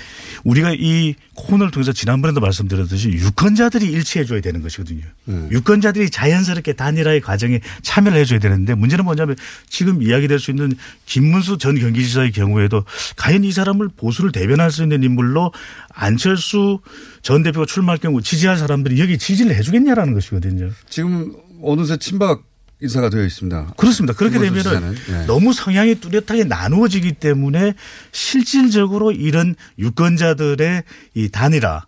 우리가 0.44 0.74
이 0.78 1.16
코너를 1.36 1.72
통해서 1.72 1.92
지난번에도 1.94 2.40
말씀드렸듯이 2.40 3.10
유권자들이 3.10 3.86
일치해줘야 3.88 4.42
되는 4.42 4.62
것이거든요. 4.62 5.04
네. 5.26 5.48
유권자들이 5.52 6.10
자연스럽게 6.10 6.74
단일화의 6.74 7.22
과정에 7.22 7.60
참여를 7.82 8.20
해줘야 8.20 8.40
되는데 8.40 8.76
문제는 8.76 9.06
뭐냐면 9.06 9.36
지금 9.70 10.02
이야기될 10.02 10.40
수 10.40 10.52
있는 10.52 10.74
김문수 11.06 11.58
전 11.58 11.80
경기지사의 11.80 12.32
경우에도 12.32 12.84
과연 13.18 13.44
이 13.44 13.52
사람을 13.52 13.90
보수를 13.96 14.32
대변할 14.32 14.72
수 14.72 14.84
있는 14.84 15.04
인물로 15.04 15.52
안철수 15.90 16.80
전 17.22 17.44
대표가 17.44 17.66
출마할 17.66 17.98
경우 18.00 18.22
지지할 18.22 18.58
사람들이 18.58 19.00
여기 19.00 19.18
지지를 19.18 19.56
해주겠냐라는 19.56 20.14
것이거든요. 20.14 20.72
지금 20.90 21.34
어느새 21.62 21.98
친박 21.98 22.44
인사가 22.82 23.10
되어 23.10 23.24
있습니다. 23.24 23.74
그렇습니다. 23.76 24.14
그렇게 24.14 24.38
지사는. 24.54 24.96
네. 25.10 25.26
너무 25.26 25.52
성향이 25.54 25.96
뚜렷하게 25.96 26.44
나누어지기 26.44 27.14
때문에 27.14 27.74
실질적으로 28.12 29.12
이런 29.12 29.56
유권자들의 29.80 30.84
이 31.16 31.30
단일화 31.30 31.86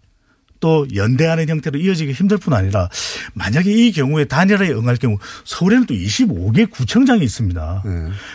또 0.60 0.86
연대하는 0.93 1.47
형태로 1.47 1.80
이어지기 1.80 2.12
힘들 2.12 2.38
뿐 2.38 2.53
아니라 2.53 2.89
만약에 3.34 3.72
이 3.72 3.91
경우에 3.91 4.26
단일화에 4.26 4.70
응할 4.72 4.97
경우 4.97 5.18
서울에는 5.45 5.86
또 5.86 5.93
25개 5.93 6.70
구청장이 6.70 7.24
있습니다. 7.24 7.84
네. 7.86 7.91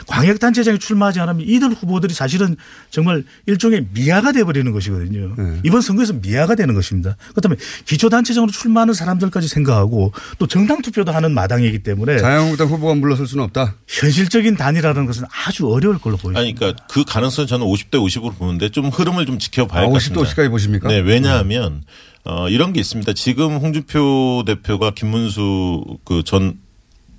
광역단체장이 0.06 0.78
출마하지 0.78 1.20
않으면 1.20 1.42
이들 1.46 1.70
후보들이 1.70 2.14
사실은 2.14 2.56
정말 2.90 3.24
일종의 3.46 3.86
미아가 3.92 4.32
돼버리는 4.32 4.70
것이거든요. 4.72 5.34
네. 5.36 5.60
이번 5.64 5.80
선거에서 5.80 6.14
미아가 6.14 6.54
되는 6.54 6.74
것입니다. 6.74 7.16
그렇다면 7.30 7.58
기초단체장으로 7.84 8.50
출마하는 8.52 8.94
사람들까지 8.94 9.48
생각하고 9.48 10.12
또 10.38 10.46
정당 10.46 10.82
투표도 10.82 11.12
하는 11.12 11.32
마당이기 11.32 11.80
때문에 11.80 12.18
자유한국당 12.18 12.68
후보가 12.68 12.94
물러설 12.94 13.26
수는 13.26 13.44
없다. 13.44 13.74
현실적인 13.86 14.56
단일화라는 14.56 15.06
것은 15.06 15.24
아주 15.46 15.68
어려울 15.68 15.98
걸로 15.98 16.16
보입니다. 16.16 16.40
아니, 16.40 16.54
그러니까 16.54 16.84
그 16.90 17.04
가능성 17.04 17.46
저는 17.46 17.66
50대 17.66 17.92
50으로 17.92 18.36
보는데 18.36 18.70
좀 18.70 18.88
흐름을 18.88 19.26
좀 19.26 19.38
지켜봐야 19.38 19.80
아, 19.80 19.84
할것 19.84 20.00
50대 20.00 20.14
같습니다. 20.18 20.42
50까지 20.42 20.50
보십니까? 20.50 20.88
네, 20.88 20.98
왜냐하면 21.00 21.82
어, 22.24 22.48
이런 22.48 22.72
게 22.72 22.80
있습니다. 22.80 23.12
지금 23.12 23.56
홍준표 23.56 24.44
대표가 24.46 24.92
김문수 24.92 25.84
그전 26.04 26.58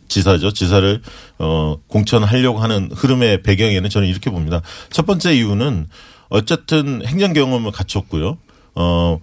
지사죠. 0.07 0.51
지사를 0.51 1.01
어, 1.39 1.77
공천하려고 1.87 2.59
하는 2.59 2.89
흐름의 2.93 3.43
배경에는 3.43 3.89
저는 3.89 4.07
이렇게 4.07 4.29
봅니다. 4.29 4.61
첫 4.89 5.05
번째 5.05 5.35
이유는 5.35 5.87
어쨌든 6.29 7.05
행정 7.05 7.33
경험을 7.33 7.71
갖췄고요. 7.71 8.37
어, 8.75 9.19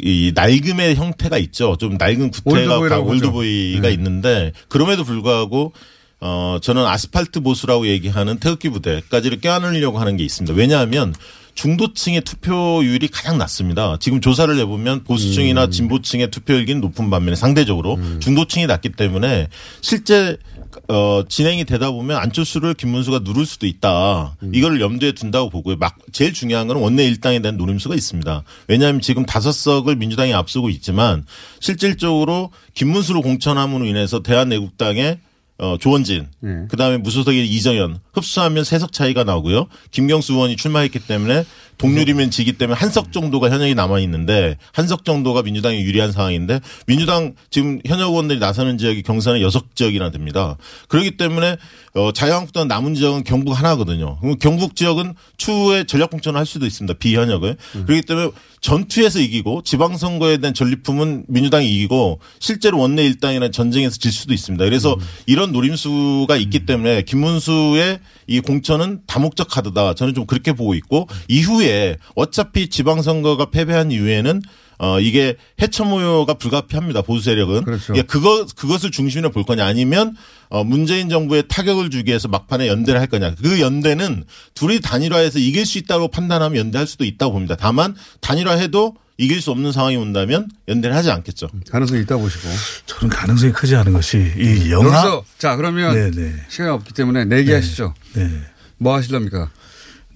이 0.00 0.32
낡음의 0.34 0.94
형태가 0.96 1.38
있죠. 1.38 1.76
좀 1.76 1.96
낡은 1.98 2.30
구태가 2.30 2.78
올드보이라고 2.78 3.04
하죠. 3.04 3.10
올드보이가 3.10 3.88
네. 3.88 3.94
있는데 3.94 4.52
그럼에도 4.68 5.04
불구하고 5.04 5.72
어 6.20 6.58
저는 6.62 6.86
아스팔트 6.86 7.40
보수라고 7.40 7.86
얘기하는 7.88 8.38
태극기 8.38 8.70
부대까지를 8.70 9.40
껴안으려고 9.40 9.98
하는 9.98 10.16
게 10.16 10.24
있습니다. 10.24 10.56
왜냐하면 10.56 11.12
중도층의 11.54 12.22
투표율이 12.22 13.08
가장 13.08 13.38
낮습니다. 13.38 13.96
지금 14.00 14.20
조사를 14.20 14.56
해보면 14.58 15.04
보수층이나 15.04 15.68
진보층의 15.68 16.30
투표율이 16.30 16.74
높은 16.76 17.10
반면에 17.10 17.36
상대적으로 17.36 17.98
중도층이 18.20 18.66
낮기 18.66 18.90
때문에 18.90 19.48
실제 19.80 20.36
어, 20.88 21.22
진행이 21.28 21.64
되다 21.64 21.90
보면 21.90 22.16
안철수를 22.16 22.74
김문수가 22.74 23.20
누를 23.20 23.44
수도 23.46 23.66
있다. 23.66 24.36
이걸 24.52 24.80
염두에 24.80 25.12
둔다고 25.12 25.50
보고요. 25.50 25.76
막 25.76 25.96
제일 26.12 26.32
중요한 26.32 26.66
건 26.66 26.78
원내 26.78 27.04
일당에 27.04 27.40
대한 27.40 27.56
노림수가 27.56 27.94
있습니다. 27.94 28.42
왜냐하면 28.68 29.00
지금 29.00 29.26
다섯 29.26 29.52
석을 29.52 29.96
민주당이 29.96 30.32
앞서고 30.32 30.70
있지만 30.70 31.26
실질적으로 31.60 32.50
김문수를 32.74 33.20
공천함으로 33.20 33.84
인해서 33.84 34.22
대한애국당의 34.22 35.18
어, 35.62 35.76
조원진, 35.78 36.26
네. 36.40 36.66
그 36.68 36.76
다음에 36.76 36.96
무소속의 36.98 37.48
이정현 37.48 38.00
흡수하면 38.14 38.64
세석 38.64 38.92
차이가 38.92 39.22
나오고요. 39.22 39.68
김경수 39.92 40.32
의원이 40.32 40.56
출마했기 40.56 40.98
때문에 40.98 41.44
동률이면 41.78 42.30
지기 42.30 42.52
때문에 42.52 42.78
한석 42.78 43.12
정도가 43.12 43.50
현역이 43.50 43.74
남아 43.74 43.98
있는데 44.00 44.56
한석 44.72 45.04
정도가 45.04 45.42
민주당이 45.42 45.80
유리한 45.82 46.12
상황인데 46.12 46.60
민주당 46.86 47.34
지금 47.50 47.80
현역 47.86 48.10
의원들이 48.10 48.38
나서는 48.38 48.78
지역이 48.78 49.02
경선은 49.02 49.40
여섯 49.40 49.74
지역이나 49.74 50.10
됩니다. 50.10 50.56
그렇기 50.88 51.16
때문에 51.16 51.56
어, 51.94 52.12
자유한국당 52.12 52.68
남은 52.68 52.94
지역은 52.94 53.24
경북 53.24 53.52
하나거든요. 53.52 54.18
그럼 54.20 54.38
경북 54.38 54.76
지역은 54.76 55.14
추후에 55.36 55.84
전략 55.84 56.10
공천을 56.10 56.38
할 56.38 56.46
수도 56.46 56.66
있습니다. 56.66 56.98
비현역을. 56.98 57.56
그렇기 57.86 58.02
때문에 58.02 58.30
전투에서 58.60 59.18
이기고 59.18 59.62
지방선거에 59.62 60.38
대한 60.38 60.54
전리품은 60.54 61.24
민주당이 61.28 61.68
이기고 61.68 62.20
실제로 62.38 62.78
원내 62.78 63.04
일당이나 63.04 63.50
전쟁에서 63.50 63.98
질 63.98 64.12
수도 64.12 64.32
있습니다. 64.32 64.64
그래서 64.64 64.96
이런 65.26 65.52
노림수가 65.52 66.36
있기 66.36 66.64
때문에 66.64 67.02
김문수의 67.02 67.98
이 68.28 68.40
공천은 68.40 69.00
다목적 69.06 69.48
카드다. 69.48 69.94
저는 69.94 70.14
좀 70.14 70.26
그렇게 70.26 70.52
보고 70.52 70.74
있고 70.74 71.08
이후에 71.28 71.61
어차피 72.14 72.68
지방선거가 72.68 73.50
패배한 73.50 73.90
이후에는 73.90 74.42
어 74.78 74.98
이게 74.98 75.36
해처 75.60 75.84
모여가 75.84 76.34
불가피합니다 76.34 77.02
보수 77.02 77.24
세력은 77.24 77.64
그렇죠. 77.64 77.94
예, 77.96 78.02
그거 78.02 78.46
그것을 78.56 78.90
중심으로 78.90 79.30
볼 79.30 79.44
거냐 79.44 79.64
아니면 79.64 80.16
어 80.48 80.64
문재인 80.64 81.08
정부에 81.08 81.42
타격을 81.42 81.90
주기 81.90 82.10
위해서 82.10 82.26
막판에 82.28 82.66
연대를 82.66 83.00
할 83.00 83.06
거냐 83.06 83.34
그 83.40 83.60
연대는 83.60 84.24
둘이 84.54 84.80
단일화해서 84.80 85.38
이길 85.38 85.66
수 85.66 85.78
있다고 85.78 86.08
판단하면 86.08 86.58
연대할 86.58 86.86
수도 86.86 87.04
있다고 87.04 87.32
봅니다 87.32 87.56
다만 87.56 87.94
단일화해도 88.20 88.96
이길 89.18 89.40
수 89.40 89.50
없는 89.52 89.70
상황이 89.72 89.96
온다면 89.96 90.48
연대를 90.66 90.96
하지 90.96 91.10
않겠죠. 91.10 91.48
가능성이 91.70 92.02
있다 92.02 92.16
보시고. 92.16 92.48
저는 92.86 93.14
가능성이 93.14 93.52
크지 93.52 93.76
않은 93.76 93.92
것이 93.92 94.18
이 94.36 94.70
영화 94.72 94.86
여기서 94.86 95.24
자 95.38 95.54
그러면 95.54 95.94
네네. 95.94 96.34
시간이 96.48 96.70
없기 96.70 96.92
때문에 96.94 97.26
내기하시죠. 97.26 97.94
네. 98.14 98.28
뭐 98.78 98.96
하실랍니까? 98.96 99.50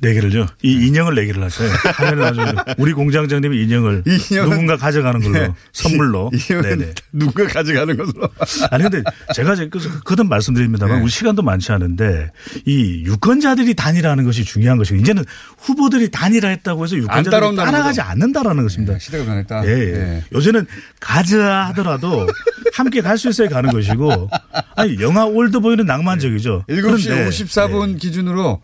네 0.03 0.13
개를요. 0.13 0.47
이 0.63 0.87
인형을 0.89 1.15
네 1.15 1.25
개를 1.25 1.43
하세요. 1.43 1.71
하면은 1.95 2.25
아주 2.25 2.41
우리 2.77 2.93
공장장님이 2.93 3.63
인형을 3.63 4.03
인형은- 4.05 4.51
누군가 4.51 4.77
가져가는 4.77 5.21
걸로 5.21 5.33
네. 5.39 5.49
선물로. 5.73 6.31
네네. 6.49 6.93
누가 7.13 7.47
가져가는 7.47 7.97
것으로. 7.97 8.29
아니 8.71 8.83
근데 8.83 9.03
제가 9.35 9.55
그- 9.71 10.01
거듭 10.01 10.27
말씀드립니다만 10.29 10.97
네. 10.99 11.03
우리 11.03 11.11
시간도 11.11 11.43
많지 11.43 11.73
않은데 11.73 12.31
이 12.67 13.05
유권자들이 13.07 13.75
단일화하는 13.75 14.25
것이 14.25 14.45
중요한 14.45 14.77
것이고 14.77 14.99
이제는 14.99 15.25
후보들이 15.59 16.11
단일화했다고 16.11 16.85
해서 16.85 16.97
유권자들이 16.97 17.57
따라가지 17.57 18.01
거죠. 18.01 18.03
않는다라는 18.03 18.63
것입니다. 18.65 18.99
시대가 18.99 19.25
변했다. 19.25 19.67
예, 19.67 19.71
예. 19.71 19.93
예. 19.95 20.25
요새는 20.33 20.67
가자 21.01 21.67
하더라도 21.69 22.27
함께 22.75 23.01
갈 23.01 23.17
수 23.17 23.31
있어야 23.31 23.49
가는 23.49 23.71
것이고 23.73 24.29
아니 24.77 25.01
영화 25.01 25.25
올드보이는 25.25 25.87
낭만적이죠. 25.87 26.65
7시 26.69 26.83
그런데 26.83 27.29
54분 27.31 27.99
기준으로 27.99 28.61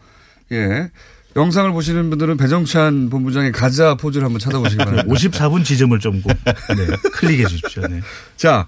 예. 0.52 0.90
영상을 1.36 1.70
보시는 1.72 2.10
분들은 2.10 2.36
배정찬 2.36 3.08
본부장의 3.10 3.52
가자 3.52 3.94
포즈를 3.94 4.24
한번 4.24 4.38
찾아보시기 4.38 4.78
바랍니다. 4.78 5.04
54분 5.08 5.64
지점을 5.64 5.98
좀 5.98 6.20
꼭, 6.22 6.32
네, 6.44 6.86
클릭해 7.12 7.46
주십시오. 7.46 7.86
네. 7.86 8.00
자, 8.36 8.66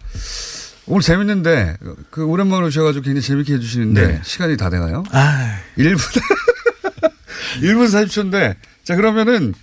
오늘 0.87 1.03
재밌는데 1.03 1.77
그 2.11 2.25
오랜만에 2.25 2.67
오셔가지고 2.67 3.05
굉장히 3.05 3.23
재밌게 3.23 3.55
해주시는데 3.55 4.07
네. 4.07 4.21
시간이 4.23 4.57
다 4.57 4.71
돼가요? 4.71 5.03
아, 5.13 5.59
1분 5.79 5.99
1분 7.61 7.87
40초인데 7.87 8.57
자 8.83 8.97
그러면은 8.97 9.55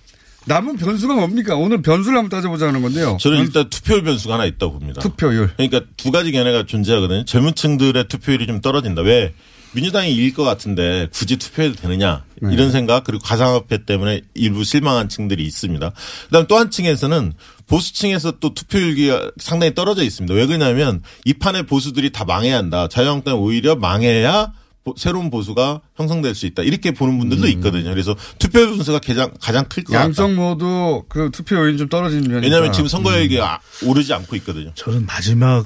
남은 0.46 0.76
변수가 0.76 1.14
뭡니까? 1.14 1.54
오늘 1.54 1.82
변수를 1.82 2.18
한번 2.18 2.28
따져보자는 2.36 2.82
건데요. 2.82 3.16
저는 3.20 3.38
일단 3.38 3.70
투표율 3.70 4.02
변수가 4.02 4.34
하나 4.34 4.44
있다고 4.44 4.72
봅니다. 4.80 5.00
투표율. 5.00 5.50
그러니까 5.56 5.82
두 5.96 6.10
가지 6.10 6.32
견해가 6.32 6.66
존재하거든요. 6.66 7.24
젊은 7.24 7.54
층들의 7.54 8.08
투표율이 8.08 8.48
좀 8.48 8.60
떨어진다. 8.60 9.02
왜? 9.02 9.34
민주당이 9.74 10.12
이길 10.12 10.34
것 10.34 10.44
같은데 10.44 11.08
굳이 11.12 11.36
투표해도 11.36 11.76
되느냐 11.76 12.24
네. 12.40 12.52
이런 12.52 12.70
생각 12.70 13.04
그리고 13.04 13.22
가상화폐 13.24 13.84
때문에 13.84 14.20
일부 14.34 14.64
실망한 14.64 15.08
층들이 15.08 15.44
있습니다. 15.44 15.92
그다음 16.26 16.46
또 16.46 16.58
한 16.58 16.70
층에서는 16.70 17.32
보수층에서 17.66 18.32
또 18.40 18.52
투표율이 18.54 19.10
상당히 19.38 19.74
떨어져 19.74 20.02
있습니다. 20.02 20.34
왜 20.34 20.46
그러냐면 20.46 21.02
이 21.24 21.32
판의 21.34 21.64
보수들이 21.66 22.10
다 22.10 22.24
망해야 22.24 22.56
한다. 22.58 22.88
자유한국당이 22.88 23.36
오히려 23.38 23.76
망해야 23.76 24.52
보- 24.84 24.94
새로운 24.98 25.30
보수가 25.30 25.80
형성될 25.96 26.34
수 26.34 26.44
있다. 26.46 26.64
이렇게 26.64 26.90
보는 26.90 27.16
분들도 27.18 27.46
있거든요. 27.48 27.88
그래서 27.90 28.16
투표율 28.40 28.70
분수가 28.70 28.98
가장 28.98 29.30
가장 29.40 29.64
클 29.68 29.84
것 29.84 29.92
같다. 29.92 30.04
음. 30.04 30.08
양쪽 30.08 30.32
모두 30.34 31.04
그 31.08 31.30
투표율이 31.32 31.78
좀 31.78 31.88
떨어지는 31.88 32.24
편이니까. 32.24 32.44
왜냐하면 32.44 32.72
지금 32.72 32.88
선거율이 32.88 33.38
음. 33.38 33.42
아- 33.44 33.60
오르지 33.84 34.12
않고 34.12 34.34
있거든요. 34.36 34.72
저는 34.74 35.06
마지막 35.06 35.64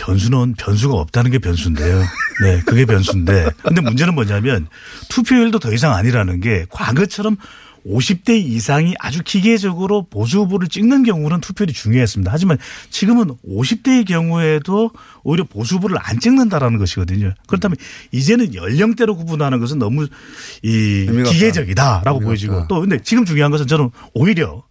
변수는 0.00 0.54
변수가 0.56 0.94
없다는 0.94 1.30
게 1.30 1.38
변수인데요. 1.38 2.02
네, 2.42 2.62
그게 2.64 2.86
변수인데. 2.86 3.50
근데 3.62 3.80
문제는 3.80 4.14
뭐냐면 4.14 4.66
투표율도 5.08 5.58
더 5.58 5.72
이상 5.72 5.94
아니라는 5.94 6.40
게 6.40 6.66
과거처럼 6.70 7.36
50대 7.86 8.38
이상이 8.38 8.94
아주 8.98 9.22
기계적으로 9.24 10.06
보수 10.06 10.40
후보를 10.40 10.68
찍는 10.68 11.02
경우는 11.02 11.40
투표율이 11.40 11.72
중요했습니다. 11.72 12.30
하지만 12.30 12.58
지금은 12.90 13.30
50대의 13.48 14.06
경우에도 14.06 14.90
오히려 15.22 15.44
보수 15.44 15.76
후보를 15.76 15.96
안 15.98 16.20
찍는다라는 16.20 16.78
것이거든요. 16.78 17.32
그렇다면 17.46 17.76
이제는 18.12 18.54
연령대로 18.54 19.16
구분하는 19.16 19.60
것은 19.60 19.78
너무 19.78 20.06
이 20.62 21.06
기계적이다라고. 21.26 22.20
보여지고 22.20 22.66
또 22.68 22.80
근데 22.80 23.00
지금 23.02 23.24
중요한 23.24 23.50
것은 23.50 23.66
저는 23.66 23.90
오히려 24.12 24.62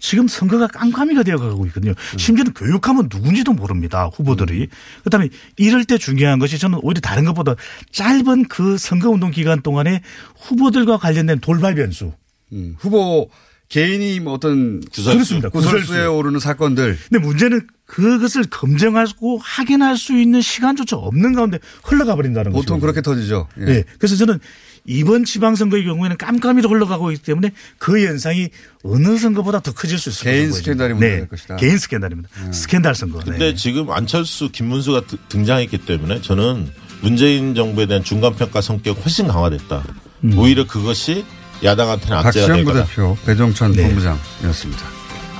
지금 0.00 0.26
선거가 0.26 0.66
깜깜이가 0.66 1.22
되어가고 1.22 1.66
있거든요. 1.66 1.92
심지어는 2.16 2.54
교육하면 2.54 3.08
누군지도 3.12 3.52
모릅니다. 3.52 4.06
후보들이. 4.12 4.68
그다음에 5.04 5.28
이럴 5.56 5.84
때 5.84 5.98
중요한 5.98 6.38
것이 6.38 6.58
저는 6.58 6.80
오히려 6.82 7.00
다른 7.00 7.24
것보다 7.26 7.54
짧은 7.92 8.48
그 8.48 8.78
선거운동 8.78 9.30
기간 9.30 9.60
동안에 9.60 10.02
후보들과 10.40 10.96
관련된 10.96 11.40
돌발 11.40 11.74
변수. 11.74 12.12
음, 12.52 12.74
후보 12.78 13.30
개인이 13.68 14.18
뭐 14.20 14.32
어떤 14.32 14.80
구설수. 14.80 15.12
그렇습니다. 15.12 15.48
구설수에 15.50 15.80
구설수. 15.86 16.10
오르는 16.10 16.40
사건들. 16.40 16.98
근데 17.08 17.24
문제는 17.24 17.68
그것을 17.86 18.44
검증하고 18.44 19.38
확인할 19.38 19.96
수 19.96 20.16
있는 20.18 20.40
시간조차 20.40 20.96
없는 20.96 21.34
가운데 21.34 21.58
흘러가 21.84 22.16
버린다는 22.16 22.52
거죠. 22.52 22.62
보통 22.62 22.80
그렇게 22.80 23.00
터지죠. 23.00 23.48
예. 23.60 23.64
네. 23.64 23.84
그래서 23.98 24.16
저는 24.16 24.40
이번 24.84 25.24
지방선거의 25.24 25.84
경우에는 25.84 26.16
깜깜이로 26.16 26.68
흘러가고 26.70 27.12
있기 27.12 27.24
때문에 27.24 27.52
그 27.78 28.04
현상이 28.04 28.48
어느 28.82 29.16
선거보다 29.18 29.60
더 29.60 29.72
커질 29.72 29.98
수 29.98 30.10
있을 30.10 30.24
개인 30.24 30.48
것으로 30.50 30.58
스캔들이 30.62 30.88
보여집니다. 30.94 31.06
문제될 31.06 31.28
것이다. 31.28 31.56
개인 31.56 31.78
스캔들입니다. 31.78 32.28
스캔들 32.52 32.94
선거. 32.94 33.18
근데 33.20 33.38
네. 33.38 33.54
지금 33.54 33.90
안철수, 33.90 34.50
김문수가 34.50 35.02
드- 35.06 35.16
등장했기 35.28 35.78
때문에 35.78 36.20
저는 36.22 36.70
문재인 37.02 37.54
정부에 37.54 37.86
대한 37.86 38.02
중간평가 38.04 38.60
성격이 38.60 39.00
훨씬 39.00 39.26
강화됐다. 39.28 39.82
음. 40.24 40.38
오히려 40.38 40.66
그것이 40.66 41.24
야당한테는 41.62 42.16
악재가 42.16 42.46
박시영 42.46 42.56
될 42.56 42.64
거다. 42.64 42.84
부대표, 42.84 43.16
배종찬 43.26 43.72
네. 43.72 43.82
본부장이었습니다. 43.84 44.82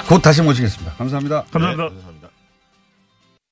곧 0.08 0.20
다시 0.22 0.42
모시겠습니다. 0.42 0.92
감사합니다. 0.94 1.44
감사합니다. 1.50 1.88
네, 1.88 2.09